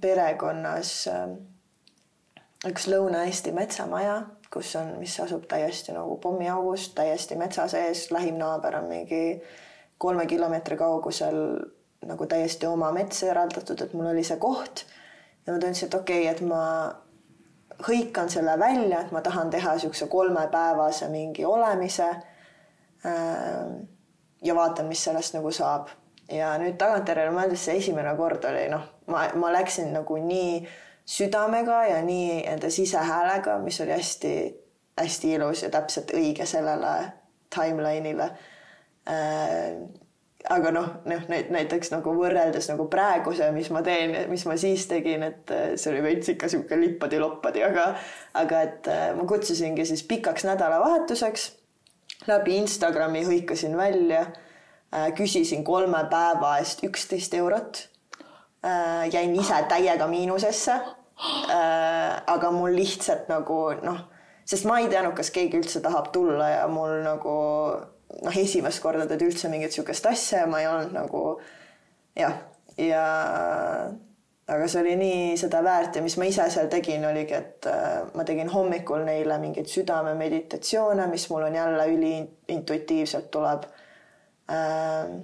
[0.00, 1.28] perekonnas äh,
[2.64, 4.18] üks Lõuna-Eesti metsamaja,
[4.52, 9.40] kus on, mis asub täiesti nagu pommiaugust, täiesti metsa sees, lähim naaber on mingi
[9.98, 11.40] kolme kilomeetri kaugusel
[12.06, 14.84] nagu täiesti oma mets eraldatud, et mul oli see koht
[15.46, 16.62] ja ma tundsin, et okei okay,, et ma
[17.86, 22.08] hõikan selle välja, et ma tahan teha niisuguse kolmepäevase mingi olemise.
[23.06, 23.76] Äh,
[24.42, 25.90] ja vaatan, mis sellest nagu saab
[26.32, 30.58] ja nüüd tagantjärele mõeldes see esimene kord oli noh, ma, ma läksin nagu nii
[31.06, 36.96] südamega ja nii enda sisehäälega, mis oli hästi-hästi ilus ja täpselt õige sellele
[37.54, 38.30] timeline'ile
[39.10, 39.76] äh,.
[40.50, 45.22] aga noh, noh näiteks nagu võrreldes nagu praeguse, mis ma teen, mis ma siis tegin,
[45.26, 47.92] et äh, see oli veits ikka sihuke lippadi-loppadi, aga,
[48.42, 51.52] aga et äh, ma kutsusingi siis pikaks nädalavahetuseks
[52.26, 54.26] läbi Instagrami hõikasin välja
[54.94, 57.88] Äh, küsisin kolme päeva eest üksteist eurot.
[58.64, 60.78] Äh, jäin ise täiega miinusesse.
[61.16, 64.00] Äh, aga mul lihtsalt nagu noh,
[64.44, 67.36] sest ma ei teadnud, kas keegi üldse tahab tulla ja mul nagu
[68.20, 71.22] noh, esimest korda teed üldse mingit sihukest asja ja ma ei olnud nagu
[72.20, 72.36] jah,
[72.76, 73.06] ja
[74.46, 77.70] aga see oli nii seda väärt ja mis ma ise seal tegin, oligi, et
[78.12, 83.64] ma tegin hommikul neile mingeid südamemeditatsioone, mis mul on jälle üliintuitiivselt tuleb.
[84.52, 85.16] Ähm,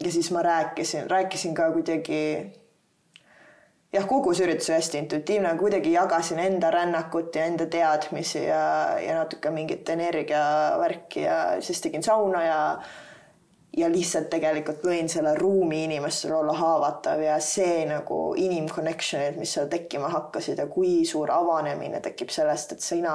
[0.00, 2.22] ja siis ma rääkisin, rääkisin ka kuidagi
[3.92, 8.64] jah, kogu see üritus oli hästi intuitiivne, kuidagi jagasin enda rännakut ja enda teadmisi ja,
[9.02, 12.60] ja natuke mingit energiavärki ja siis tegin sauna ja
[13.76, 19.68] ja lihtsalt tegelikult lõin selle ruumi inimestele olla haavatav ja see nagu inimconnection'id, mis seal
[19.70, 23.14] tekkima hakkasid ja kui suur avanemine tekib sellest, et sina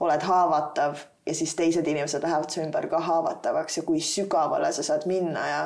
[0.00, 4.86] oled haavatav ja siis teised inimesed lähevad su ümber ka haavatavaks ja kui sügavale sa
[4.86, 5.60] saad minna ja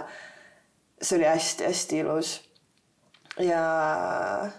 [1.03, 2.35] see oli hästi-hästi ilus.
[3.43, 4.51] Ja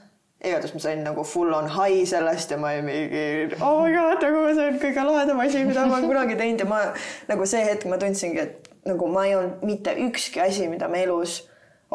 [0.46, 4.22] igatahes ma sain nagu full on high sellest ja ma olin mingi oh my god,
[4.22, 6.82] nagu see on kõige lahedam asi, mida ma olen kunagi teinud ja ma
[7.30, 11.02] nagu see hetk ma tundsingi, et nagu ma ei olnud mitte ükski asi, mida ma
[11.02, 11.42] elus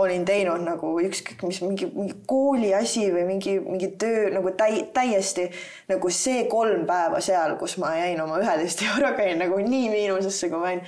[0.01, 4.85] olin teinud nagu ükskõik mis mingi, mingi kooli asi või mingi, mingi töö nagu täi,
[4.95, 5.49] täiesti
[5.91, 10.51] nagu see kolm päeva seal, kus ma jäin oma üheteist euroga jäin nagu nii miinusesse,
[10.53, 10.87] kui ma olin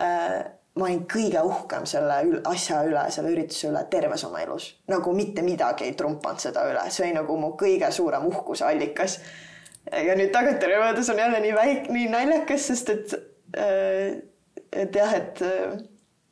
[0.00, 0.55] äh,.
[0.76, 5.44] Ma olin kõige uhkem selle asja üle, selle ürituse üle terves oma elus, nagu mitte
[5.46, 9.18] midagi ei trumpanud seda üle, see oli nagu mu kõige suurem uhkuse allikas.
[9.90, 13.18] ja nüüd tagantjärele mõeldes on jälle nii väike, nii naljakas, sest et
[13.56, 14.16] äh,,
[14.72, 15.76] et jah, et äh,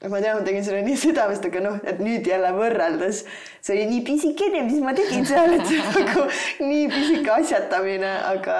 [0.08, 3.22] ma tean, ma tegin selle nii südamest, aga noh, et nüüd jälle võrreldes,
[3.64, 6.26] see oli nii pisikene, mis ma tegin seal, et nagu
[6.60, 8.58] nii pisike asjatamine, aga,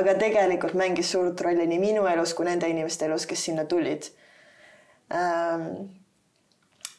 [0.00, 4.08] aga tegelikult mängis suurt rolli nii minu elus kui nende inimeste elus, kes sinna tulid.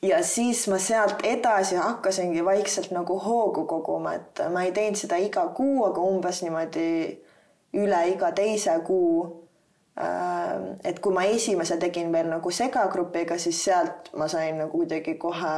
[0.01, 5.17] Ja siis ma sealt edasi hakkasingi vaikselt nagu hoogu koguma, et ma ei teinud seda
[5.21, 6.89] iga kuu, aga umbes niimoodi
[7.75, 9.41] üle iga teise kuu.
[9.95, 15.15] Äh, et kui ma esimese tegin veel nagu segagrupiga, siis sealt ma sain nagu kuidagi
[15.19, 15.55] kohe,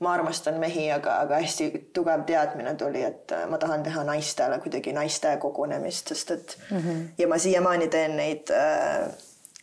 [0.00, 4.94] ma armastan mehi, aga, aga hästi tugev teadmine tuli, et ma tahan teha naistele kuidagi
[4.96, 7.02] naiste kogunemist, sest et mm -hmm.
[7.18, 9.12] ja ma siiamaani teen neid, äh,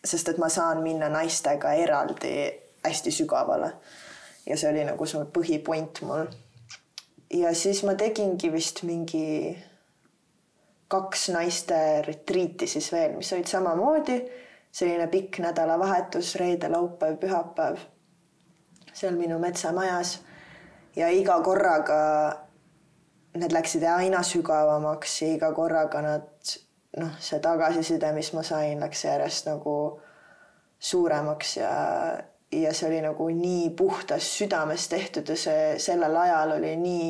[0.07, 2.33] sest et ma saan minna naistega eraldi
[2.85, 3.71] hästi sügavale.
[4.47, 6.27] Ja see oli nagu see põhipoint mul.
[7.33, 9.57] ja siis ma tegingi vist mingi
[10.87, 14.21] kaks naiste retriiti siis veel, mis olid samamoodi.
[14.71, 17.79] Selline pikk nädalavahetus, reede, laupäev, pühapäev
[18.93, 20.19] seal minu metsamajas.
[20.95, 21.99] Ja iga korraga
[23.37, 26.53] need läksid aina sügavamaks ja iga korraga nad
[26.97, 29.77] noh, see tagasiside, mis ma sain, läks järjest nagu
[30.79, 31.71] suuremaks ja
[32.51, 37.09] ja see oli nagu nii puhtast südamest tehtud ja see sellel ajal oli nii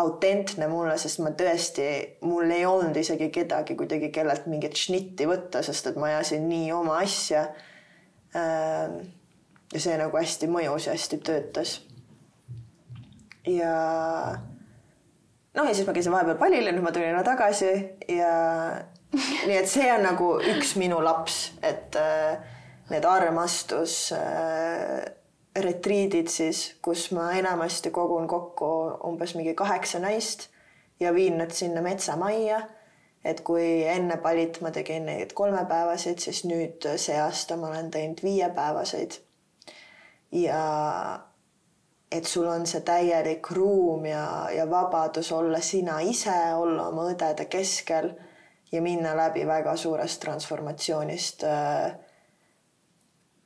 [0.00, 1.84] autentne mulle, sest ma tõesti,
[2.24, 6.70] mul ei olnud isegi kedagi kuidagi, kellelt mingit šnitti võtta, sest et ma ajasin nii
[6.72, 7.44] oma asja.
[8.36, 9.02] Ähm,
[9.72, 11.74] ja see nagu hästi mõjus ja hästi töötas.
[13.46, 13.74] ja
[15.52, 17.72] noh, ja siis ma käisin vahepeal pallil ja nüüd ma tulin tagasi
[18.08, 18.32] ja
[19.46, 22.38] nii et see on nagu üks minu laps, et äh,
[22.90, 25.02] need armastus äh,
[25.56, 28.68] retriidid siis, kus ma enamasti kogun kokku
[29.08, 30.48] umbes mingi kaheksa naist
[31.00, 32.62] ja viin nad sinna metsamajja.
[33.24, 38.22] et kui enne palit ma tegin neid kolmepäevaseid, siis nüüd see aasta ma olen teinud
[38.22, 39.20] viiepäevaseid.
[40.32, 40.62] ja
[42.12, 47.46] et sul on see täielik ruum ja, ja vabadus olla sina ise, olla oma õdede
[47.48, 48.10] keskel
[48.72, 51.92] ja minna läbi väga suurest transformatsioonist äh,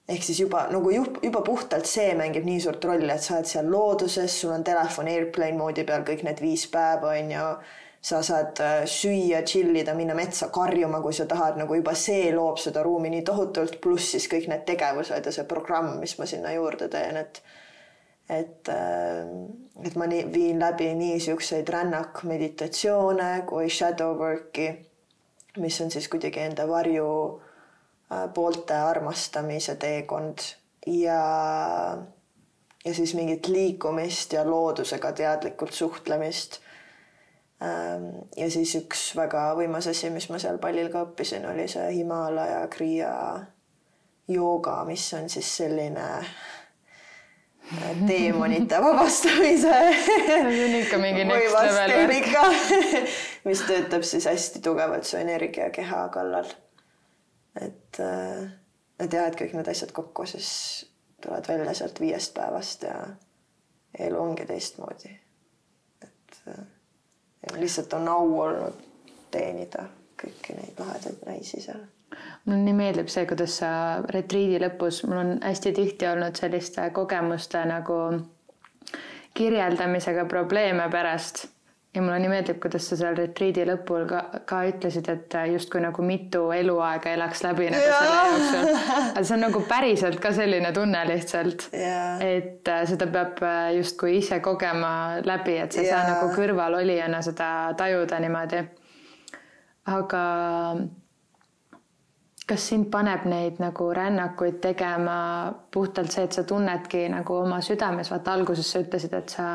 [0.09, 3.70] ehk siis juba nagu juba puhtalt see mängib nii suurt rolli, et sa oled seal
[3.70, 7.51] looduses, sul on telefon airplane moodi peal kõik need viis päeva on ju.
[8.07, 12.29] sa saad äh, süüa, chill ida, minna metsa karjuma, kui sa tahad, nagu juba see
[12.31, 16.29] loob seda ruumi nii tohutult, pluss siis kõik need tegevused ja see programm, mis ma
[16.31, 17.41] sinna juurde teen, et
[18.29, 19.27] et, äh,
[19.89, 24.68] et ma nii, viin läbi nii siukseid rännakmeditatsioone kui shadow work'i,
[25.63, 27.07] mis on siis kuidagi enda varju
[28.13, 30.39] Äh, poolte armastamise teekond
[30.87, 31.23] ja,
[32.85, 36.61] ja siis mingit liikumist ja loodusega teadlikult suhtlemist.
[37.63, 38.05] Ähm,
[38.37, 42.61] ja siis üks väga võimas asi, mis ma seal pallil ka õppisin, oli see Himalaja
[42.71, 43.11] kriia
[44.31, 46.07] jooga, mis on siis selline
[48.07, 49.73] teemonite vabastamise
[51.57, 52.29] level värk.
[53.45, 56.47] mis töötab siis hästi tugevalt su energiakeha kallal
[57.61, 58.51] et, äh,
[59.01, 60.51] et jah, et kõik need asjad kokku, siis
[61.25, 62.97] tuled välja sealt viiest päevast ja
[64.07, 65.12] elu ongi teistmoodi.
[66.03, 66.64] et äh,
[67.59, 68.83] lihtsalt on au olnud
[69.31, 69.89] teenida
[70.23, 71.83] kõiki neid lahedaid naisi seal
[72.45, 73.71] mulle nii meeldib see, kuidas sa
[74.15, 77.99] retriidi lõpus, mul on hästi tihti olnud selliste kogemuste nagu
[79.37, 81.47] kirjeldamisega probleeme pärast
[81.97, 86.05] ja mulle nii meeldib, kuidas sa seal retriidi lõpul ka, ka ütlesid, et justkui nagu
[86.05, 88.01] mitu eluaega elaks läbi nagu ja.
[88.03, 88.81] selle jooksul.
[89.07, 94.19] aga see on nagu päriselt ka selline tunne lihtsalt et äh, seda peab äh, justkui
[94.21, 94.93] ise kogema
[95.25, 97.51] läbi, et sa ei saa nagu kõrvalolijana seda
[97.81, 98.63] tajuda niimoodi.
[99.97, 100.23] aga
[102.47, 105.18] kas sind paneb neid nagu rännakuid tegema
[105.74, 109.49] puhtalt see, et sa tunnedki nagu oma südames, vaata alguses sa ütlesid, et sa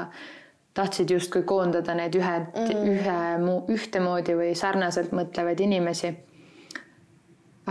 [0.74, 6.12] tahtsid justkui koondada need ühe mm., ühe, ühtemoodi või sarnaselt mõtlevaid inimesi.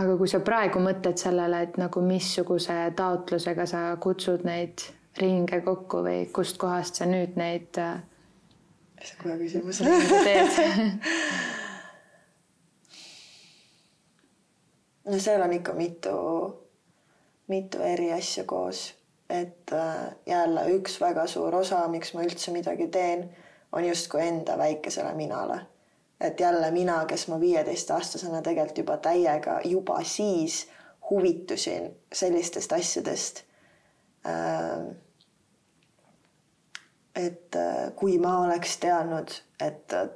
[0.01, 4.81] aga kui sa praegu mõtled sellele, et nagu missuguse taotlusega sa kutsud neid
[5.21, 7.77] ringe kokku või kustkohast sa nüüd neid.
[7.77, 8.01] Äh,
[9.01, 9.81] see on kohe küsimus.
[10.25, 10.55] teed
[15.05, 16.15] no seal on ikka mitu,
[17.47, 22.87] mitu eri asja koos et äh, jälle üks väga suur osa, miks ma üldse midagi
[22.91, 23.29] teen,
[23.71, 25.61] on justkui enda väikesele minale.
[26.21, 30.67] et jälle mina, kes ma viieteistaastasena tegelikult juba täiega juba siis
[31.09, 33.41] huvitusin sellistest asjadest.
[34.25, 34.91] Ähm,
[37.15, 39.33] et äh, kui ma oleks teadnud,
[39.65, 40.09] et äh,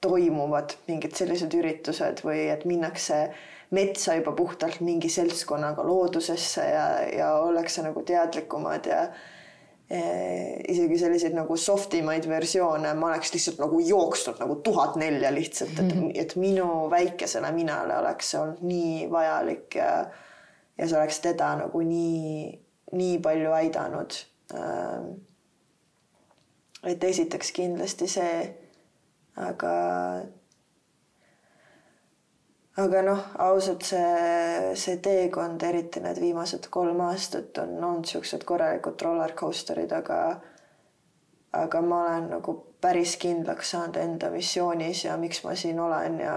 [0.00, 3.28] toimuvad mingid sellised üritused või et minnakse
[3.70, 9.00] metsa juba puhtalt mingi seltskonnaga loodusesse ja, ja ollakse nagu teadlikumad ja
[9.90, 10.00] e,
[10.68, 15.74] isegi selliseid nagu soft imaid versioone, ma oleks lihtsalt nagu jooksnud nagu tuhat nelja lihtsalt,
[15.78, 16.12] et -hmm.
[16.14, 19.90] et minu väikesele minale oleks see olnud nii vajalik ja
[20.78, 22.60] ja see oleks teda nagu nii,
[22.92, 24.18] nii palju aidanud
[24.54, 25.14] ähm,
[26.86, 28.42] et esiteks kindlasti see,
[29.42, 29.72] aga
[32.76, 39.02] aga noh, ausalt see, see teekond, eriti need viimased kolm aastat on olnud siuksed korralikud
[39.02, 40.20] roller coaster'id, aga
[41.56, 46.34] aga ma olen nagu päris kindlaks saanud enda missioonis ja miks ma siin olen ja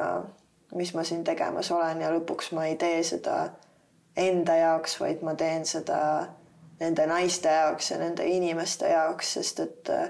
[0.75, 3.49] mis ma siin tegemas olen ja lõpuks ma ei tee seda
[4.17, 5.99] enda jaoks, vaid ma teen seda
[6.79, 10.09] nende naiste jaoks ja nende inimeste jaoks, sest et äh,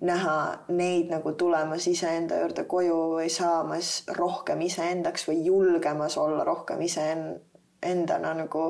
[0.00, 6.82] näha neid nagu tulemas iseenda juurde koju või saamas rohkem iseendaks või julgemas olla rohkem
[6.86, 8.68] iseendana nagu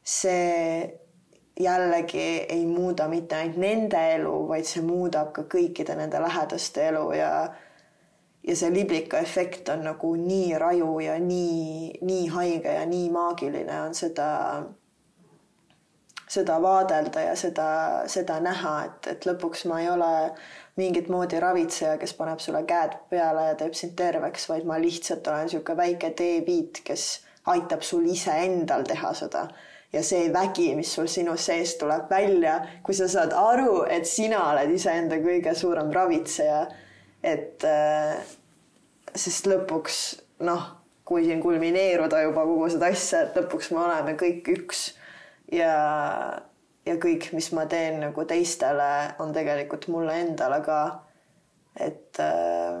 [0.00, 0.86] see
[1.60, 7.04] jällegi ei muuda mitte ainult nende elu, vaid see muudab ka kõikide nende lähedaste elu
[7.16, 7.30] ja
[8.46, 13.80] ja see liblika efekt on nagu nii raju ja nii, nii haige ja nii maagiline
[13.82, 14.28] on seda
[16.36, 17.68] seda vaadelda ja seda,
[18.12, 20.12] seda näha, et, et lõpuks ma ei ole
[20.76, 25.28] mingit moodi ravitseja, kes paneb sulle käed peale ja teeb sind terveks, vaid ma lihtsalt
[25.30, 27.06] olen niisugune väike teepiit, kes
[27.52, 29.48] aitab sul iseendal teha seda.
[29.92, 34.42] ja see vägi, mis sul sinu sees tuleb välja, kui sa saad aru, et sina
[34.50, 36.66] oled iseenda kõige suurem ravitseja,
[37.24, 38.18] et äh,
[39.14, 40.00] sest lõpuks
[40.44, 40.66] noh,
[41.06, 44.82] kui siin kulmineeruda juba kogu seda asja, et lõpuks me oleme kõik üks
[45.52, 45.72] ja,
[46.86, 48.90] ja kõik, mis ma teen nagu teistele,
[49.22, 50.80] on tegelikult mulle endale ka.
[51.76, 52.80] et, äh,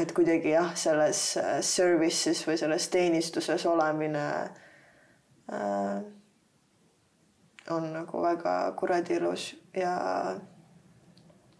[0.00, 4.26] et kuidagi jah, selles äh, service'is või selles teenistuses olemine
[5.52, 6.00] äh,
[7.70, 10.36] on nagu väga kuradi ilus ja,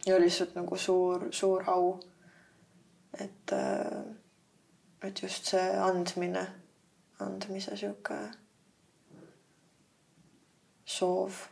[0.07, 2.01] ja lihtsalt nagu suur, suur au.
[3.21, 4.03] et, äh,
[5.03, 6.47] et just see andmine,
[7.21, 8.19] andmise sihuke
[10.87, 11.45] soov.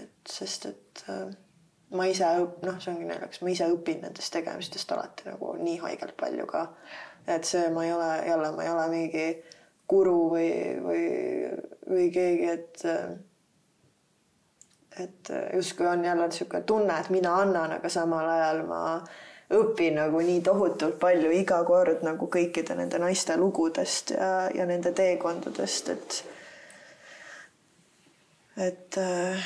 [0.00, 1.32] et sest, et äh,
[1.92, 5.76] ma ise õp-, noh, see ongi naljakas, ma ise õpin nendest tegemistest alati nagu nii
[5.84, 6.66] haigelt palju ka.
[7.28, 9.26] et see, ma ei ole jälle, ma ei ole mingi
[9.92, 10.48] guru või,
[10.82, 11.04] või,
[11.90, 12.86] või keegi, et
[15.00, 18.80] et justkui on jälle niisugune tunne, et mina annan, aga samal ajal ma
[19.52, 24.92] õpin nagu nii tohutult palju iga kord nagu kõikide nende naiste lugudest ja, ja nende
[24.96, 26.20] teekondadest, et
[28.56, 29.44] et äh,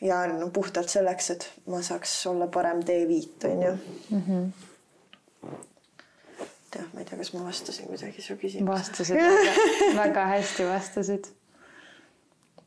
[0.00, 3.72] ja no puhtalt selleks, et ma saaks olla parem D5 on ju
[4.10, 4.22] mm.
[4.22, 4.52] -hmm.
[6.76, 8.78] jah, ma ei tea, kas ma vastasin kuidagi su küsimusele.
[8.78, 9.52] vastasid väga,
[10.02, 11.24] väga hästi vastasid.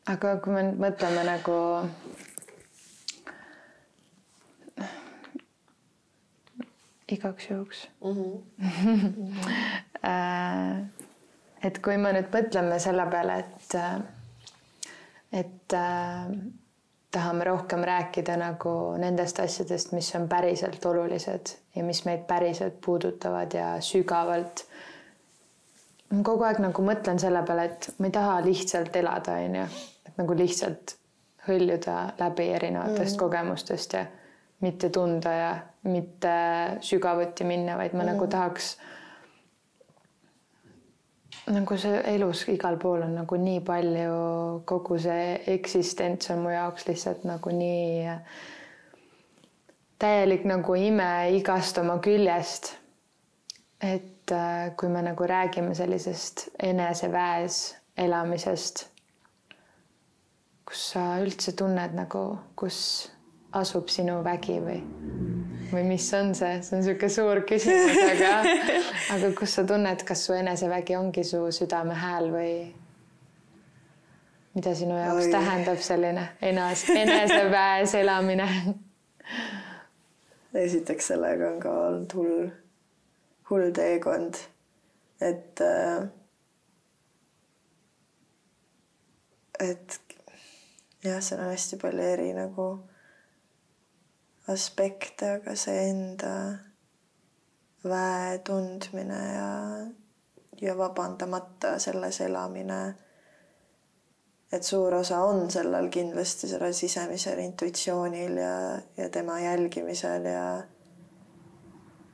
[0.06, 1.58] aga kui me nüüd mõtleme nagu
[7.12, 8.14] igaks juhuks mm.
[8.14, 9.14] -hmm.
[11.68, 13.76] et kui me nüüd mõtleme selle peale, et
[15.32, 16.32] et äh,
[17.12, 23.54] tahame rohkem rääkida nagu nendest asjadest, mis on päriselt olulised ja mis meid päriselt puudutavad
[23.54, 24.66] ja sügavalt.
[26.10, 29.66] ma kogu aeg nagu mõtlen selle peale, et ma ei taha lihtsalt elada, onju,
[30.10, 30.96] et nagu lihtsalt
[31.48, 33.20] hõljuda läbi erinevatest mm.
[33.20, 34.06] kogemustest ja
[34.62, 35.52] mitte tunda ja
[35.84, 36.34] mitte
[36.82, 38.10] sügavuti minna, vaid ma mm.
[38.14, 38.74] nagu tahaks
[41.50, 44.16] nagu see elus igal pool on nagu nii palju,
[44.70, 48.08] kogu see eksistents on mu jaoks lihtsalt nagu nii
[50.00, 52.76] täielik nagu ime igast oma küljest.
[53.82, 58.82] et äh, kui me nagu räägime sellisest eneseväes elamisest,
[60.68, 62.24] kus sa üldse tunned nagu,
[62.60, 62.80] kus
[63.52, 64.80] asub sinu vägi või
[65.70, 68.34] või mis on see, see on niisugune suur küsimus, aga,
[69.16, 72.54] aga kus sa tunned, kas su enesevägi ongi su südame hääl või
[74.56, 75.32] mida sinu jaoks Oi.
[75.34, 78.48] tähendab selline enas, eneseväes elamine?
[80.66, 82.48] esiteks sellega on ka olnud hull,
[83.52, 84.42] hull teekond,
[85.22, 86.08] et äh,
[89.60, 90.00] et
[91.04, 92.72] jah, seal on hästi palju eri nagu
[94.50, 96.34] aspekte, aga see enda
[97.84, 99.52] väe tundmine ja,
[100.62, 102.82] ja vabandamata selles elamine.
[104.52, 108.54] et suur osa on sellel kindlasti sellel sisemisel intuitsioonil ja,
[108.98, 110.64] ja tema jälgimisel ja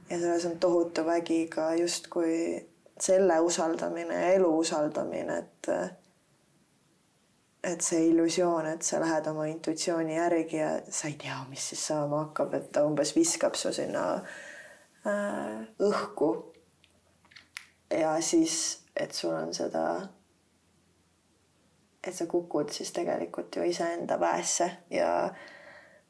[0.10, 2.68] ja selles on tohutu vägi ka justkui
[3.00, 5.68] selle usaldamine ja elu usaldamine, et
[7.66, 11.88] et see illusioon, et sa lähed oma intuitsiooni järgi ja sa ei tea, mis siis
[11.88, 16.30] saama hakkab, et ta umbes viskab su sinna äh, õhku.
[17.90, 19.86] ja siis, et sul on seda
[22.06, 25.34] et sa kukud siis tegelikult ju iseenda väesse ja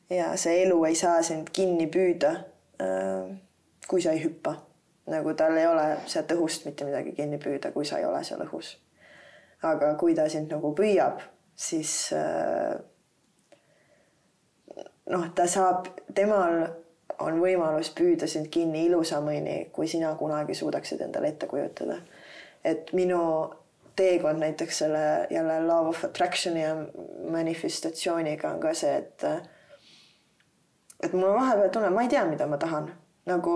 [0.09, 2.31] ja see elu ei saa sind kinni püüda,
[2.81, 3.31] äh,
[3.87, 4.55] kui sa ei hüppa.
[5.05, 8.41] nagu tal ei ole sealt õhust mitte midagi kinni püüda, kui sa ei ole seal
[8.41, 8.75] õhus.
[9.63, 11.21] aga kui ta sind nagu püüab,
[11.55, 12.75] siis äh,
[15.09, 16.65] noh, ta saab, temal
[17.23, 22.01] on võimalus püüda sind kinni ilusamini, kui sina kunagi suudaksid endale ette kujutada.
[22.65, 23.19] et minu
[23.95, 26.75] teekond näiteks selle jälle love of attraction'i ja
[27.31, 29.23] manifestatsiooniga on ka see, et
[31.03, 32.89] et mul vahepeal tunne, ma ei tea, mida ma tahan,
[33.25, 33.53] nagu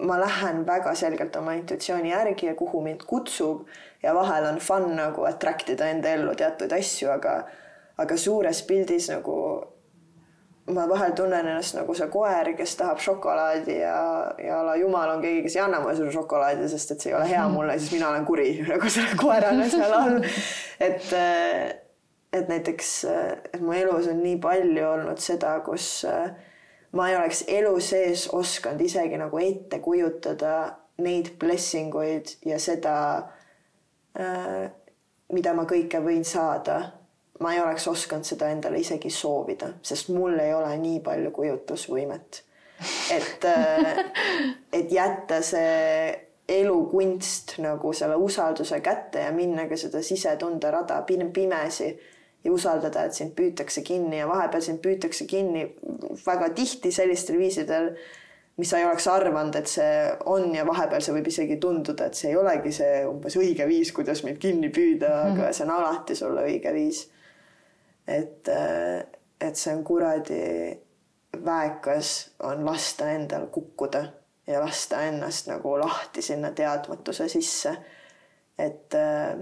[0.00, 3.66] ma lähen väga selgelt oma intuitsiooni järgi ja kuhu mind kutsub
[4.02, 7.36] ja vahel on fun nagu attract ida enda ellu teatud asju, aga
[8.02, 9.36] aga suures pildis nagu
[10.74, 13.96] ma vahel tunnen ennast nagu see koer, kes tahab šokolaadi ja,
[14.38, 17.16] ja ala jumal on keegi, kes ei anna mulle seda šokolaadi, sest et see ei
[17.18, 20.20] ole hea mulle, siis mina olen kuri nagu selle koerana seal all.
[20.80, 21.10] et,
[22.32, 22.94] et näiteks,
[23.54, 25.90] et mu elus on nii palju olnud seda, kus
[26.92, 30.54] ma ei oleks elu sees osanud isegi nagu ette kujutada
[31.02, 32.94] neid blessing uid ja seda,
[35.32, 36.80] mida ma kõike võin saada
[37.42, 42.42] ma ei oleks osanud seda endale isegi soovida, sest mul ei ole nii palju kujutlusvõimet.
[43.10, 43.98] et, äh,
[44.72, 51.92] et jätta see elukunst nagu selle usalduse kätte ja minna ka seda sisetunde rada pimesi
[52.44, 55.66] ja usaldada, et sind püütakse kinni ja vahepeal sind püütakse kinni
[56.26, 57.92] väga tihti sellistel viisidel,
[58.58, 59.92] mis sa ei oleks arvanud, et see
[60.28, 63.92] on ja vahepeal see võib isegi tunduda, et see ei olegi see umbes õige viis,
[63.96, 67.06] kuidas mind kinni püüda, aga see on alati sulle õige viis
[68.06, 69.02] et, äh,
[69.40, 70.42] et see on kuradi
[71.44, 72.12] väekas,
[72.48, 74.04] on lasta endal kukkuda
[74.46, 77.76] ja lasta ennast nagu lahti sinna teadmatuse sisse.
[78.58, 79.38] et äh,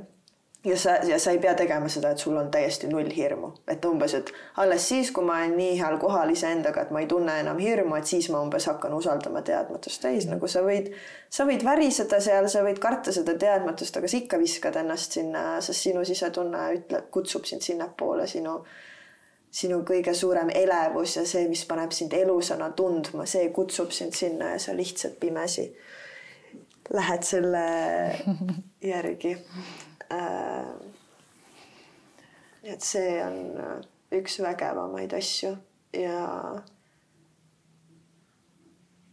[0.65, 3.85] ja sa, ja sa ei pea tegema seda, et sul on täiesti null hirmu, et
[3.89, 7.39] umbes, et alles siis, kui ma olen nii heal kohal iseendaga, et ma ei tunne
[7.41, 10.93] enam hirmu, et siis ma umbes hakkan usaldama teadmatust täis, nagu sa võid,
[11.33, 15.45] sa võid väriseda seal, sa võid karta seda teadmatust, aga sa ikka viskad ennast sinna,
[15.65, 18.59] sest sinu sisetunne ütleb, kutsub sind sinnapoole, sinu,
[19.51, 24.55] sinu kõige suurem elevus ja see, mis paneb sind elusana tundma, see kutsub sind sinna
[24.55, 25.71] ja sa lihtsalt pimesi
[26.91, 27.61] lähed selle
[28.93, 29.39] järgi
[32.63, 33.79] et see on äh,
[34.21, 35.55] üks vägevamaid asju
[35.97, 36.19] ja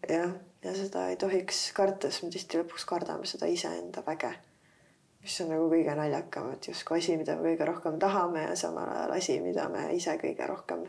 [0.10, 4.34] jah, ja seda ei tohiks karta, sest me tihti lõpuks kardame seda iseenda väge,
[5.24, 8.90] mis on nagu kõige naljakam, et justkui asi, mida me kõige rohkem tahame ja samal
[8.94, 10.88] ajal asi, mida me ise kõige rohkem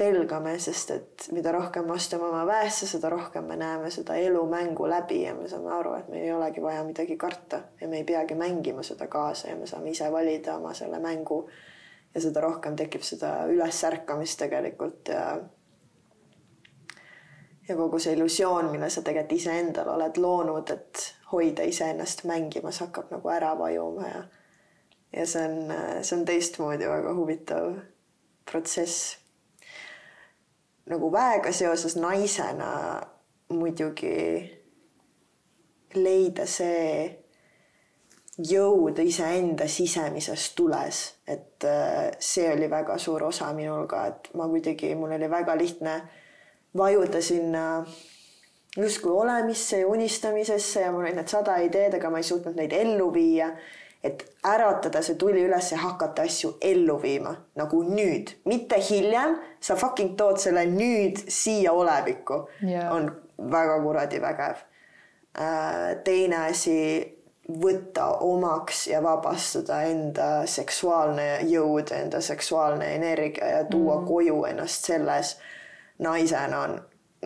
[0.00, 4.88] pelgame, sest et mida rohkem me astume oma väesse, seda rohkem me näeme seda elumängu
[4.88, 8.06] läbi ja me saame aru, et meil ei olegi vaja midagi karta ja me ei
[8.08, 11.44] peagi mängima seda kaasa ja me saame ise valida oma selle mängu.
[12.14, 15.38] ja seda rohkem tekib seda ülesärkamist tegelikult ja
[17.68, 23.12] ja kogu see illusioon, mille sa tegelikult iseendale oled loonud, et hoida iseennast mängimas, hakkab
[23.14, 24.24] nagu ära vajuma ja
[25.12, 25.72] ja see on,
[26.02, 27.74] see on teistmoodi väga huvitav
[28.50, 29.19] protsess
[30.90, 33.00] nagu väega seoses naisena
[33.54, 34.18] muidugi
[35.94, 37.20] leida see
[38.40, 44.46] jõud iseenda sisemises tules, et äh, see oli väga suur osa minul ka, et ma
[44.48, 45.96] kuidagi, mul oli väga lihtne
[46.78, 47.64] vajuda sinna
[48.76, 52.72] justkui olemisse ja unistamisesse ja mul olid need sada ideed, aga ma ei suutnud neid
[52.72, 53.50] ellu viia
[54.04, 59.36] et äratada see tuli üles ja hakata asju ellu viima nagu nüüd, mitte hiljem.
[59.60, 63.10] sa fucking tood selle nüüd siia olevikku yeah., on
[63.52, 64.62] väga kuradi vägev.
[65.40, 66.76] Äh, teine asi,
[67.60, 74.06] võtta omaks ja vabastada enda seksuaalne jõud, enda seksuaalne energia ja tuua mm.
[74.06, 75.36] koju ennast selles
[75.98, 76.76] naisena on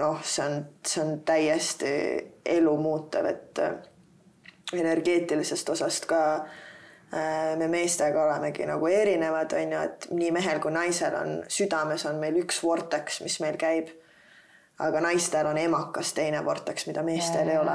[0.01, 1.95] noh, see on, see on täiesti
[2.57, 3.75] elumuutev, et äh,
[4.75, 6.64] energeetilisest osast ka äh, Äh,
[7.57, 12.19] me meestega olemegi nagu erinevad, on ju, et nii mehel kui naisel on südames on
[12.23, 13.93] meil üks vorteks, mis meil käib.
[14.79, 17.75] aga naistel on emakas teine vorteks, mida meestel ja, ei ole.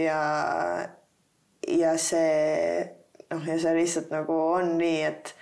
[0.00, 0.20] ja,
[1.68, 2.84] ja see
[3.30, 5.34] noh, ja see lihtsalt nagu on nii, et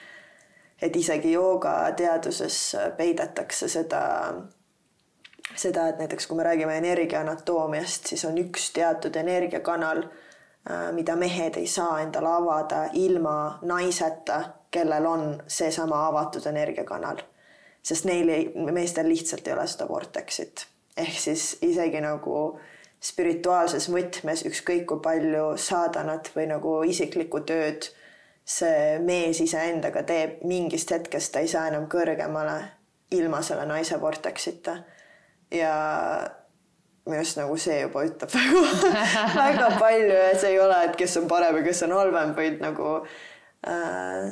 [0.83, 2.57] et isegi joogateaduses
[2.97, 4.03] peidetakse seda,
[5.55, 10.30] seda, et näiteks kui me räägime energia anatoomiast, siis on üks teatud energiakanal Äh,
[10.93, 17.23] mida mehed ei saa endale avada ilma naiseta, kellel on seesama avatud energiakanal.
[17.83, 20.67] sest neil ei, meestel lihtsalt ei ole seda vortexit.
[20.97, 22.59] ehk siis isegi nagu
[23.01, 27.89] spirituaalses võtmes ükskõik kui palju saadanat või nagu isiklikku tööd
[28.45, 32.59] see mees iseendaga teeb, mingist hetkest ta ei saa enam kõrgemale
[33.11, 34.77] ilma selle naise vortexita.
[35.51, 35.75] ja
[37.11, 41.19] minu arust nagu see juba ütleb väga, väga palju ja see ei ole, et kes
[41.21, 42.95] on parem ja kes on halvem, vaid nagu
[43.67, 44.31] äh,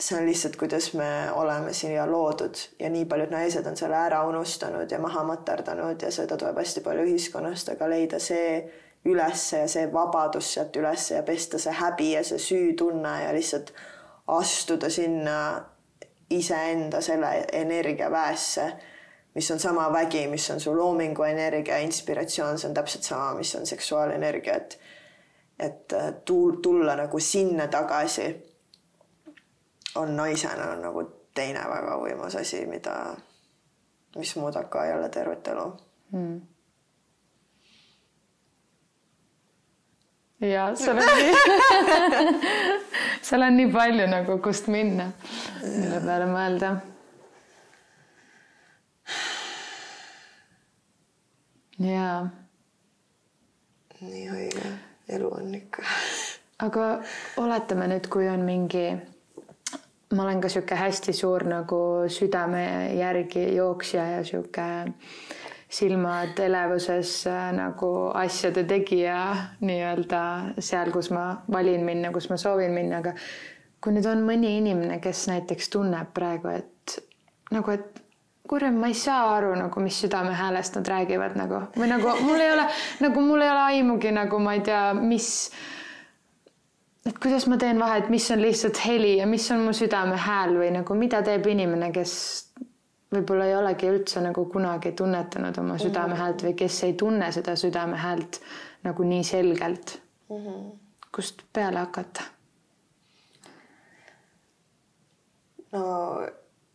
[0.00, 2.56] see on lihtsalt, kuidas me oleme siia loodud.
[2.78, 6.84] Ja nii paljud naised on selle ära unustanud ja maha materdanud ja seda tuleb hästi
[6.84, 8.60] palju ühiskonnast, aga leida see
[9.04, 13.72] ülesse ja see vabadus sealt ülesse ja pesta see häbi ja see süütunne ja lihtsalt
[14.30, 15.36] astuda sinna
[16.30, 18.66] iseenda selle energiaväesse,
[19.34, 23.54] mis on sama vägi, mis on su loomingu energia, inspiratsioon, see on täpselt sama, mis
[23.54, 24.80] on seksuaalenergia, et
[25.60, 25.92] et
[26.62, 28.30] tulla nagu sinna tagasi
[29.94, 31.02] on naisena on nagu
[31.34, 32.94] teine väga võimas asi, mida,
[34.16, 35.66] mis muudab ka jälle tervet elu
[36.12, 36.40] mm..
[40.48, 41.34] ja seal on nii
[43.28, 45.10] seal on nii palju nagu, kust minna,
[45.62, 46.74] mille peale mõelda.
[51.80, 52.28] Jaa.
[54.00, 54.74] nii õige,
[55.08, 55.84] elu on ikka.
[56.66, 56.90] aga
[57.40, 58.86] oletame nüüd, kui on mingi
[60.16, 61.80] ma olen ka sihuke hästi suur nagu
[62.10, 62.64] südame
[62.98, 64.66] järgi jooksja ja sihuke
[65.70, 69.20] silmad elevuses äh, nagu asjade tegija
[69.62, 70.22] nii-öelda
[70.58, 73.14] seal, kus ma valin minna, kus ma soovin minna, aga
[73.80, 76.98] kui nüüd on mõni inimene, kes näiteks tunneb praegu, et
[77.54, 78.02] nagu, et
[78.50, 82.52] kurat, ma ei saa aru nagu, mis südamehäälest nad räägivad nagu või nagu mul ei
[82.52, 82.64] ole
[83.04, 85.28] nagu mul ei ole aimugi nagu ma ei tea, mis
[87.06, 90.56] et kuidas ma teen vahet, mis on lihtsalt heli ja mis on mu südame hääl
[90.58, 92.16] või nagu mida teeb inimene, kes
[93.14, 95.84] võib-olla ei olegi üldse nagu kunagi tunnetanud oma mhm.
[95.86, 98.42] südame häält või kes ei tunne seda südame häält
[98.86, 99.96] nagu nii selgelt
[100.28, 100.36] mm.
[100.36, 100.68] -hmm.
[101.14, 102.22] kust peale hakata?
[105.72, 105.80] no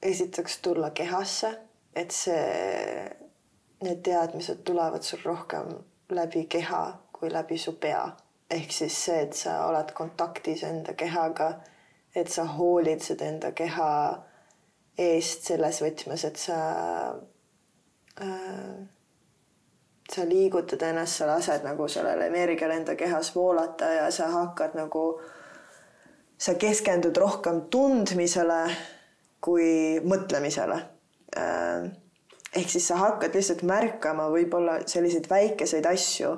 [0.01, 1.59] esiteks tulla kehasse,
[1.95, 3.09] et see,
[3.83, 5.73] need teadmised tulevad sul rohkem
[6.09, 6.83] läbi keha
[7.15, 8.05] kui läbi su pea
[8.49, 11.51] ehk siis see, et sa oled kontaktis enda kehaga,
[12.15, 13.91] et sa hoolitsed enda keha
[15.01, 16.59] eest selles võtmes, et sa
[18.21, 18.75] äh,
[20.11, 25.05] sa liigutad ennast, sa lased nagu sellel energial enda kehas voolata ja sa hakkad nagu,
[26.37, 28.61] sa keskendud rohkem tundmisele
[29.41, 30.77] kui mõtlemisele.
[31.35, 36.37] Ehk siis sa hakkad lihtsalt märkama võib-olla selliseid väikeseid asju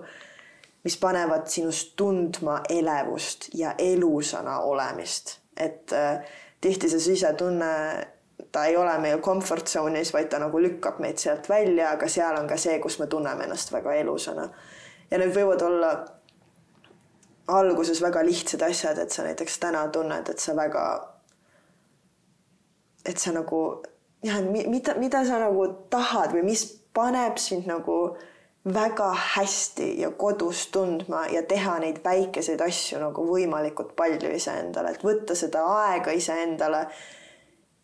[0.87, 6.21] mis panevad sinust tundma elevust ja elusana olemist, et äh,
[6.61, 7.71] tihti see sisetunne,
[8.51, 12.39] ta ei ole meil comfort zone'is, vaid ta nagu lükkab meid sealt välja, aga seal
[12.39, 14.47] on ka see, kus me tunneme ennast väga elusana.
[15.11, 15.91] ja need võivad olla
[17.47, 20.87] alguses väga lihtsad asjad, et sa näiteks täna tunned, et sa väga,
[23.05, 23.61] et sa nagu
[24.23, 28.17] jah, mida, mida sa nagu tahad või mis paneb sind nagu
[28.73, 35.05] väga hästi ja kodus tundma ja teha neid väikeseid asju nagu võimalikult palju iseendale, et
[35.05, 36.87] võtta seda aega iseendale,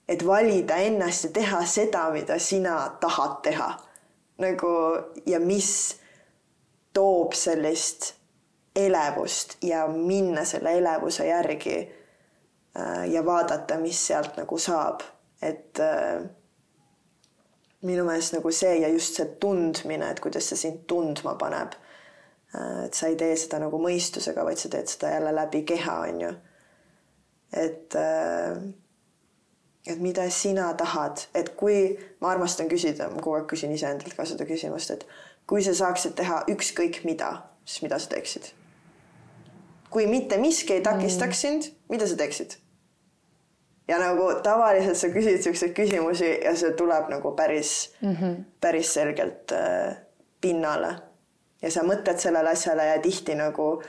[0.07, 3.71] et valida ennast ja teha seda, mida sina tahad teha.
[4.37, 4.67] nagu
[5.29, 5.95] ja mis
[6.93, 8.15] toob sellist
[8.75, 15.05] elevust ja minna selle elevuse järgi äh, ja vaadata, mis sealt nagu saab,
[15.43, 16.23] et äh,
[17.83, 21.75] minu meelest nagu see ja just see tundmine, et kuidas see sind tundma paneb.
[22.55, 25.99] Äh, et sa ei tee seda nagu mõistusega, vaid sa teed seda jälle läbi keha,
[26.07, 26.31] on ju.
[27.53, 28.57] et, äh,
[29.87, 34.25] et mida sina tahad, et kui ma armastan küsida, ma kogu aeg küsin iseendalt ka
[34.25, 35.05] seda küsimust, et
[35.47, 38.53] kui sa saaksid teha ükskõik mida, siis mida sa teeksid?
[39.93, 41.41] kui mitte miski ei takistaks mm.
[41.41, 42.55] sind, mida sa teeksid?
[43.87, 48.37] Ja nagu tavaliselt sa küsid siukseid küsimusi ja see tuleb nagu päris mm, -hmm.
[48.61, 49.97] päris selgelt äh,
[50.41, 50.95] pinnale.
[51.61, 53.81] ja sa mõtled sellele asjale ja tihti nagu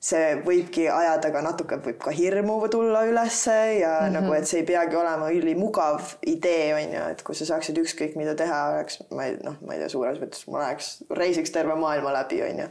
[0.00, 4.12] see võibki ajada ka natuke, võib ka hirmu tulla ülesse ja mm -hmm.
[4.12, 8.16] nagu, et see ei peagi olema ülimugav idee, on ju, et kui sa saaksid ükskõik
[8.16, 11.74] mida teha, oleks, ma ei noh, ma ei tea, suures mõttes ma läheks, reisiks terve
[11.74, 12.68] maailma läbi, on ju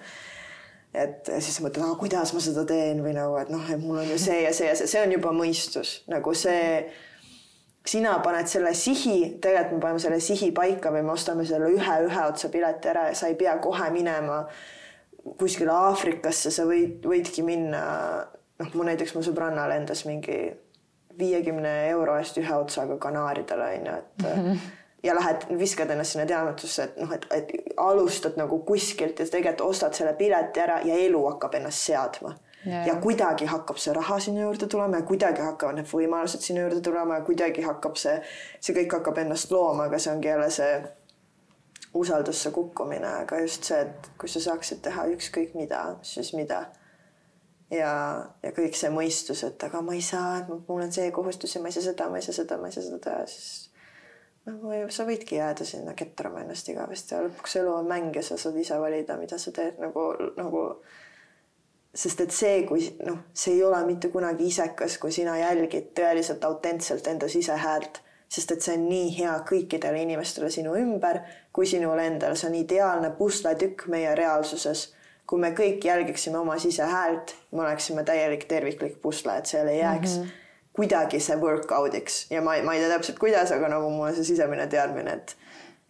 [0.98, 4.10] et siis mõtled, aga kuidas ma seda teen või nagu, et noh, et mul on
[4.10, 6.88] ju see ja see ja see, see on juba mõistus nagu see.
[7.88, 12.00] sina paned selle sihi, tegelikult me paneme selle sihi paika või me ostame selle ühe
[12.08, 14.42] ühe otsa pileti ära ja sa ei pea kohe minema
[15.40, 17.84] kuskile Aafrikasse, sa võid, võidki minna.
[18.60, 20.40] noh, mu näiteks mu sõbranna lendas mingi
[21.18, 24.44] viiekümne euro eest ühe otsaga Kanaaridele onju, et mm.
[24.44, 29.28] -hmm ja lähed, viskad ennast sinna teadmatusse, et noh, et, et alustad nagu kuskilt ja
[29.30, 32.34] tegelikult ostad selle pileti ära ja elu hakkab ennast seadma
[32.66, 36.64] ja, ja kuidagi hakkab see raha sinu juurde tulema ja kuidagi hakkavad need võimalused sinu
[36.66, 38.18] juurde tulema ja kuidagi hakkab see,
[38.60, 40.74] see kõik hakkab ennast looma, aga see ongi jälle see
[41.98, 46.66] usaldusse kukkumine, aga just see, et kui sa saaksid teha ükskõik mida, siis mida.
[47.72, 47.94] ja,
[48.44, 51.62] ja kõik see mõistus, et aga ma ei saa, et mul on see kohustus ja
[51.62, 53.67] ma ei saa seda, ma ei saa seda, ma ei saa seda teha, siis
[54.48, 58.38] noh, sa võidki jääda sinna ketrama ennast igavesti ja lõpuks elu on mäng ja sa
[58.40, 60.08] saad ise valida, mida sa teed nagu,
[60.38, 60.64] nagu
[61.98, 66.46] sest et see, kui noh, see ei ole mitte kunagi isekas, kui sina jälgid tõeliselt
[66.48, 71.22] autentselt enda sisehäält, sest et see on nii hea kõikidele inimestele sinu ümber
[71.56, 74.94] kui sinul endal, see on ideaalne pusletükk meie reaalsuses.
[75.28, 80.18] kui me kõik jälgiksime oma sisehäält, me oleksime täielik terviklik pusle, et seal ei jääks.
[80.18, 80.47] Mm -hmm
[80.78, 84.32] kuidagi see workout'iks ja ma, ma ei tea täpselt, kuidas, aga nagu mul on see
[84.32, 85.36] sisemine teadmine, et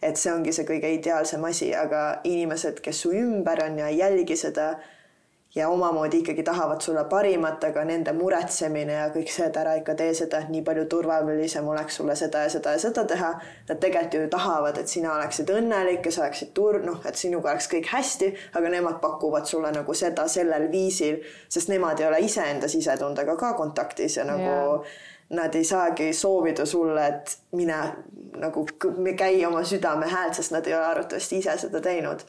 [0.08, 3.98] et see ongi see kõige ideaalsem asi, aga inimesed, kes su ümber on ja ei
[3.98, 4.76] jälgi seda
[5.58, 9.96] ja omamoodi ikkagi tahavad sulle parimat, aga nende muretsemine ja kõik see, et ära ikka
[9.98, 13.32] tee seda, et nii palju turvalisem oleks sulle seda ja seda ja seda teha.
[13.70, 17.56] Nad tegelikult ju tahavad, et sina oleksid õnnelik ja sa oleksid tur-, noh, et sinuga
[17.56, 22.22] oleks kõik hästi, aga nemad pakuvad sulle nagu seda sellel viisil, sest nemad ei ole
[22.28, 24.98] iseenda sisetundega ka kontaktis ja nagu yeah.
[25.42, 27.82] nad ei saagi soovida sulle, et mine
[28.38, 28.68] nagu
[29.18, 32.22] käi oma südame häält, sest nad ei ole arvatavasti ise seda teinud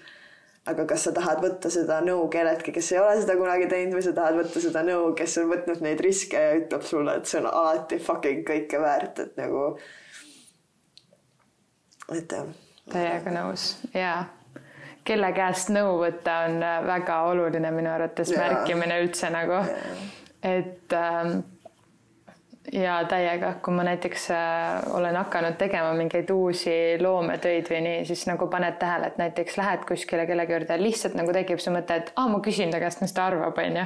[0.69, 4.05] aga kas sa tahad võtta seda nõu kelleltki, kes ei ole seda kunagi teinud või
[4.05, 7.40] sa tahad võtta seda nõu, kes on võtnud neid riske ja ütleb sulle, et see
[7.40, 9.69] on alati fucking kõike väärt, et nagu.
[12.15, 12.51] et jah.
[12.93, 14.12] täiega nõus ja
[15.09, 18.43] kelle käest nõu võtta on väga oluline minu arvates ja.
[18.45, 19.62] märkimine üldse nagu,
[20.45, 21.39] et ähm,
[22.73, 28.27] ja täiega, kui ma näiteks äh, olen hakanud tegema mingeid uusi loometöid või nii, siis
[28.28, 32.12] nagu paned tähele, et näiteks lähed kuskile kellegi juurde lihtsalt nagu tekib see mõte, et
[32.16, 33.85] aa, ma küsin ta käest, mis ta arvab, onju.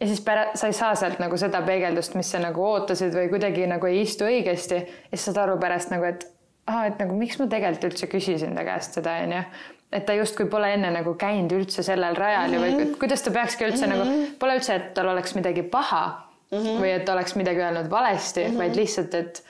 [0.00, 3.30] ja siis pära-, sa ei saa sealt nagu seda peegeldust, mis sa nagu ootasid või
[3.32, 6.28] kuidagi nagu ei istu õigesti ja siis saad aru pärast nagu, et
[6.66, 9.42] aa, et nagu miks ma tegelikult üldse küsisin ta käest seda, onju
[9.88, 12.80] et ta justkui pole enne nagu käinud üldse sellel rajal mm -hmm.
[12.80, 13.96] ju või kuidas ta peakski üldse mm -hmm.
[13.96, 14.34] nagu, mhm.
[14.38, 16.80] pole üldse, et tal oleks midagi paha mm -hmm.
[16.82, 18.58] või et oleks midagi öelnud valesti mm, -hmm.
[18.58, 19.44] vaid lihtsalt, et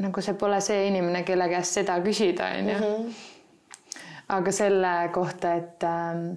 [0.00, 2.78] nagu see pole see inimene, kelle käest seda küsida, onju.
[2.78, 3.12] Mhm.
[4.28, 6.28] aga selle kohta, et ähm,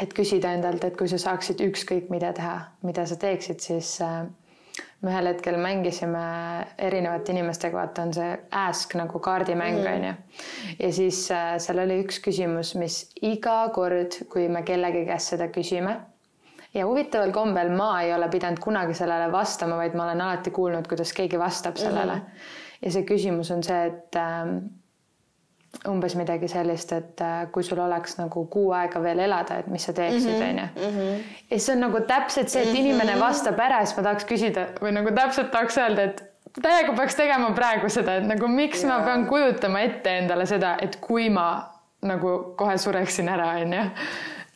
[0.00, 4.24] et küsida endalt, et kui sa saaksid ükskõik mida teha, mida sa teeksid, siis äh,
[5.00, 6.24] me ühel hetkel mängisime
[6.78, 9.92] erinevate inimestega, vaata on see ask nagu kaardimäng mhm.
[9.94, 10.76] onju mm -hmm..
[10.78, 15.48] ja siis äh, seal oli üks küsimus, mis iga kord, kui me kellegi käest seda
[15.48, 16.00] küsime
[16.74, 20.88] ja huvitaval kombel ma ei ole pidanud kunagi sellele vastama, vaid ma olen alati kuulnud,
[20.88, 22.20] kuidas keegi vastab sellele mm.
[22.20, 22.82] -hmm.
[22.82, 24.56] ja see küsimus on see, et äh,
[25.88, 29.84] umbes midagi sellist, et äh, kui sul oleks nagu kuu aega veel elada, et mis
[29.84, 30.90] sa teeksid, mhm, onju.
[30.90, 31.24] Mhm.
[31.50, 34.94] ja siis on nagu täpselt see, et inimene vastab ära, siis ma tahaks küsida või
[34.98, 36.22] nagu täpselt tahaks öelda, et
[36.62, 38.92] täiega peaks tegema praegu seda, et nagu miks yeah.
[38.92, 41.48] ma pean kujutama ette endale seda, et kui ma
[42.04, 43.84] nagu kohe sureksin ära, onju.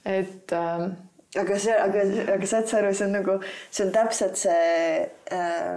[0.04, 0.88] et äh,
[1.36, 3.38] aga see, aga, aga saad sa aru, see on nagu,
[3.70, 5.76] see on täpselt see äh,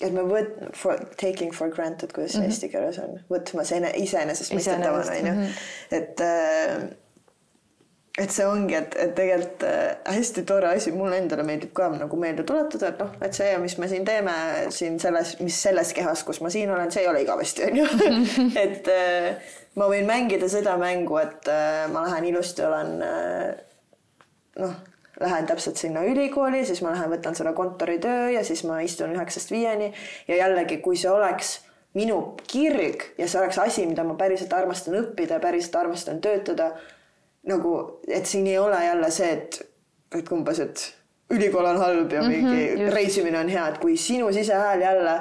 [0.00, 2.56] et me võt-, for taking for granted, kuidas see mm -hmm.
[2.56, 5.46] eesti keeles on, võtma see iseenesestmõistetavana onju, mhm.
[5.90, 6.90] et äh,
[8.18, 12.16] et see ongi, et, et tegelikult äh, hästi tore asi, mulle endale meeldib ka nagu
[12.20, 14.34] meelde tuletada, et noh, et see, mis me siin teeme
[14.74, 17.86] siin selles, mis selles kehas, kus ma siin olen, see ei ole igavesti, onju.
[18.64, 23.48] et äh, ma võin mängida seda mängu, et äh, ma lähen ilusti, olen äh,
[24.58, 24.74] noh,
[25.20, 29.50] lähen täpselt sinna ülikooli, siis ma lähen võtan selle kontoritöö ja siis ma istun üheksast
[29.50, 29.92] viieni.
[30.28, 31.58] Ja jällegi, kui see oleks
[31.94, 32.20] minu
[32.50, 36.70] kirg ja see oleks asi, mida ma päriselt armastan õppida ja päriselt armastan töötada,
[37.50, 37.74] nagu,
[38.08, 39.60] et siin ei ole jälle see, et,
[40.14, 40.86] et umbes, et
[41.30, 45.20] ülikool on halb ja mingi mm -hmm, reisimine on hea, et kui sinu sisehääl jälle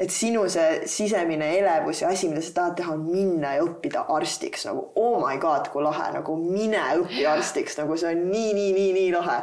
[0.00, 4.06] et sinu see sisemine elevus ja asi, mida sa tahad teha, on minna ja õppida
[4.14, 8.54] arstiks nagu oh my god, kui lahe, nagu mine õpi arstiks, nagu see on nii,
[8.56, 9.36] nii, nii, nii lahe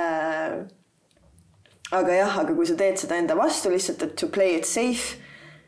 [0.00, 0.56] äh,.
[1.92, 5.20] aga jah, aga kui sa teed seda enda vastu lihtsalt, et to play it safe,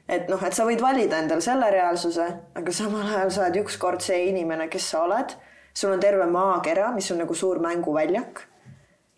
[0.09, 4.05] et noh, et sa võid valida endale selle reaalsuse, aga samal ajal sa oled ükskord
[4.07, 5.37] see inimene, kes sa oled.
[5.77, 8.47] sul on terve maakera, mis on nagu suur mänguväljak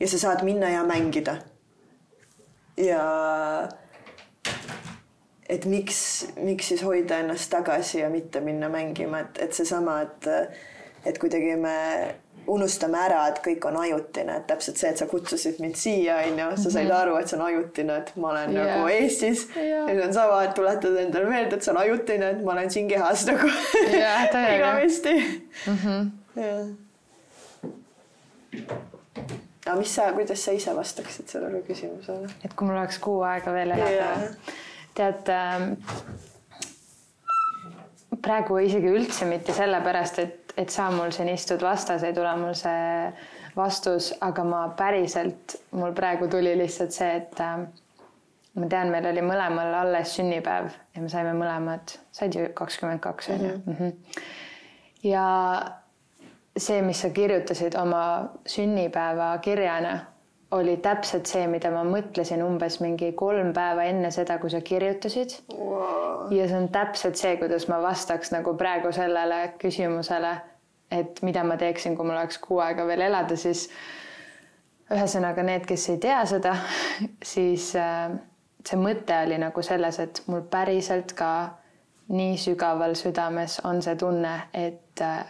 [0.01, 1.39] ja sa saad minna ja mängida.
[2.77, 3.03] ja
[5.49, 6.01] et miks,
[6.37, 10.31] miks siis hoida ennast tagasi ja mitte minna mängima, et, et seesama, et,
[11.09, 11.77] et kuidagi me
[12.49, 16.49] unustame ära, et kõik on ajutine, et täpselt see, et sa kutsusid mind siia, onju,
[16.57, 16.97] sa said mhm.
[16.97, 18.69] aru, et see on ajutine, et ma olen yeah.
[18.73, 19.89] nagu Eestis yeah.
[19.89, 22.73] ja see on sama, et tuletad endale meelde, et see on ajutine, et ma olen
[22.73, 23.51] siin kehas nagu
[23.93, 25.79] yeah, igavesti mm.
[25.85, 26.13] -hmm.
[26.39, 26.69] Yeah.
[29.67, 32.31] aga mis sa, kuidas sa ise vastaksid sellele küsimusele?
[32.45, 34.17] et kui mul oleks kuu aega veel elada Jaa.
[34.99, 35.73] Tead ähm,
[38.23, 42.57] praegu isegi üldse mitte sellepärast, et, et sa mul siin istud vastas, ei tule mul
[42.59, 43.11] see
[43.57, 47.63] vastus, aga ma päriselt, mul praegu tuli lihtsalt see, et äh,
[48.59, 53.33] ma tean, meil oli mõlemal alles sünnipäev ja me saime mõlemad, said ju kakskümmend kaks
[53.35, 53.91] on ju.
[55.11, 55.27] ja
[56.59, 58.03] see, mis sa kirjutasid oma
[58.49, 59.99] sünnipäeva kirjana,
[60.51, 65.35] oli täpselt see, mida ma mõtlesin umbes mingi kolm päeva enne seda, kui sa kirjutasid
[65.53, 66.31] Wow.
[66.33, 70.33] ja see on täpselt see, kuidas ma vastaks nagu praegu sellele küsimusele,
[70.91, 73.69] et mida ma teeksin, kui mul oleks kuu aega veel elada, siis
[74.89, 76.55] ühesõnaga need, kes ei tea seda,
[77.35, 78.09] siis äh,
[78.65, 81.33] see mõte oli nagu selles, et mul päriselt ka
[82.09, 85.27] nii sügaval südames on see tunne, et äh,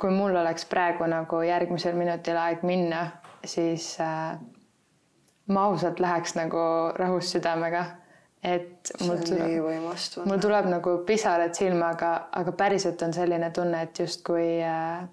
[0.00, 3.06] kui mul oleks praegu nagu järgmisel minutil aeg minna,
[3.44, 4.38] siis äh,
[5.46, 6.58] ma ausalt läheks nagu
[6.96, 7.84] rahus südamega,
[8.42, 13.98] et mul tuleb mul tuleb nagu pisarad silma, aga, aga päriselt on selline tunne, et
[13.98, 15.08] justkui äh,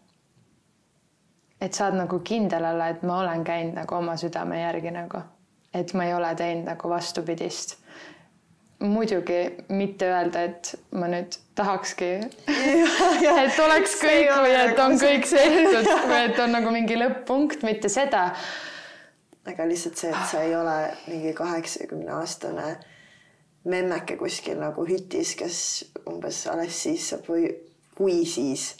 [1.62, 5.22] et saad nagu kindel olla, et ma olen käinud nagu oma südame järgi nagu,
[5.74, 7.78] et ma ei ole teinud nagu vastupidist.
[8.80, 12.12] Muidugi mitte öelda, et ma nüüd tahakski,
[13.44, 17.66] et oleks kõik või et nagu on kõik tehtud või et on nagu mingi lõpp-punkt,
[17.66, 18.30] mitte seda.
[19.48, 20.78] aga lihtsalt see, et sa ei ole
[21.08, 22.76] mingi kaheksakümne aastane
[23.68, 25.60] memmeke kuskil nagu hütis, kes
[26.08, 27.50] umbes alles siis saab või
[27.98, 28.76] kui siis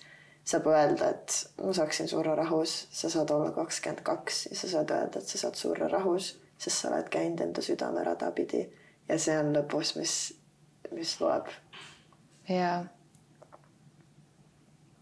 [0.48, 4.94] saab öelda, et ma saaksin surra rahus, sa saad olla kakskümmend kaks ja sa saad
[4.94, 8.68] öelda, et sa saad surra rahus, sest sa oled käinud enda südamerada pidi
[9.10, 10.14] ja see on lõpus, mis,
[10.92, 11.50] mis loeb.
[12.50, 12.72] ja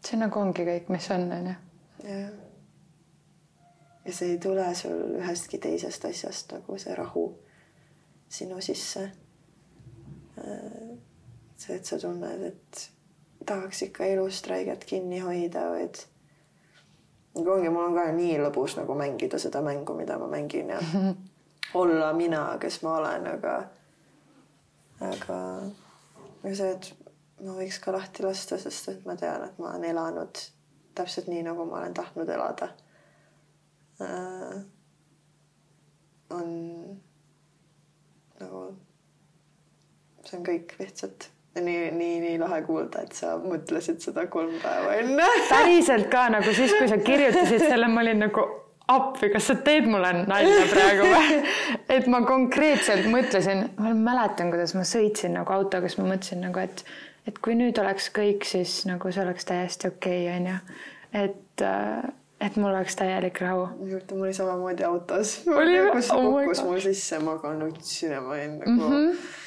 [0.05, 1.55] see nagu ongi kõik, mis on, onju.
[2.05, 2.33] jah.
[4.05, 7.27] ja see ei tule sul ühestki teisest asjast nagu see rahu
[8.29, 9.09] sinu sisse.
[11.55, 12.89] see, et sa tunned, et
[13.45, 16.01] tahaks ikka elust räiget kinni hoida, vaid
[17.39, 20.81] aga ongi, mul on ka nii lõbus nagu mängida seda mängu, mida ma mängin ja
[21.81, 23.55] olla mina, kes ma olen, aga
[25.03, 25.39] aga
[26.43, 26.91] aga see, et
[27.43, 30.43] ma võiks ka lahti lasta, sest et ma tean, et ma olen elanud
[30.95, 32.69] täpselt nii, nagu ma olen tahtnud elada
[34.01, 34.59] äh,
[36.35, 36.51] on
[38.39, 38.61] nagu,
[40.25, 44.97] see on kõik lihtsalt nii, nii, nii lahe kuulda, et sa mõtlesid seda kolm päeva
[44.99, 45.27] enne.
[45.49, 48.47] päriselt ka nagu siis, kui sa kirjutasid selle, ma olin nagu
[48.91, 51.39] appi, kas sa teed mulle nalja praegu või?
[51.97, 56.61] et ma konkreetselt mõtlesin, ma mäletan, kuidas ma sõitsin nagu autoga, siis ma mõtlesin nagu,
[56.61, 56.83] et,
[57.29, 60.59] et kui nüüd oleks kõik, siis nagu see oleks täiesti okei okay,, onju.
[61.23, 61.65] et,
[62.45, 63.69] et mul oleks täielik rahu.
[63.81, 65.39] mul oli samamoodi autos.
[65.47, 68.93] Kus Oh kukkus mul sisse, ma ka nutsin ja ma olin nagu Mhm.
[68.93, 69.41] mm -hmm.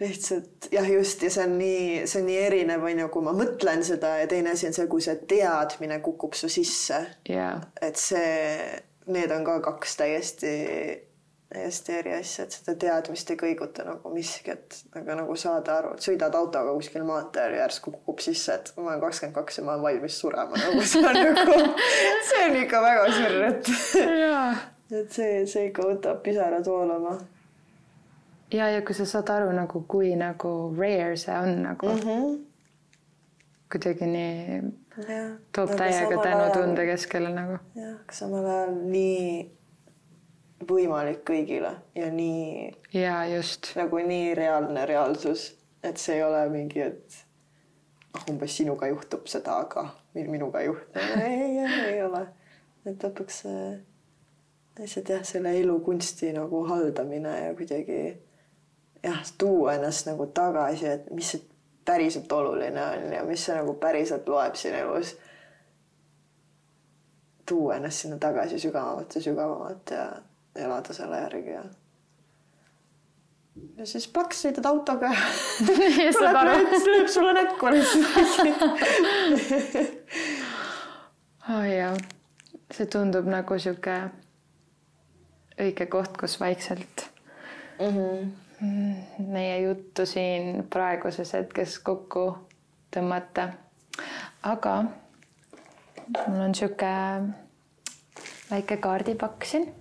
[0.00, 3.84] Lihtsalt jah, just ja see on nii, see on nii erinev, onju, kui ma mõtlen
[3.86, 7.00] seda ja teine asi on see, kui see teadmine kukub su sisse.
[7.30, 8.60] Jaa, et see,
[9.12, 10.52] need on ka kaks täiesti,
[11.52, 15.94] täiesti eri asja, et seda teadmist ei kõiguta nagu miski, et aga nagu saada aru,
[15.96, 19.64] et sõidad autoga kuskil maanteel ja järsku kukub sisse, et ma olen kakskümmend kaks ja
[19.64, 21.56] ma olen valmis surema, nagu see on nagu,
[22.28, 23.72] see on ikka väga sürr, et,
[24.26, 24.44] jaa.
[25.00, 27.16] et see, see ikka võtab pisarad voolama
[28.52, 32.10] ja, ja kui sa saad aru nagu, kui nagu rare see on nagu mm mm.
[32.10, 32.38] -hmm.
[33.72, 34.62] kuidagi nii
[35.52, 37.58] toob täiega tänutunde keskele nagu.
[37.74, 39.50] jah, aga samal ajal nii
[40.70, 46.80] võimalik kõigile ja nii ja just, nagu nii reaalne reaalsus, et see ei ole mingi,
[46.80, 47.18] et
[48.14, 50.98] noh, umbes sinuga juhtub seda, aga min- minuga ei juhtu.
[51.26, 52.26] ei, ei, ei ole.
[52.86, 53.42] et lõpuks
[54.78, 58.00] lihtsalt jah, selle elukunsti nagu haldamine ja kuidagi
[59.02, 61.42] jah, tuua ennast nagu tagasi, et mis see
[61.86, 65.16] päriselt oluline on ja mis see nagu päriselt loeb siin elus.
[67.46, 70.06] tuua ennast sinna tagasi sügavamalt ja sügavamalt ja
[70.56, 71.62] elada selle järgi ja
[73.76, 75.10] ja siis plaks sõidad autoga
[76.18, 76.56] saad aru.
[76.90, 78.66] lööb sulle näkku lihtsalt
[81.54, 81.94] oh, jaa,
[82.74, 83.96] see tundub nagu sihuke
[85.56, 86.96] õige koht, kus vaikselt
[87.78, 87.86] mm.
[87.86, 88.20] -hmm.
[89.18, 92.26] Meie juttu siin praeguses hetkes kokku
[92.96, 93.48] tõmmata.
[94.42, 94.76] aga
[96.26, 96.92] mul on sihuke
[98.50, 99.72] väike kaardipakk siin,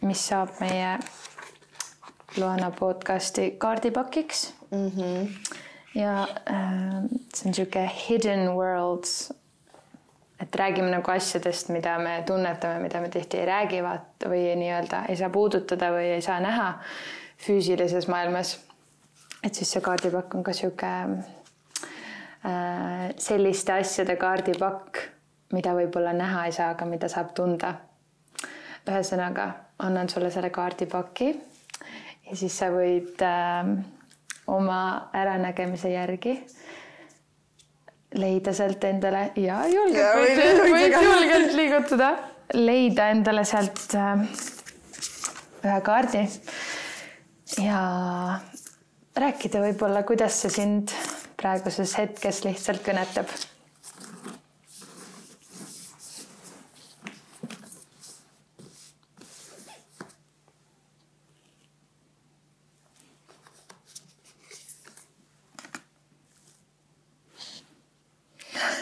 [0.00, 0.98] mis saab meie
[2.36, 5.28] Loana podcasti kaardipakiks Mm -hmm.
[5.94, 6.20] ja
[6.50, 7.02] äh,
[7.34, 9.32] see on sihuke hidden worlds.
[10.40, 15.04] Et räägime nagu asjadest, mida me tunnetame, mida me tihti ei räägi, vaata või nii-öelda
[15.08, 16.78] ei saa puudutada või ei saa näha
[17.46, 18.58] füüsilises maailmas.
[19.44, 21.24] et siis see kaardipakk on ka sihuke äh,
[23.16, 24.96] selliste asjade kaardipakk,
[25.52, 27.74] mida võib-olla näha ei saa, aga mida saab tunda.
[28.86, 31.40] ühesõnaga annan sulle selle kaardipaki
[32.30, 33.66] ja siis sa võid äh,
[34.46, 36.46] oma äranägemise järgi
[38.14, 42.10] leida sealt endale ja julgelt võid, julgelt liigutada,
[42.54, 44.22] leida endale sealt äh,
[45.66, 46.22] ühe kaardi
[47.62, 47.80] ja
[49.16, 50.94] rääkida võib-olla, kuidas see sind
[51.40, 53.30] praeguses hetkes lihtsalt kõnetab.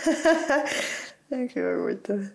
[1.38, 2.26] äkki väga huvitav.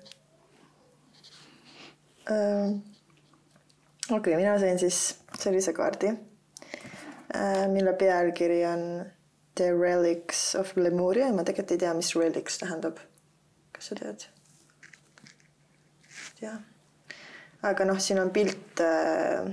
[4.11, 4.99] okei, mina sain siis
[5.39, 6.11] sellise kaardi,
[7.73, 8.83] mille pealkiri on
[9.55, 13.01] The Relics of Lemuria ja ma tegelikult ei tea, mis relics tähendab.
[13.75, 14.27] kas sa tead?
[16.39, 16.53] tea.
[17.69, 19.49] aga noh, siin on pilt äh,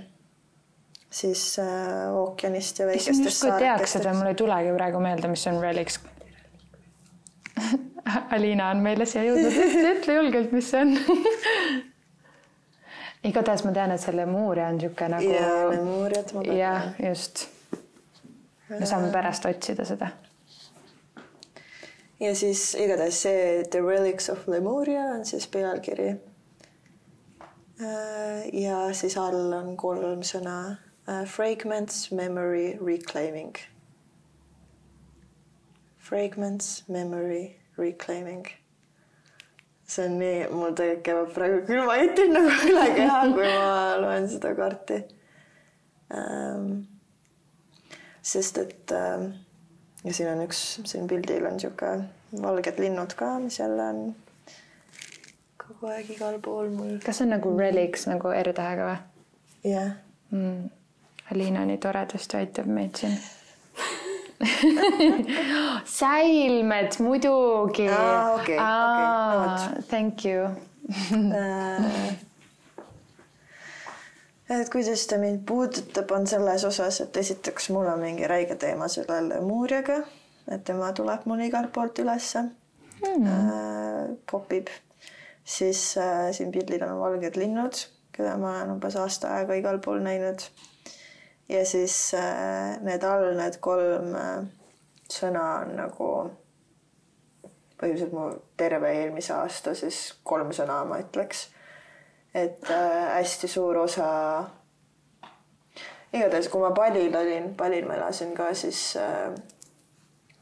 [1.11, 5.59] siis äh, ookeanist ja väikestest justkui teaks seda, mul ei tulegi praegu meelde, mis on
[5.63, 5.99] relics.
[8.35, 9.61] Aliina on meile siia jõudnud,
[9.97, 10.97] ütle, julgelt, mis see on
[13.27, 17.49] igatahes ma tean, et see Lemuria on niisugune nagu ja Lemuriat ma jah, just.
[18.69, 20.13] me saame pärast otsida seda.
[22.21, 26.17] ja siis igatahes see The Relics of Lemuria on siis pealkiri.
[28.53, 30.59] ja siis all on kolm sõna
[31.07, 33.55] Fragments, memory, reclaiming.
[35.99, 38.47] Fragments, memory, reclaiming.
[39.87, 44.53] see on nii, mul tegelikult käivad praegu külmajutid nagu üle keha, kui ma loen seda
[44.59, 45.01] kaarti
[46.11, 46.71] ähm,.
[48.23, 49.29] sest et ähm,
[50.05, 51.93] ja siin on üks, siin pildil on sihuke
[52.43, 54.01] valged linnud ka, mis jälle on
[55.61, 56.97] kogu aeg igal pool mul.
[57.05, 59.95] kas see on nagu relics nagu R-tähega või jah,
[60.35, 60.67] mm.?
[61.33, 63.17] Aliina nii toredasti aitab meid siin.
[65.99, 69.83] säilmed muidugi Aa, okei, okei.
[69.89, 70.51] Thank you.
[74.51, 78.55] Äh, et kuidas ta mind puudutab, on selles osas, et esiteks mul on mingi räige
[78.61, 79.99] teema selle Lemuriaga,
[80.51, 83.27] et tema tuleb mul igalt poolt ülesse mm.
[83.27, 84.71] äh,, popib,
[85.45, 87.83] siis äh, siin pildil on valged linnud,
[88.15, 90.47] keda ma olen umbes aasta aega igal pool näinud.
[91.49, 94.43] Ja siis äh, need all need kolm äh,
[95.13, 96.11] sõna on nagu
[97.81, 101.49] põhiliselt mu terve eelmise aasta siis kolm sõna ma ütleks.
[102.35, 104.09] et äh, hästi suur osa,
[106.13, 109.33] igatahes kui ma Palil olin, Palil ma elasin ka siis äh,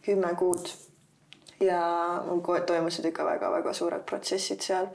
[0.02, 0.70] kümme kuud
[1.60, 1.82] ja
[2.26, 4.88] mul toimusid ikka väga-väga suured protsessid seal.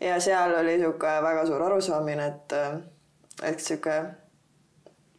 [0.00, 2.54] ja seal oli niisugune väga suur arusaamine, et,
[3.42, 4.00] et sihuke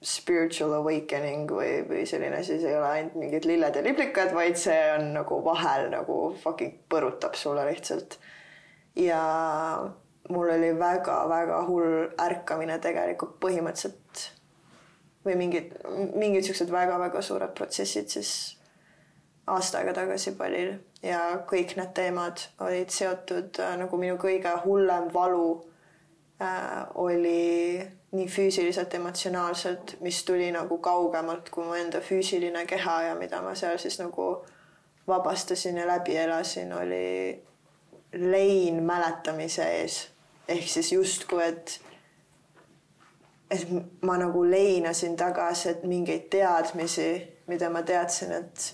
[0.04, 4.60] spiritual awakening või, või selline asi, see ei ole ainult mingid lilled ja liblikad, vaid
[4.60, 8.20] see on nagu vahel nagu fucking põrutab sulle lihtsalt.
[9.00, 9.22] ja
[10.30, 14.28] mul oli väga-väga hull ärkamine tegelikult põhimõtteliselt
[15.26, 15.74] või mingid,
[16.16, 18.34] mingid siuksed väga-väga suured protsessid siis
[19.48, 21.20] aasta aega tagasi Palil ja
[21.50, 25.48] kõik need teemad olid seotud äh, nagu minu kõige hullem valu
[26.44, 27.84] äh, oli
[28.14, 33.56] nii füüsiliselt, emotsionaalselt, mis tuli nagu kaugemalt kui mu enda füüsiline keha ja mida ma
[33.58, 34.28] seal siis nagu
[35.08, 37.42] vabastasin ja läbi elasin, oli
[38.14, 39.98] lein mäletamise ees.
[40.48, 41.80] Ehk siis justkui, et
[43.52, 43.68] et
[44.02, 47.10] ma nagu leinasin tagasi, et mingeid teadmisi,
[47.48, 48.74] mida ma teadsin, et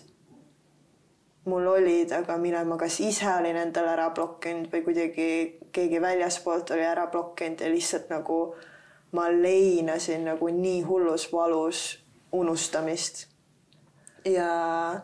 [1.49, 5.29] mul olid, aga mille ma kas ise olin endale ära blokkinud või kuidagi
[5.75, 8.39] keegi väljaspoolt oli ära blokkinud ja lihtsalt nagu
[9.11, 11.99] ma leinasin nagu nii hullus valus
[12.31, 13.27] unustamist.
[14.25, 14.99] ja,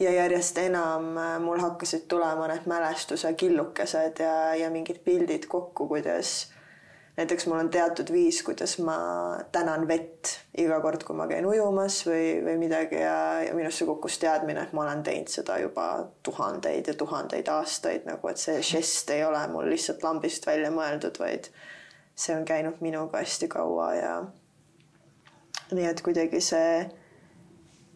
[0.00, 5.88] ja järjest enam äh, mul hakkasid tulema need mälestuse killukesed ja, ja mingid pildid kokku,
[5.88, 6.54] kuidas
[7.16, 8.96] näiteks mul on teatud viis, kuidas ma
[9.52, 14.18] tänan vett iga kord, kui ma käin ujumas või, või midagi ja, ja minusse kukkus
[14.22, 15.86] teadmine, et ma olen teinud seda juba
[16.26, 21.20] tuhandeid ja tuhandeid aastaid nagu, et see žest ei ole mul lihtsalt lambist välja mõeldud,
[21.22, 21.50] vaid
[22.14, 24.12] see on käinud minuga hästi kaua ja
[25.72, 26.84] nii et kuidagi see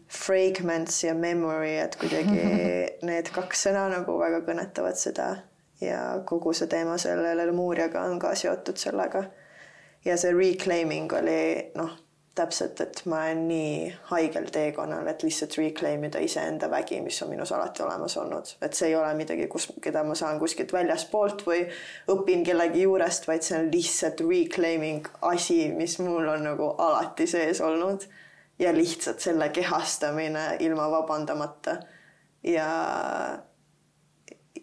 [0.09, 2.45] fragments ja memory, et kuidagi
[3.09, 5.29] need kaks sõna nagu väga kõnetavad seda
[5.81, 9.23] ja kogu see teema selle Lemuriaga on ka seotud sellega.
[10.05, 11.91] ja see reclaiming oli noh,
[12.39, 13.73] täpselt, et ma olen nii
[14.09, 18.77] haigel teekonnal, et lihtsalt reclaim ida iseenda vägi, mis on minus alati olemas olnud, et
[18.77, 21.65] see ei ole midagi, kus, keda ma saan kuskilt väljaspoolt või
[22.15, 27.61] õpin kellegi juurest, vaid see on lihtsalt reclaiming asi, mis mul on nagu alati sees
[27.65, 28.07] olnud.
[28.59, 31.77] Ja lihtsalt selle kehastamine ilma vabandamata.
[32.43, 32.65] Ja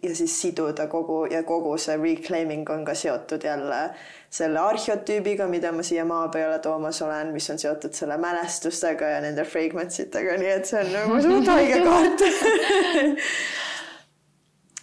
[0.03, 3.89] ja siis siduda kogu ja kogu see reclaiming on ka seotud jälle
[4.29, 9.21] selle arheotüübiga, mida ma siia maa peale toomas olen, mis on seotud selle mälestustega ja
[9.23, 12.25] nende fragments itega, nii et see on nagu suht haige kaart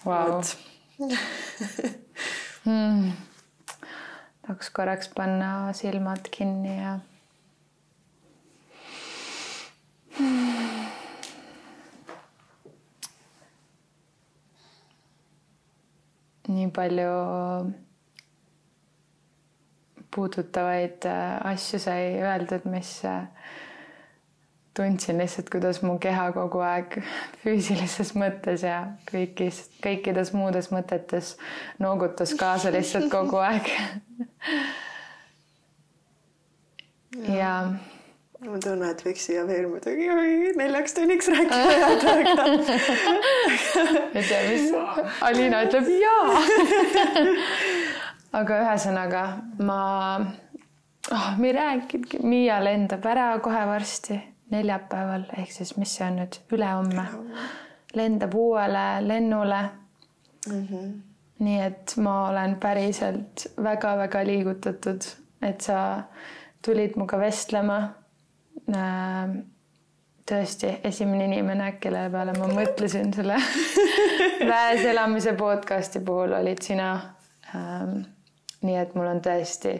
[0.06, 0.38] wow.
[2.66, 3.10] hmm.
[4.46, 6.98] tahaks korraks panna silmad kinni ja
[10.18, 10.73] hmm
[16.48, 17.12] nii palju
[20.14, 23.26] puudutavaid äh, asju sai öeldud, mis äh,
[24.74, 26.98] tundsin lihtsalt, kuidas mu keha kogu aeg
[27.42, 28.80] füüsilises mõttes ja
[29.10, 31.34] kõigis, kõikides muudes mõtetes
[31.82, 33.70] noogutas kaasa lihtsalt kogu aeg.
[37.14, 37.93] Ja, ja
[38.44, 40.08] ma tunnen, et võiks siia veel muidugi
[40.58, 42.44] neljaks tunniks rääkida jääda, aga.
[44.12, 44.66] ei tea, mis
[45.24, 46.42] Alina ütleb jaa
[48.40, 49.24] aga ühesõnaga
[49.64, 49.80] ma
[50.20, 54.18] oh,, me ei rääkinudki, Miia lendab ära kohe varsti
[54.52, 57.08] neljapäeval ehk siis, mis see on nüüd, ülehomme.
[57.96, 59.62] lendab uuele lennule
[60.50, 60.62] mm.
[60.68, 60.94] -hmm.
[61.46, 65.12] nii et ma olen päriselt väga-väga liigutatud,
[65.42, 66.02] et sa
[66.64, 67.82] tulid minuga vestlema
[70.26, 73.36] tõesti esimene inimene, kelle peale ma mõtlesin selle
[74.50, 76.90] väes elamise podcast'i puhul olid sina.
[77.54, 78.00] Ähm,
[78.64, 79.74] nii et mul on tõesti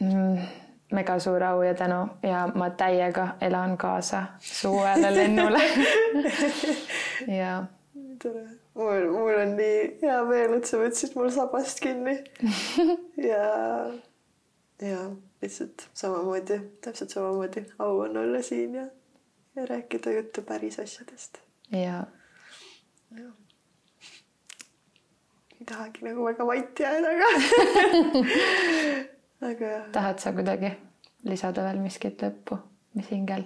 [0.00, 0.38] mm,
[0.96, 5.60] mega suur au ja tänu ja ma täiega elan kaasa su uuele lennule
[7.28, 7.64] ja.
[8.22, 12.16] tore, mul, mul on nii hea meel, et sa võtsid mul sabast kinni
[13.30, 13.44] ja,
[14.82, 15.04] ja
[15.42, 18.86] lihtsalt samamoodi, täpselt samamoodi au on olla siin ja,
[19.56, 21.38] ja rääkida juttu päris asjadest.
[21.72, 22.04] ja.
[25.60, 27.26] ei tahagi nagu väga vait jääda, aga
[29.50, 29.90] aga jah.
[29.92, 30.72] tahad sa kuidagi
[31.24, 32.58] lisada veel miskit lõppu,
[32.94, 33.44] mis hingel?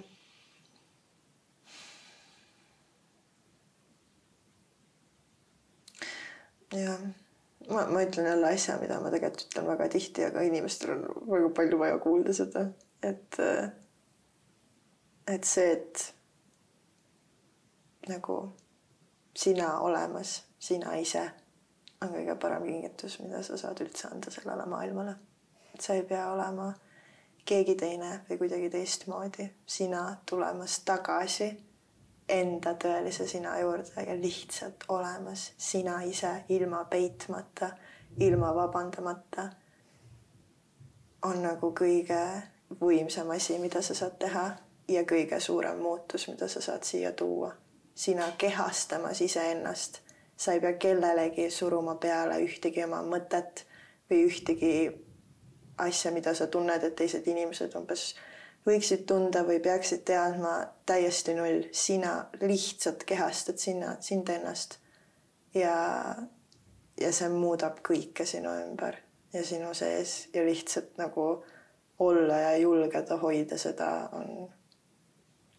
[6.75, 7.24] jah
[7.69, 11.49] ma, ma ütlen jälle asja, mida ma tegelikult ütlen väga tihti, aga inimestel on väga
[11.57, 12.67] palju vaja kuulda seda,
[13.03, 13.39] et
[15.27, 16.13] et see, et
[18.09, 18.37] nagu
[19.35, 21.23] sina olemas, sina ise
[22.01, 25.15] on kõige parem kingitus, mida sa saad üldse anda sellele maailmale.
[25.73, 26.73] et sa ei pea olema
[27.45, 31.49] keegi teine või kuidagi teistmoodi, sina tulemas tagasi
[32.29, 37.69] enda tõelise sina juurde ja lihtsalt olemas sina ise ilma peitmata,
[38.19, 39.49] ilma vabandamata
[41.25, 42.21] on nagu kõige
[42.81, 44.45] võimsam asi, mida sa saad teha
[44.87, 47.53] ja kõige suurem muutus, mida sa saad siia tuua.
[47.95, 49.99] sina kehastamas iseennast,
[50.37, 53.63] sa ei pea kellelegi suruma peale ühtegi oma mõtet
[54.09, 54.91] või ühtegi
[55.77, 58.15] asja, mida sa tunned, et teised inimesed umbes
[58.65, 60.55] võiksid tunda või peaksid teadma
[60.85, 64.79] täiesti null, sina lihtsalt kehastad sinna, sind ennast.
[65.53, 65.75] ja,
[67.01, 68.97] ja see muudab kõike sinu ümber
[69.33, 71.45] ja sinu sees ja lihtsalt nagu
[71.99, 74.49] olla ja julgeda hoida seda on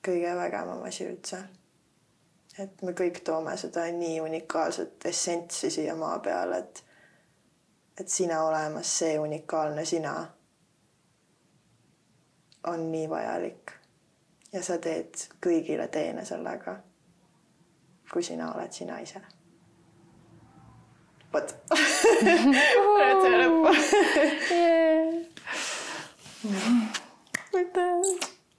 [0.06, 1.38] kõige vägevam asi üldse.
[2.58, 6.82] et me kõik toome seda nii unikaalset essentsi siia maa peale, et
[8.00, 10.14] et sina olemas, see unikaalne sina
[12.66, 13.72] on nii vajalik.
[14.52, 15.14] ja sa teed
[15.44, 16.76] kõigile teene sellega,
[18.12, 19.20] kui sina oled sina ise.
[21.32, 21.54] vot.
[21.68, 23.66] praegu see lõpp.
[27.54, 27.90] aitäh.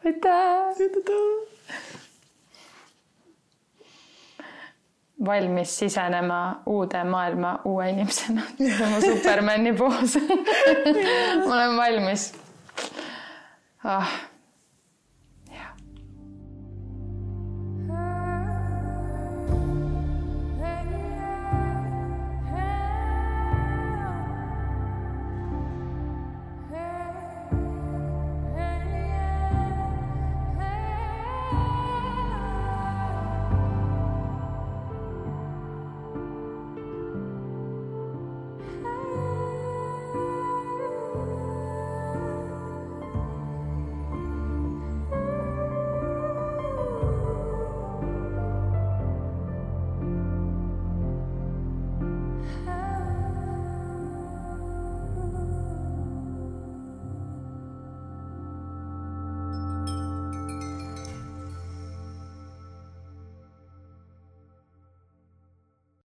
[0.06, 1.58] aitäh.
[5.26, 8.42] valmis sisenema uude maailma uue inimesena
[8.86, 10.18] oma Supermani poos
[11.48, 12.34] ma olen valmis
[13.88, 14.28] ah